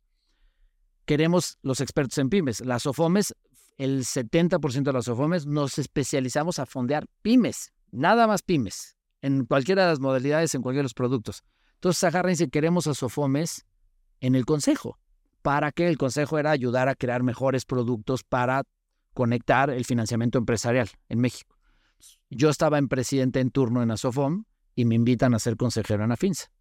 [1.06, 2.62] Queremos los expertos en pymes.
[2.62, 3.36] Las OFOMES,
[3.78, 9.84] el 70% de las OFOMES nos especializamos a fondear pymes, nada más pymes en cualquiera
[9.84, 11.44] de las modalidades, en cualquiera de los productos.
[11.76, 13.66] Entonces agarran y dice, queremos a Sofomes
[14.20, 15.00] en el consejo.
[15.42, 18.64] ¿Para que El consejo era ayudar a crear mejores productos para
[19.14, 21.58] conectar el financiamiento empresarial en México.
[22.30, 24.46] Yo estaba en presidente en turno en Asofom
[24.76, 26.52] y me invitan a ser consejero en Afinsa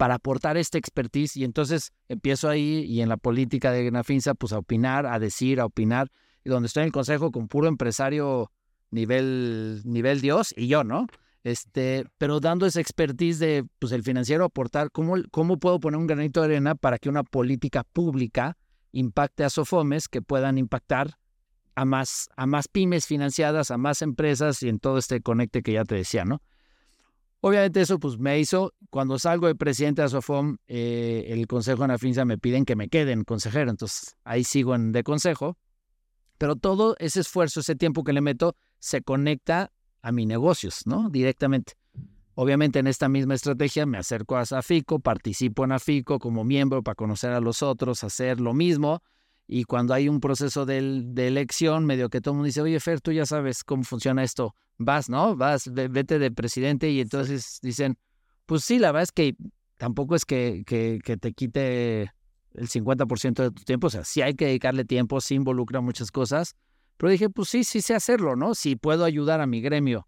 [0.00, 4.54] para aportar esta expertise y entonces empiezo ahí y en la política de Afinsa pues
[4.54, 6.10] a opinar, a decir, a opinar
[6.42, 8.50] y donde estoy en el consejo con puro empresario
[8.90, 11.06] nivel nivel Dios y yo, ¿no?
[11.44, 16.06] Este, pero dando esa expertise de pues, el financiero aportar cómo, cómo puedo poner un
[16.06, 18.56] granito de arena para que una política pública
[18.92, 21.18] impacte a Sofomes que puedan impactar
[21.74, 25.72] a más, a más pymes financiadas, a más empresas y en todo este conecte que
[25.72, 26.40] ya te decía, ¿no?
[27.42, 31.84] Obviamente eso pues me hizo, cuando salgo de presidente de Asofom, eh, el Consejo de
[31.84, 35.56] Anafinsa me piden que me quede en consejero, entonces ahí sigo en de consejo,
[36.36, 39.72] pero todo ese esfuerzo, ese tiempo que le meto, se conecta
[40.02, 41.08] a mis negocios, ¿no?
[41.08, 41.74] Directamente.
[42.34, 46.94] Obviamente en esta misma estrategia me acerco a Afico, participo en Afico como miembro para
[46.94, 49.02] conocer a los otros, hacer lo mismo.
[49.52, 53.00] Y cuando hay un proceso de, elección, medio que todo el mundo dice, oye Fer,
[53.00, 55.34] tú ya sabes cómo funciona esto, vas, ¿no?
[55.34, 57.98] Vas, vete de presidente y entonces dicen,
[58.46, 59.34] pues sí, la verdad es que
[59.76, 62.12] tampoco es que, que, que te quite
[62.54, 66.12] el 50% de tu tiempo, o sea, sí hay que dedicarle tiempo, sí involucra muchas
[66.12, 66.54] cosas,
[66.96, 68.54] pero dije, pues sí, sí sé hacerlo, ¿no?
[68.54, 70.06] Si puedo ayudar a mi gremio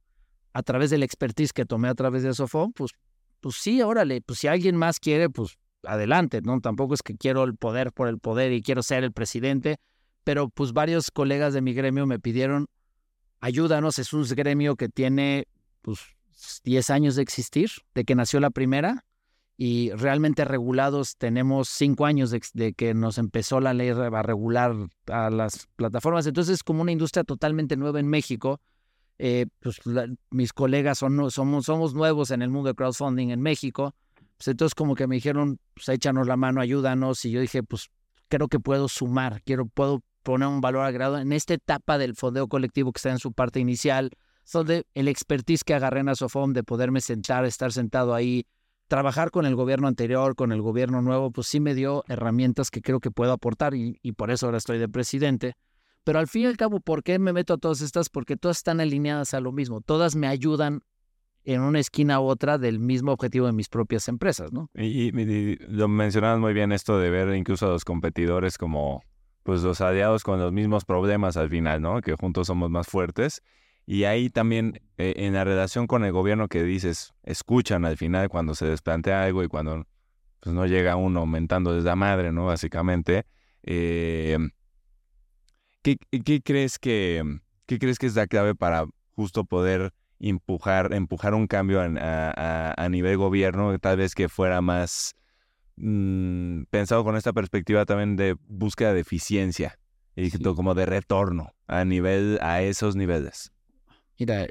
[0.53, 2.93] a través del expertise que tomé a través de Sofón, pues,
[3.41, 6.61] pues sí, órale, pues si alguien más quiere, pues adelante, ¿no?
[6.61, 9.79] Tampoco es que quiero el poder por el poder y quiero ser el presidente,
[10.25, 12.69] pero pues varios colegas de mi gremio me pidieron,
[13.41, 15.47] ayúdanos, es un gremio que tiene
[15.81, 16.01] pues
[16.65, 19.05] 10 años de existir, de que nació la primera,
[19.57, 24.75] y realmente regulados tenemos cinco años de, que nos empezó la ley a regular
[25.07, 26.27] a las plataformas.
[26.27, 28.61] Entonces es como una industria totalmente nueva en México.
[29.19, 29.81] Eh, pues
[30.31, 33.95] mis colegas son, somos, somos nuevos en el mundo de crowdfunding en México.
[34.43, 37.25] Pues entonces como que me dijeron, pues échanos la mano, ayúdanos.
[37.25, 37.91] Y yo dije, pues
[38.27, 42.49] creo que puedo sumar, quiero, puedo poner un valor agregado en esta etapa del fondeo
[42.49, 44.11] colectivo que está en su parte inicial,
[44.53, 48.45] donde el expertise que agarré en Asofom de poderme sentar, estar sentado ahí,
[48.89, 52.83] trabajar con el gobierno anterior, con el gobierno nuevo, pues sí me dio herramientas que
[52.83, 55.55] creo que puedo aportar y, por eso ahora estoy de presidente.
[56.03, 58.09] Pero al fin y al cabo, ¿por qué me meto a todas estas?
[58.09, 59.83] Porque todas están alineadas a lo mismo.
[59.83, 60.83] Todas me ayudan
[61.45, 64.71] en una esquina u otra del mismo objetivo de mis propias empresas, ¿no?
[64.75, 65.11] Y,
[65.67, 69.03] lo mencionabas muy bien esto de ver incluso a los competidores como
[69.43, 72.01] pues los aliados con los mismos problemas al final, ¿no?
[72.01, 73.43] Que juntos somos más fuertes.
[73.87, 78.29] Y ahí también eh, en la relación con el gobierno que dices, escuchan al final
[78.29, 79.85] cuando se desplantea algo y cuando
[80.39, 82.47] pues, no llega uno aumentando desde la madre, ¿no?
[82.47, 83.27] Básicamente.
[83.65, 84.39] Eh,
[85.83, 85.99] ¿qué,
[86.43, 89.93] crees que, ¿Qué crees que es la clave para justo poder
[90.31, 95.15] empujar, empujar un cambio a, nivel gobierno, tal vez que fuera más
[95.77, 99.79] mm, pensado con esta perspectiva también de búsqueda de eficiencia
[100.15, 103.53] y como de retorno a nivel, a esos niveles?
[104.19, 104.47] Mira,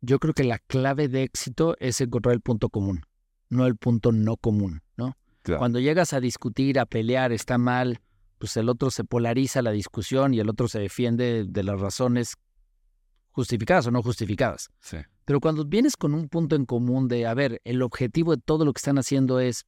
[0.00, 3.02] yo creo que la clave de éxito es encontrar el punto común,
[3.48, 5.16] no el punto no común, ¿no?
[5.42, 8.00] Cuando llegas a discutir, a pelear, está mal,
[8.38, 12.34] pues el otro se polariza la discusión y el otro se defiende de las razones
[13.30, 14.70] justificadas o no justificadas.
[14.80, 14.98] Sí.
[15.26, 18.64] Pero cuando vienes con un punto en común de, a ver, el objetivo de todo
[18.64, 19.66] lo que están haciendo es,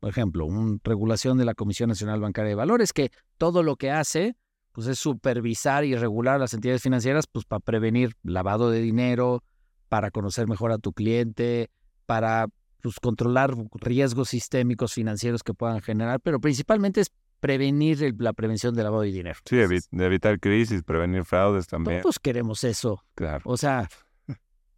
[0.00, 3.90] por ejemplo, una regulación de la Comisión Nacional Bancaria de Valores, que todo lo que
[3.90, 4.34] hace
[4.72, 9.44] pues es supervisar y regular las entidades financieras pues para prevenir lavado de dinero,
[9.88, 11.70] para conocer mejor a tu cliente,
[12.06, 12.46] para
[12.82, 18.84] pues, controlar riesgos sistémicos financieros que puedan generar, pero principalmente es prevenir la prevención del
[18.84, 19.38] lavado de dinero.
[19.44, 22.00] Sí, de evitar crisis, prevenir fraudes también.
[22.02, 23.04] Todos queremos eso.
[23.14, 23.42] Claro.
[23.44, 23.88] O sea,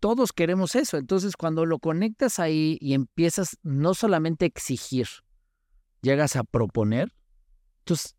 [0.06, 0.98] todos queremos eso.
[0.98, 5.08] Entonces, cuando lo conectas ahí y empiezas no solamente a exigir,
[6.00, 7.12] llegas a proponer,
[7.80, 8.14] entonces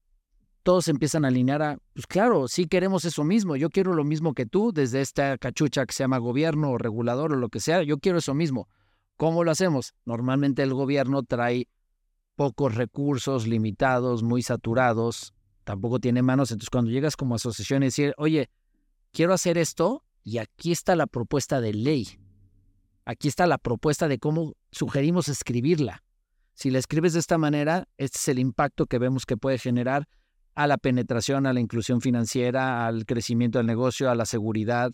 [0.64, 4.34] todos empiezan a alinear a, pues claro, sí queremos eso mismo, yo quiero lo mismo
[4.34, 7.84] que tú, desde esta cachucha que se llama gobierno o regulador o lo que sea,
[7.84, 8.68] yo quiero eso mismo.
[9.16, 9.94] ¿Cómo lo hacemos?
[10.04, 11.70] Normalmente el gobierno trae
[12.36, 15.34] pocos recursos, limitados, muy saturados,
[15.64, 18.50] tampoco tiene manos, entonces cuando llegas como asociación y decir, oye,
[19.14, 22.20] quiero hacer esto y aquí está la propuesta de ley.
[23.06, 26.04] Aquí está la propuesta de cómo sugerimos escribirla.
[26.54, 30.06] Si la escribes de esta manera, este es el impacto que vemos que puede generar
[30.54, 34.92] a la penetración, a la inclusión financiera, al crecimiento del negocio, a la seguridad.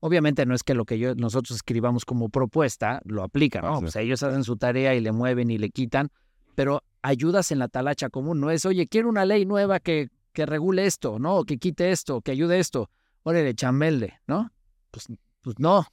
[0.00, 3.78] Obviamente no es que lo que yo, nosotros escribamos como propuesta lo aplican, ¿no?
[3.78, 6.10] O sea, ellos hacen su tarea y le mueven y le quitan,
[6.54, 8.38] pero ayudas en la talacha común.
[8.38, 11.44] No es, oye, quiero una ley nueva que, que regule esto, ¿no?
[11.44, 12.90] que quite esto, que ayude esto.
[13.22, 14.50] Órale, chambelde, ¿no?
[14.90, 15.06] Pues,
[15.42, 15.86] pues no.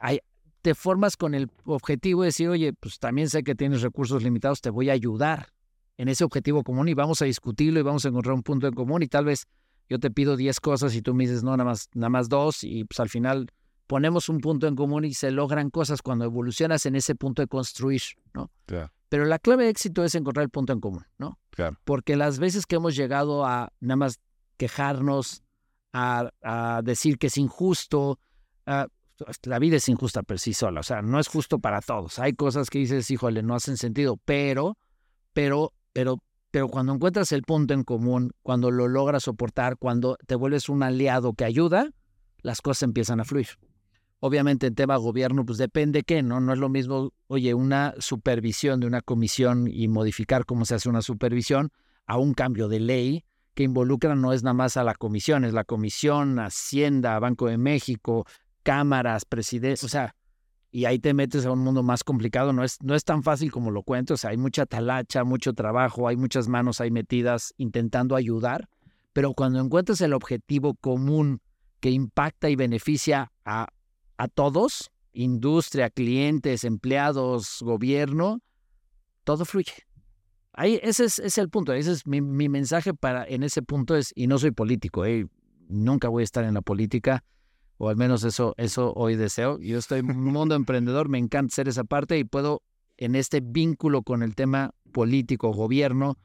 [0.00, 0.20] hay,
[0.62, 4.60] te formas con el objetivo de decir, oye, pues también sé que tienes recursos limitados,
[4.60, 5.52] te voy a ayudar
[5.96, 8.74] en ese objetivo común y vamos a discutirlo y vamos a encontrar un punto en
[8.74, 9.46] común y tal vez
[9.88, 12.62] yo te pido 10 cosas y tú me dices, no, nada más, nada más dos
[12.62, 13.48] y pues al final
[13.86, 17.48] ponemos un punto en común y se logran cosas cuando evolucionas en ese punto de
[17.48, 18.02] construir,
[18.34, 18.50] ¿no?
[19.08, 21.38] Pero la clave de éxito es encontrar el punto en común, ¿no?
[21.50, 21.78] Claro.
[21.84, 24.20] Porque las veces que hemos llegado a nada más
[24.58, 25.42] quejarnos,
[25.92, 28.18] a, a decir que es injusto,
[28.66, 28.88] a,
[29.44, 32.18] la vida es injusta por sí sola, o sea, no es justo para todos.
[32.18, 34.76] Hay cosas que dices, híjole, no hacen sentido, pero,
[35.32, 40.34] pero, pero, pero cuando encuentras el punto en común, cuando lo logras soportar, cuando te
[40.34, 41.90] vuelves un aliado que ayuda,
[42.42, 43.48] las cosas empiezan a fluir.
[44.20, 46.40] Obviamente en tema gobierno, pues depende qué, ¿no?
[46.40, 50.88] No es lo mismo, oye, una supervisión de una comisión y modificar cómo se hace
[50.88, 51.70] una supervisión
[52.06, 53.24] a un cambio de ley
[53.58, 57.58] que involucra no es nada más a la comisión, es la comisión, Hacienda, Banco de
[57.58, 58.24] México,
[58.62, 60.14] cámaras, presidentes, o sea,
[60.70, 63.50] y ahí te metes a un mundo más complicado, no es, no es tan fácil
[63.50, 67.52] como lo cuento, o sea, hay mucha talacha, mucho trabajo, hay muchas manos ahí metidas
[67.56, 68.68] intentando ayudar,
[69.12, 71.40] pero cuando encuentras el objetivo común
[71.80, 73.66] que impacta y beneficia a,
[74.18, 78.40] a todos, industria, clientes, empleados, gobierno,
[79.24, 79.87] todo fluye.
[80.58, 84.26] Ahí, ese es, el punto, ese es mi, mensaje para en ese punto es, y
[84.26, 85.24] no soy político, eh,
[85.68, 87.22] nunca voy a estar en la política,
[87.76, 89.60] o al menos eso, eso hoy deseo.
[89.60, 92.64] Yo estoy en un mundo emprendedor, me encanta ser esa parte y puedo
[92.96, 96.18] en este vínculo con el tema político, gobierno,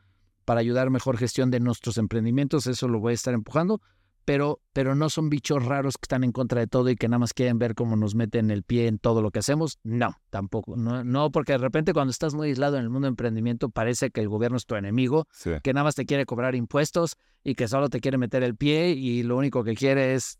[0.45, 3.81] para ayudar a mejor gestión de nuestros emprendimientos, eso lo voy a estar empujando,
[4.25, 7.19] pero, pero no son bichos raros que están en contra de todo y que nada
[7.19, 9.79] más quieren ver cómo nos meten el pie en todo lo que hacemos.
[9.83, 10.75] No, tampoco.
[10.77, 14.11] No, no porque de repente cuando estás muy aislado en el mundo de emprendimiento parece
[14.11, 15.27] que el gobierno es tu enemigo,
[15.61, 18.91] que nada más te quiere cobrar impuestos y que solo te quiere meter el pie
[18.91, 20.39] y lo único que quiere es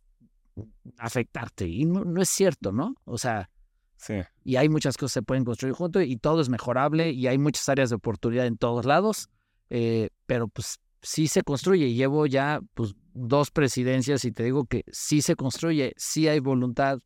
[0.98, 1.68] afectarte.
[1.68, 2.96] Y no, es cierto, ¿no?
[3.06, 3.50] O sea,
[3.98, 4.16] sí.
[4.44, 7.38] y hay muchas cosas que se pueden construir juntos y todo es mejorable y hay
[7.38, 9.30] muchas áreas de oportunidad en todos lados,
[9.70, 11.94] eh, pero pues sí se construye.
[11.94, 17.00] Llevo ya pues dos presidencias y te digo que sí se construye, sí hay voluntad,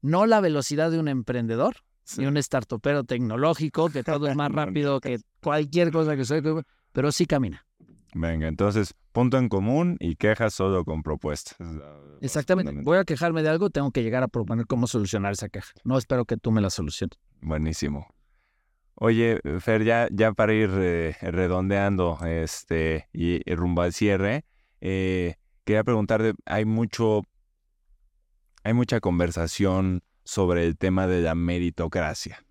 [0.00, 1.76] no la velocidad de un emprendedor,
[2.16, 6.42] ni un startupero tecnológico, que todo es más rápido que cualquier cosa que soy,
[6.92, 7.66] pero sí camina.
[8.14, 11.56] Venga, entonces, punto en común y quejas solo con propuestas.
[12.20, 12.72] Exactamente.
[12.82, 15.72] Voy a quejarme de algo, tengo que llegar a proponer cómo solucionar esa queja.
[15.82, 17.18] No espero que tú me la soluciones.
[17.40, 18.06] Buenísimo.
[18.96, 24.44] Oye, Fer, ya, ya para ir eh, redondeando este y, rumbo al cierre,
[24.86, 27.22] eh, quería preguntarte, hay mucho,
[28.62, 32.44] hay mucha conversación sobre el tema de la meritocracia.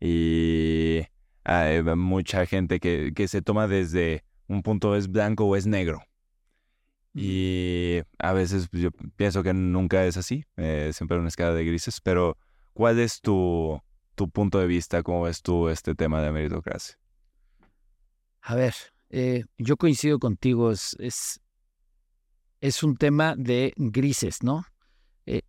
[0.00, 1.02] Y
[1.44, 6.02] hay mucha gente que, que se toma desde un punto es blanco o es negro.
[7.12, 11.66] Y a veces pues, yo pienso que nunca es así, eh, siempre una escala de
[11.66, 12.38] grises, pero
[12.72, 13.78] ¿cuál es tu,
[14.14, 15.02] tu punto de vista?
[15.02, 16.98] ¿Cómo ves tú este tema de meritocracia?
[18.40, 18.74] A ver,
[19.10, 21.40] eh, yo coincido contigo, es, es,
[22.60, 24.64] es, un tema de grises, ¿no?
[25.26, 25.42] Eh,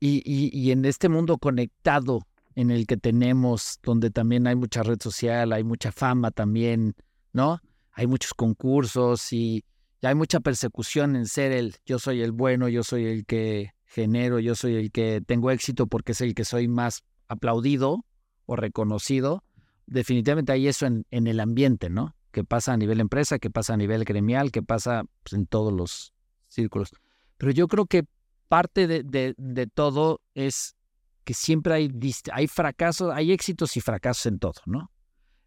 [0.00, 4.82] y, y, y en este mundo conectado en el que tenemos, donde también hay mucha
[4.82, 6.94] red social, hay mucha fama también,
[7.32, 7.60] ¿no?
[7.92, 9.64] Hay muchos concursos y,
[10.02, 14.38] hay mucha persecución en ser el yo soy el bueno, yo soy el que genero,
[14.38, 18.04] yo soy el que tengo éxito porque es el que soy más aplaudido
[18.44, 19.42] o reconocido.
[19.86, 22.14] Definitivamente hay eso en, en el ambiente, ¿no?
[22.34, 25.72] Que pasa a nivel empresa, que pasa a nivel gremial, que pasa pues, en todos
[25.72, 26.12] los
[26.48, 26.90] círculos.
[27.36, 28.06] Pero yo creo que
[28.48, 30.74] parte de, de, todo es
[31.22, 31.90] que siempre hay,
[32.32, 34.90] hay fracasos, hay éxitos y fracasos en todo, ¿no?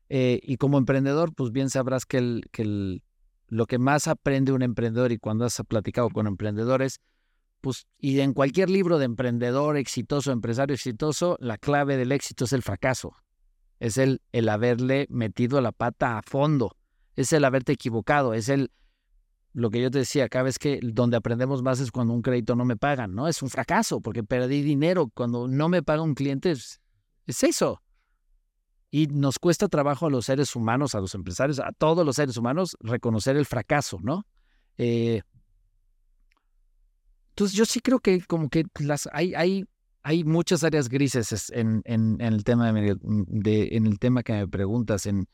[0.08, 3.04] Eh, y como emprendedor, pues bien sabrás que, el, que el,
[3.48, 7.02] lo que más aprende un emprendedor y cuando has platicado con emprendedores,
[7.60, 12.54] pues, y en cualquier libro de emprendedor exitoso, empresario exitoso, la clave del éxito es
[12.54, 13.14] el fracaso.
[13.80, 16.76] Es el, el haberle metido la pata a fondo.
[17.16, 18.34] Es el haberte equivocado.
[18.34, 18.72] Es el,
[19.54, 22.56] lo que yo te decía, cada vez que donde aprendemos más es cuando un crédito
[22.56, 23.28] no me pagan, ¿no?
[23.28, 25.10] Es un fracaso porque perdí dinero.
[25.14, 27.82] Cuando no me paga un cliente, es eso.
[28.90, 32.38] Y nos cuesta trabajo a los seres humanos, a los empresarios, a todos los seres
[32.38, 34.26] humanos, reconocer el fracaso, ¿no?
[34.78, 35.22] Eh,
[37.38, 39.66] entonces yo sí creo que como que las, hay, hay,
[40.08, 42.96] hay muchas áreas grises en, en, el tema de,
[43.74, 45.06] en el tema que me preguntas.
[45.06, 45.28] En,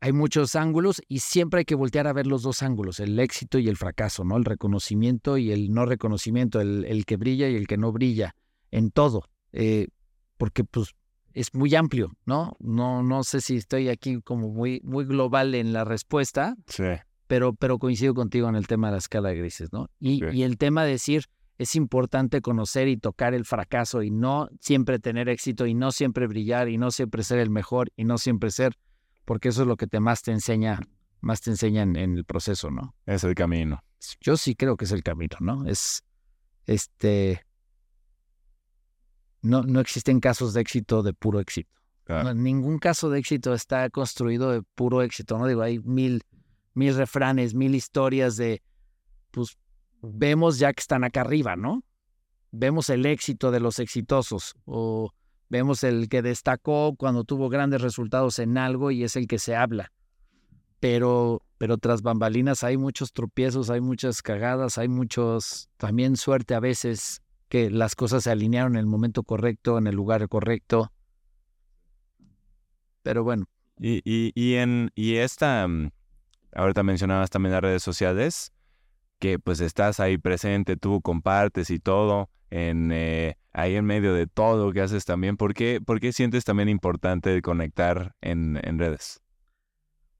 [0.00, 3.58] hay muchos ángulos y siempre hay que voltear a ver los dos ángulos, el éxito
[3.58, 4.38] y el fracaso, ¿no?
[4.38, 8.34] El reconocimiento y el no reconocimiento, el, el que brilla y el que no brilla,
[8.70, 9.28] en todo.
[9.52, 9.88] Eh,
[10.38, 10.94] porque pues
[11.34, 12.56] es muy amplio, ¿no?
[12.58, 16.84] No, no sé si estoy aquí como muy, muy global en la respuesta, sí.
[17.26, 19.90] pero, pero coincido contigo en el tema de la escala de grises, ¿no?
[20.00, 21.26] Y, y el tema de decir,
[21.60, 26.26] es importante conocer y tocar el fracaso y no siempre tener éxito y no siempre
[26.26, 28.78] brillar y no siempre ser el mejor y no siempre ser,
[29.26, 30.80] porque eso es lo que te más te enseña,
[31.20, 32.94] más te enseña en, en el proceso, ¿no?
[33.04, 33.84] Es el camino.
[34.22, 35.66] Yo sí creo que es el camino, ¿no?
[35.66, 36.02] Es,
[36.64, 37.44] este,
[39.42, 41.70] no, no existen casos de éxito de puro éxito.
[42.34, 45.46] ningún caso de éxito está construido de puro éxito, ¿no?
[45.46, 46.22] Digo, hay mil,
[46.72, 48.62] mil refranes, mil historias de,
[49.30, 49.58] pues,
[50.02, 51.84] vemos ya que están acá arriba, ¿no?
[52.52, 55.12] Vemos el éxito de los exitosos o
[55.48, 59.54] vemos el que destacó cuando tuvo grandes resultados en algo y es el que se
[59.54, 59.92] habla.
[60.80, 66.60] Pero, pero tras bambalinas hay muchos tropiezos, hay muchas cagadas, hay muchos, también suerte a
[66.60, 70.92] veces, que las cosas se alinearon en el momento correcto, en el lugar correcto.
[73.02, 73.46] Pero bueno.
[73.78, 75.90] Y, y, y en y esta, mm,
[76.54, 78.52] ahorita mencionabas también las redes sociales,
[79.20, 84.26] que pues estás ahí presente, tú compartes y todo, en, eh, ahí en medio de
[84.26, 85.36] todo que haces también.
[85.36, 89.20] ¿Por qué, por qué sientes también importante conectar en, en redes?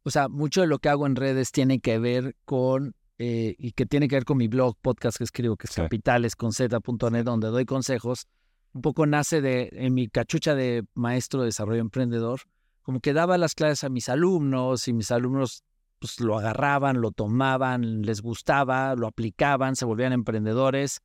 [0.04, 3.72] O sea, mucho de lo que hago en redes tiene que ver con eh, y
[3.72, 5.82] que tiene que ver con mi blog, podcast que escribo, que es sí.
[5.82, 8.26] capitalesconz.net, donde doy consejos.
[8.72, 12.40] Un poco nace de en mi cachucha de maestro de desarrollo emprendedor,
[12.82, 15.64] como que daba las clases a mis alumnos y mis alumnos
[16.00, 21.00] pues lo agarraban, lo tomaban, les gustaba, lo aplicaban, se volvían emprendedores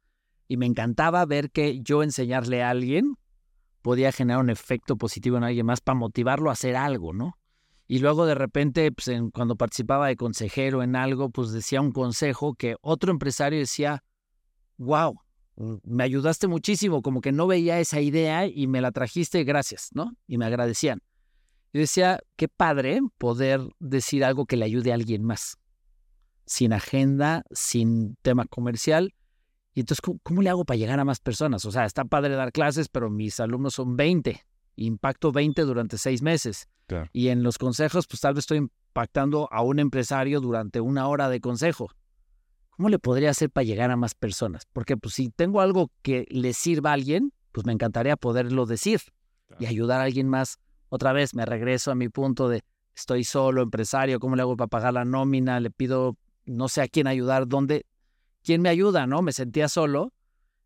[0.47, 3.15] y me encantaba ver que yo enseñarle a alguien
[3.81, 7.37] podía generar un efecto positivo en alguien más para motivarlo a hacer algo, ¿no?
[7.87, 12.55] Y luego de repente, pues, cuando participaba de consejero en algo, pues decía un consejo
[12.55, 14.03] que otro empresario decía,
[14.77, 15.19] wow,
[15.83, 20.13] me ayudaste muchísimo, como que no veía esa idea y me la trajiste, gracias, ¿no?
[20.25, 21.01] Y me agradecían.
[21.75, 25.57] Yo decía, qué padre poder decir algo que le ayude a alguien más,
[26.45, 29.13] sin agenda, sin tema comercial.
[29.73, 31.65] Y entonces, ¿cómo, cómo le hago para llegar a más personas?
[31.65, 34.41] O sea, está padre dar clases, pero mis alumnos son 20
[34.77, 36.69] impacto 20 durante seis meses.
[36.87, 37.09] Claro.
[37.11, 41.27] Y en los consejos, pues tal vez estoy impactando a un empresario durante una hora
[41.27, 41.89] de consejo.
[42.69, 44.63] ¿Cómo le podría hacer para llegar a más personas?
[44.71, 49.01] Porque pues si tengo algo que le sirva a alguien, pues me encantaría poderlo decir
[49.47, 49.61] claro.
[49.61, 50.59] y ayudar a alguien más.
[50.89, 52.61] Otra vez me regreso a mi punto de
[52.95, 55.59] estoy solo, empresario, ¿cómo le hago para pagar la nómina?
[55.59, 57.85] Le pido, no sé a quién ayudar, ¿dónde?
[58.43, 59.07] ¿Quién me ayuda?
[59.07, 59.21] ¿No?
[59.21, 60.13] Me sentía solo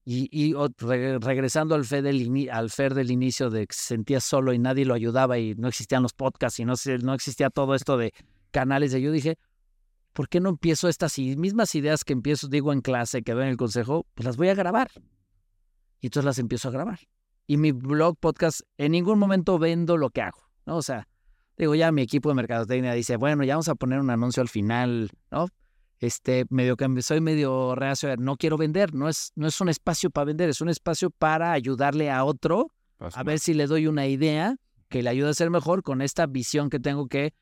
[0.05, 4.19] y, y re, regresando al Fer, del, al Fer del inicio de que se sentía
[4.19, 7.75] solo y nadie lo ayudaba y no existían los podcasts y no, no existía todo
[7.75, 8.13] esto de
[8.51, 9.37] canales de yo dije,
[10.13, 13.49] ¿por qué no empiezo estas mismas ideas que empiezo, digo en clase, que veo en
[13.49, 14.89] el consejo, pues las voy a grabar?
[16.01, 16.99] Y entonces las empiezo a grabar.
[17.49, 20.77] Y mi blog, podcast, en ningún momento vendo lo que hago, ¿no?
[20.77, 21.07] O sea,
[21.57, 24.49] digo, ya mi equipo de mercadotecnia dice, bueno, ya vamos a poner un anuncio al
[24.49, 25.47] final, ¿no?
[25.99, 30.09] este, medio que soy medio reacio, no quiero vender, no es, no es un espacio
[30.09, 32.67] para vender, es un espacio para ayudarle a otro
[32.97, 33.19] Pasma.
[33.19, 34.55] a ver si le doy una idea
[34.87, 37.33] que le ayude a ser mejor con esta visión que tengo que,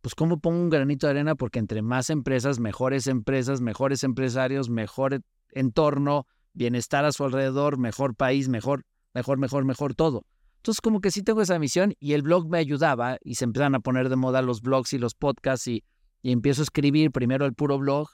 [0.00, 4.68] pues cómo pongo un granito de arena, porque entre más empresas, mejores empresas, mejores empresarios,
[4.68, 5.22] mejor
[5.52, 8.84] entorno, bienestar a su alrededor, mejor país, mejor,
[9.14, 10.24] mejor, mejor, mejor todo.
[10.56, 13.74] Entonces como que sí tengo esa misión y el blog me ayudaba y se empiezan
[13.74, 15.84] a poner de moda los blogs y los podcasts y
[16.22, 18.10] empiezo a escribir primero el puro blog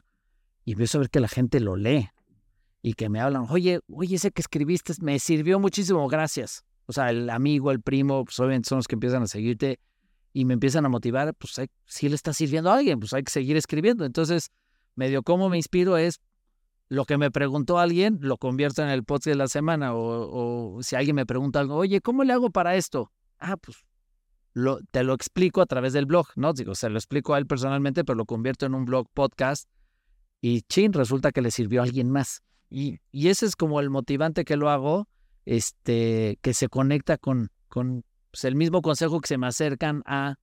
[0.64, 2.08] y empiezo a ver que la gente lo lee
[2.82, 6.64] y que me hablan, oye, oye, ese que escribiste me sirvió muchísimo, gracias.
[6.86, 9.80] O sea, el amigo, el primo, pues obviamente son los que empiezan a seguirte
[10.32, 13.32] y me empiezan a motivar, pues si le está sirviendo a alguien, pues hay que
[13.32, 14.04] seguir escribiendo.
[14.04, 14.50] Entonces,
[14.94, 16.20] medio cómo me inspiro es
[16.88, 19.94] lo que me preguntó alguien, lo convierto en el podcast de la semana.
[19.94, 23.12] O, o si alguien me pregunta algo, oye, ¿cómo le hago para esto?
[23.38, 23.84] Ah, pues
[24.56, 26.54] lo, te lo explico a través del blog, ¿no?
[26.54, 29.68] Digo, se lo explico a él personalmente, pero lo convierto en un blog podcast
[30.40, 32.42] y chin, resulta que le sirvió a alguien más.
[32.70, 35.08] Y, y ese es como el motivante que lo hago,
[35.44, 40.36] este, que se conecta con, con pues, el mismo consejo que se me acercan a,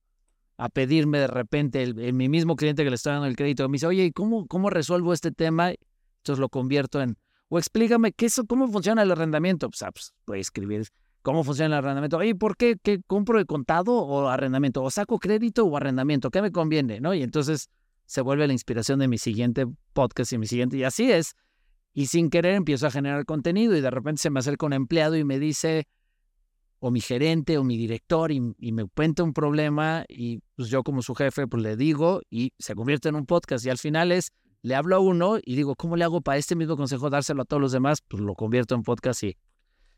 [0.58, 3.74] a pedirme de repente, el, mi mismo cliente que le está dando el crédito, me
[3.74, 5.72] dice, oye, ¿cómo, ¿cómo resuelvo este tema?
[6.24, 7.18] Entonces lo convierto en,
[7.48, 9.68] o explícame qué eso, cómo funciona el arrendamiento.
[9.68, 10.86] Pues, ah, pues voy a escribir
[11.20, 12.22] cómo funciona el arrendamiento.
[12.22, 14.82] ¿Y ¿por qué, qué compro de contado o arrendamiento?
[14.82, 16.30] ¿O saco crédito o arrendamiento?
[16.30, 16.98] ¿Qué me conviene?
[16.98, 17.12] ¿No?
[17.12, 17.68] Y entonces
[18.06, 20.78] se vuelve la inspiración de mi siguiente podcast y mi siguiente.
[20.78, 21.34] Y así es.
[21.92, 25.16] Y sin querer empiezo a generar contenido y de repente se me acerca un empleado
[25.16, 25.86] y me dice,
[26.78, 30.82] o mi gerente o mi director y, y, me cuenta un problema y pues yo
[30.82, 34.10] como su jefe pues le digo y se convierte en un podcast y al final
[34.10, 34.32] es,
[34.64, 37.44] le hablo a uno y digo, ¿cómo le hago para este mismo consejo dárselo a
[37.44, 38.00] todos los demás?
[38.00, 39.36] Pues lo convierto en podcast y,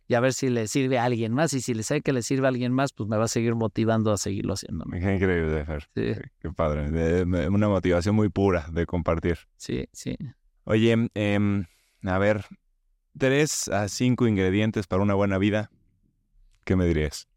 [0.09, 2.21] y a ver si le sirve a alguien más y si le sé que le
[2.21, 4.85] sirve a alguien más, pues me va a seguir motivando a seguirlo haciendo.
[4.91, 5.89] Qué increíble, Fer.
[5.95, 6.21] Sí.
[6.41, 7.23] Qué padre.
[7.49, 9.39] Una motivación muy pura de compartir.
[9.57, 10.17] Sí, sí.
[10.65, 11.65] Oye, eh,
[12.03, 12.45] a ver,
[13.17, 15.71] tres a cinco ingredientes para una buena vida.
[16.65, 17.29] ¿Qué me dirías?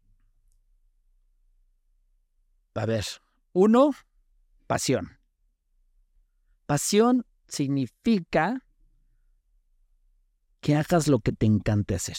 [2.74, 3.04] A ver,
[3.52, 3.92] uno,
[4.66, 5.19] pasión.
[6.70, 8.64] Pasión significa
[10.60, 12.14] que hagas lo que te encante hacer.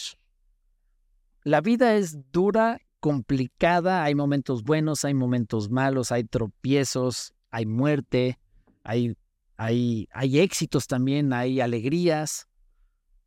[1.42, 8.38] La vida es dura, complicada, hay momentos buenos, hay momentos malos, hay tropiezos, hay muerte,
[8.84, 9.16] hay,
[9.56, 12.46] hay, hay éxitos también, hay alegrías,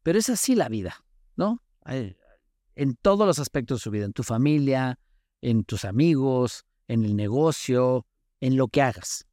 [0.03, 1.03] pero es así la vida,
[1.35, 1.59] ¿no?
[1.87, 4.99] En todos los aspectos de su vida, en tu familia,
[5.41, 8.05] en tus amigos, en el negocio,
[8.41, 9.25] en lo que hagas.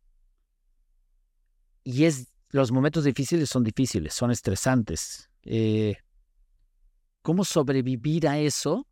[1.85, 5.31] Y es, los momentos difíciles son difíciles, son estresantes.
[5.43, 5.97] Eh,
[7.23, 8.87] ¿Cómo sobrevivir a eso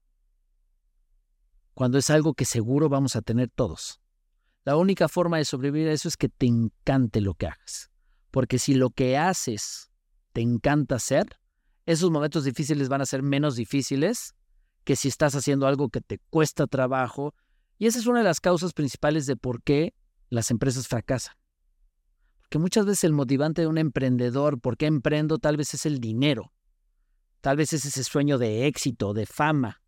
[1.75, 4.01] cuando es algo que seguro vamos a tener todos?
[4.65, 7.91] La única forma de sobrevivir a eso es que te encante lo que hagas.
[8.31, 9.91] Porque si lo que haces
[10.33, 11.41] te encanta hacer,
[11.87, 14.35] esos momentos difíciles van a ser menos difíciles
[14.85, 17.35] que si estás haciendo algo que te cuesta trabajo.
[17.79, 19.95] Y esa es una de las causas principales de por qué
[20.29, 21.40] las empresas fracasan.
[22.51, 25.39] Porque muchas veces el motivante de un emprendedor, ¿por qué emprendo?
[25.39, 26.52] Tal vez es el dinero.
[27.43, 29.81] Tal vez es ese sueño de éxito, de fama.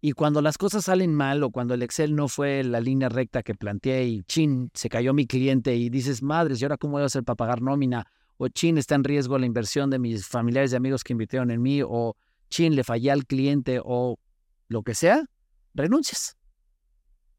[0.00, 3.44] Y cuando las cosas salen mal o cuando el Excel no fue la línea recta
[3.44, 7.02] que planteé y chin, se cayó mi cliente y dices, madres, ¿y ahora cómo voy
[7.02, 8.08] a hacer para pagar nómina?
[8.38, 11.62] O chin, está en riesgo la inversión de mis familiares y amigos que invirtieron en
[11.62, 11.80] mí.
[11.80, 12.16] O
[12.50, 14.18] chin, le fallé al cliente o
[14.66, 15.26] lo que sea,
[15.74, 16.36] renuncias.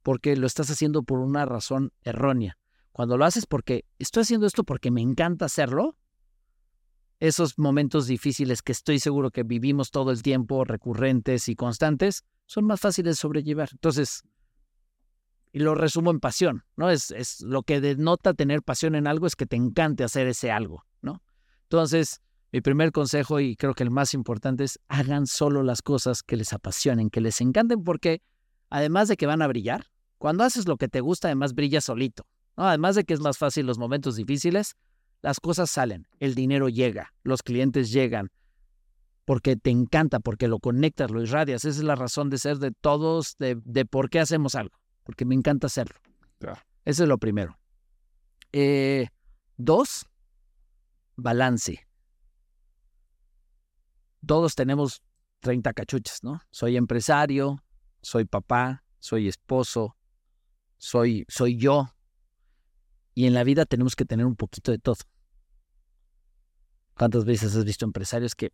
[0.01, 2.57] Porque lo estás haciendo por una razón errónea.
[2.93, 5.97] Cuando lo haces porque estoy haciendo esto porque me encanta hacerlo,
[7.19, 12.65] esos momentos difíciles que estoy seguro que vivimos todo el tiempo, recurrentes y constantes, son
[12.65, 13.69] más fáciles de sobrellevar.
[13.71, 14.23] Entonces,
[15.51, 16.89] y lo resumo en pasión, ¿no?
[16.89, 20.51] Es, es lo que denota tener pasión en algo es que te encante hacer ese
[20.51, 21.23] algo, ¿no?
[21.63, 22.21] Entonces,
[22.51, 26.37] mi primer consejo y creo que el más importante es hagan solo las cosas que
[26.37, 28.21] les apasionen, que les encanten, porque
[28.69, 29.87] además de que van a brillar,
[30.19, 32.27] cuando haces lo que te gusta, además brillas solito.
[32.57, 32.67] ¿No?
[32.67, 34.75] Además de que es más fácil los momentos difíciles,
[35.21, 38.29] las cosas salen, el dinero llega, los clientes llegan,
[39.25, 41.63] porque te encanta, porque lo conectas, lo irradias.
[41.63, 45.25] Esa es la razón de ser de todos, de, de por qué hacemos algo, porque
[45.25, 45.95] me encanta hacerlo.
[46.85, 47.57] Ese es lo primero.
[48.51, 49.07] Eh,
[49.57, 50.05] dos,
[51.15, 51.87] balance.
[54.25, 55.01] Todos tenemos
[55.39, 56.41] 30 cachuchas, ¿no?
[56.51, 57.63] Soy empresario,
[58.01, 59.95] soy papá, soy esposo,
[60.77, 61.92] soy, soy yo.
[63.13, 64.95] Y en la vida tenemos que tener un poquito de todo.
[66.95, 68.51] ¿Cuántas veces has visto empresarios que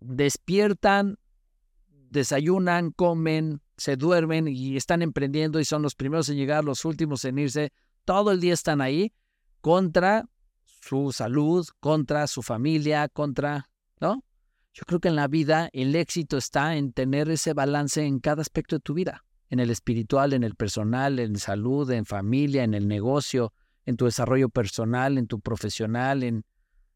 [0.00, 1.18] despiertan,
[2.10, 7.24] desayunan, comen, se duermen y están emprendiendo y son los primeros en llegar, los últimos
[7.24, 7.72] en irse?
[8.04, 9.12] Todo el día están ahí
[9.60, 10.28] contra
[10.64, 13.68] su salud, contra su familia, contra,
[14.00, 14.22] ¿no?
[14.72, 18.42] Yo creo que en la vida el éxito está en tener ese balance en cada
[18.42, 22.74] aspecto de tu vida, en el espiritual, en el personal, en salud, en familia, en
[22.74, 23.52] el negocio,
[23.84, 26.44] en tu desarrollo personal, en tu profesional, en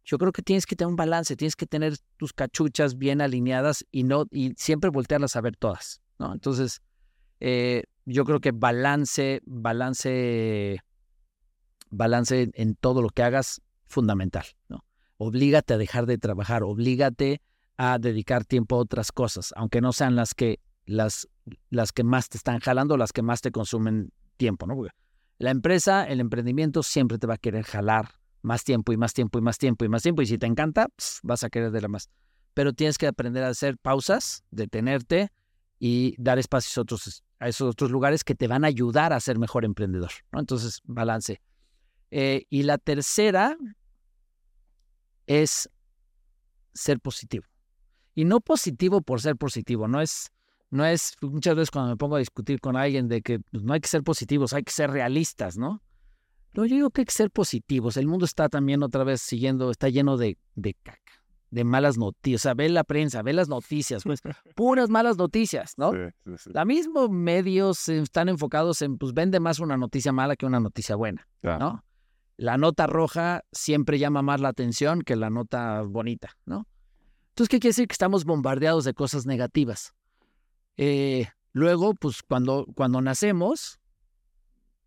[0.05, 3.85] yo creo que tienes que tener un balance, tienes que tener tus cachuchas bien alineadas
[3.91, 6.33] y no y siempre voltearlas a ver todas, ¿no?
[6.33, 6.83] Entonces,
[7.39, 10.81] eh, yo creo que balance, balance,
[11.91, 14.85] balance en todo lo que hagas fundamental, ¿no?
[15.19, 17.41] Oblígate a dejar de trabajar, oblígate
[17.77, 21.29] a dedicar tiempo a otras cosas, aunque no sean las que, las,
[21.69, 24.77] las que más te están jalando, las que más te consumen tiempo, ¿no?
[25.39, 29.39] La empresa, el emprendimiento siempre te va a querer jalar más tiempo y más tiempo
[29.39, 30.23] y más tiempo y más tiempo.
[30.23, 30.89] Y si te encanta,
[31.23, 32.11] vas a querer de la más.
[32.55, 35.31] Pero tienes que aprender a hacer pausas, detenerte
[35.79, 39.39] y dar espacios a, otros, esos otros lugares que te van a ayudar a ser
[39.39, 40.11] mejor emprendedor.
[40.33, 40.41] ¿no?
[40.41, 41.41] Entonces, balance.
[42.11, 43.57] Eh, y la tercera
[45.27, 45.71] es
[46.75, 47.47] ser positivo.
[48.15, 50.31] Y no positivo por ser positivo, no es,
[50.71, 53.73] no es muchas veces cuando me pongo a discutir con alguien de que pues, no
[53.73, 55.83] hay que ser positivos, hay que ser realistas, ¿no?
[56.53, 57.97] No, yo digo que hay que ser positivos.
[57.97, 62.41] El mundo está también otra vez siguiendo, está lleno de, de caca, de malas noticias.
[62.41, 64.21] O sea, ve la prensa, ve las noticias, pues,
[64.57, 65.93] puras malas noticias, ¿no?
[65.93, 66.51] Sí, sí, sí.
[66.53, 66.65] La
[67.09, 71.29] medios están enfocados en, pues, vende más una noticia mala que una noticia buena.
[71.43, 71.85] ¿no?
[72.41, 76.67] la nota roja siempre llama más la atención que la nota bonita, ¿no?
[77.29, 77.87] Entonces, ¿qué quiere decir?
[77.87, 79.93] Que estamos bombardeados de cosas negativas.
[80.83, 83.79] Eh, luego, pues cuando, cuando nacemos,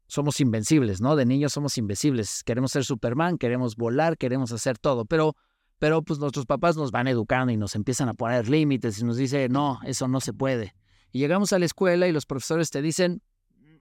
[0.08, 1.16] somos invencibles, ¿no?
[1.16, 2.44] De niños somos invencibles.
[2.44, 5.36] Queremos ser Superman, queremos volar, queremos hacer todo, pero,
[5.78, 9.18] pero pues nuestros papás nos van educando y nos empiezan a poner límites y nos
[9.18, 10.74] dicen, no, eso no se puede.
[11.12, 13.22] Y llegamos a la escuela y los profesores te dicen,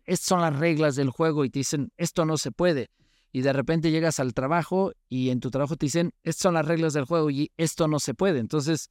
[0.05, 2.91] estas son las reglas del juego y te dicen, esto no se puede.
[3.33, 6.67] Y de repente llegas al trabajo y en tu trabajo te dicen, estas son las
[6.67, 8.39] reglas del juego y esto no se puede.
[8.39, 8.91] Entonces,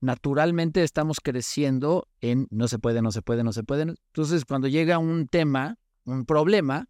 [0.00, 3.82] naturalmente estamos creciendo en no se puede, no se puede, no se puede.
[3.82, 6.88] Entonces, cuando llega un tema, un problema,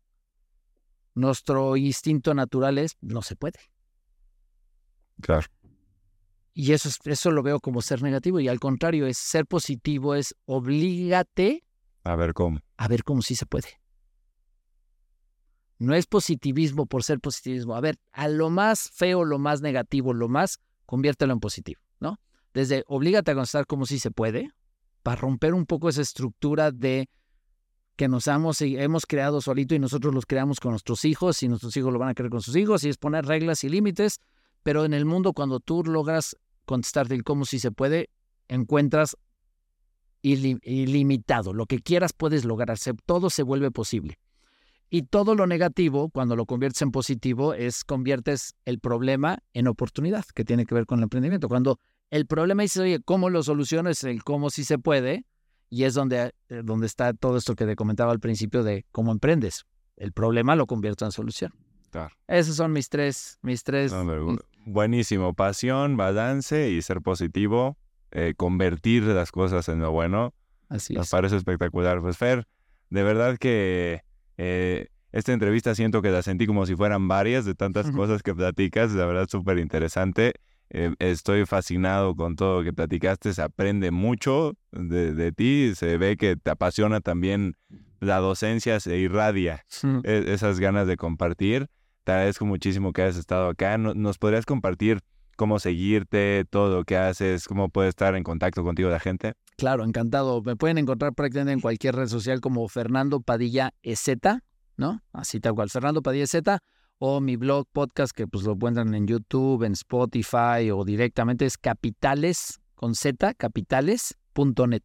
[1.15, 3.59] nuestro instinto natural es no se puede.
[5.21, 5.49] Claro.
[6.55, 10.35] Y eso, eso lo veo como ser negativo y al contrario, es ser positivo, es
[10.47, 11.65] oblígate
[12.05, 12.61] A ver cómo.
[12.77, 13.69] a ver cómo sí se puede.
[15.79, 17.75] No es positivismo por ser positivismo.
[17.75, 21.81] A ver, a lo más feo, lo más negativo, lo más, conviértelo en positivo.
[22.53, 24.51] Desde oblígate a contestar cómo sí se puede,
[25.03, 27.09] para romper un poco esa estructura de
[27.97, 31.77] que nos hemos, hemos creado solito y nosotros los creamos con nuestros hijos y nuestros
[31.77, 34.21] hijos lo van a crear con sus hijos y es poner reglas y límites,
[34.63, 38.09] pero en el mundo cuando tú logras contestarte el cómo sí se puede,
[38.49, 39.17] encuentras
[40.23, 41.53] ili- ilimitado.
[41.53, 44.19] Lo que quieras puedes lograr, todo se vuelve posible.
[44.89, 50.25] Y todo lo negativo, cuando lo conviertes en positivo, es conviertes el problema en oportunidad,
[50.35, 51.49] que tiene que ver con el emprendimiento.
[51.49, 51.79] Cuando
[52.11, 53.91] el problema dices, oye, ¿cómo lo soluciono?
[53.91, 55.25] Es el cómo sí se puede,
[55.69, 59.13] y es donde, eh, donde está todo esto que te comentaba al principio de cómo
[59.13, 59.65] emprendes.
[59.97, 61.53] El problema lo convierto en solución.
[61.91, 62.15] Claro.
[62.29, 63.93] Esos son mis tres, mis tres.
[63.93, 65.35] No, buenísimo.
[65.35, 67.77] Pasión, balance y ser positivo.
[68.13, 70.35] eh, convertir las cosas en lo bueno.
[70.69, 71.11] Así Nos es.
[71.13, 72.01] parece espectacular.
[72.01, 72.47] Pues Fer,
[72.89, 74.03] de verdad que
[74.37, 78.35] eh, esta entrevista siento que la sentí como si fueran varias de tantas cosas que
[78.35, 78.91] platicas.
[78.93, 80.35] La verdad, súper interesante.
[80.71, 83.33] Eh, estoy fascinado con todo lo que platicaste.
[83.35, 85.73] Se aprende mucho de, de ti.
[85.75, 87.57] Se ve que te apasiona también
[88.01, 89.65] la docencia, se irradia
[90.05, 91.67] e- esas ganas de compartir.
[92.05, 93.77] Te agradezco muchísimo que hayas estado acá.
[93.79, 95.01] No- ¿Nos podrías compartir
[95.37, 99.35] cómo seguirte, todo lo que haces, cómo puede estar en contacto contigo la gente?
[99.57, 100.43] Claro, encantado.
[100.43, 104.09] Me pueden encontrar prácticamente en cualquier red social como Fernando Padilla EZ,
[104.77, 105.03] ¿no?
[105.13, 106.43] Así tal cual, Fernando Padilla EZ,
[107.03, 111.57] o mi blog, podcast, que pues lo encuentran en YouTube, en Spotify o directamente es
[111.57, 114.83] capitales con Z, capitales.net.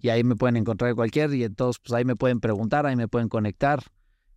[0.00, 3.06] Y ahí me pueden encontrar cualquier y entonces pues ahí me pueden preguntar, ahí me
[3.06, 3.84] pueden conectar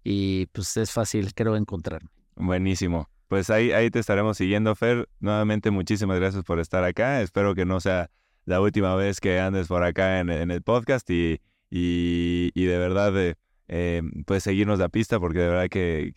[0.03, 2.09] y pues es fácil, creo, encontrarme.
[2.35, 3.09] Buenísimo.
[3.27, 5.09] Pues ahí, ahí te estaremos siguiendo, Fer.
[5.19, 7.21] Nuevamente, muchísimas gracias por estar acá.
[7.21, 8.11] Espero que no sea
[8.45, 11.41] la última vez que andes por acá en, el podcast y,
[11.71, 13.35] y, y de verdad, eh,
[13.73, 16.11] eh, pues seguirnos la pista porque de verdad que,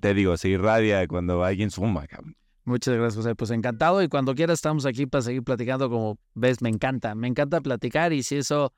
[0.00, 2.34] te digo, se irradia cuando alguien suma, cabrón.
[2.64, 3.36] Muchas gracias, José.
[3.36, 5.88] Pues encantado y cuando quieras estamos aquí para seguir platicando.
[5.88, 8.72] Como ves, me encanta, me encanta platicar y si eso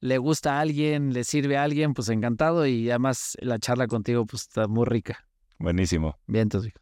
[0.00, 4.26] le gusta a alguien, le sirve a alguien, pues encantado y además la charla contigo
[4.26, 5.24] pues está muy rica.
[5.60, 6.18] Buenísimo.
[6.26, 6.72] Bien, entonces.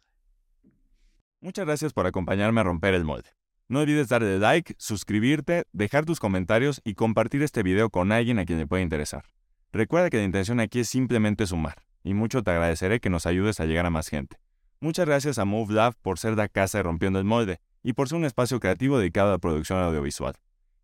[1.39, 3.29] Muchas gracias por acompañarme a romper el molde.
[3.67, 8.45] No olvides darle like, suscribirte, dejar tus comentarios y compartir este video con alguien a
[8.45, 9.23] quien le pueda interesar.
[9.73, 13.61] Recuerda que la intención aquí es simplemente sumar, y mucho te agradeceré que nos ayudes
[13.61, 14.37] a llegar a más gente.
[14.81, 18.17] Muchas gracias a Move por ser la casa de Rompiendo el Molde y por ser
[18.17, 20.35] un espacio creativo dedicado a producción audiovisual.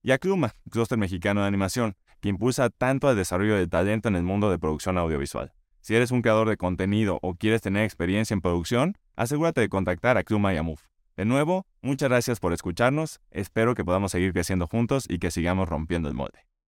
[0.03, 4.15] Y a Cluma, clúster mexicano de animación, que impulsa tanto al desarrollo del talento en
[4.15, 5.51] el mundo de producción audiovisual.
[5.81, 10.17] Si eres un creador de contenido o quieres tener experiencia en producción, asegúrate de contactar
[10.17, 10.81] a Cluma y a Move.
[11.17, 15.67] De nuevo, muchas gracias por escucharnos, espero que podamos seguir creciendo juntos y que sigamos
[15.67, 16.46] rompiendo el molde.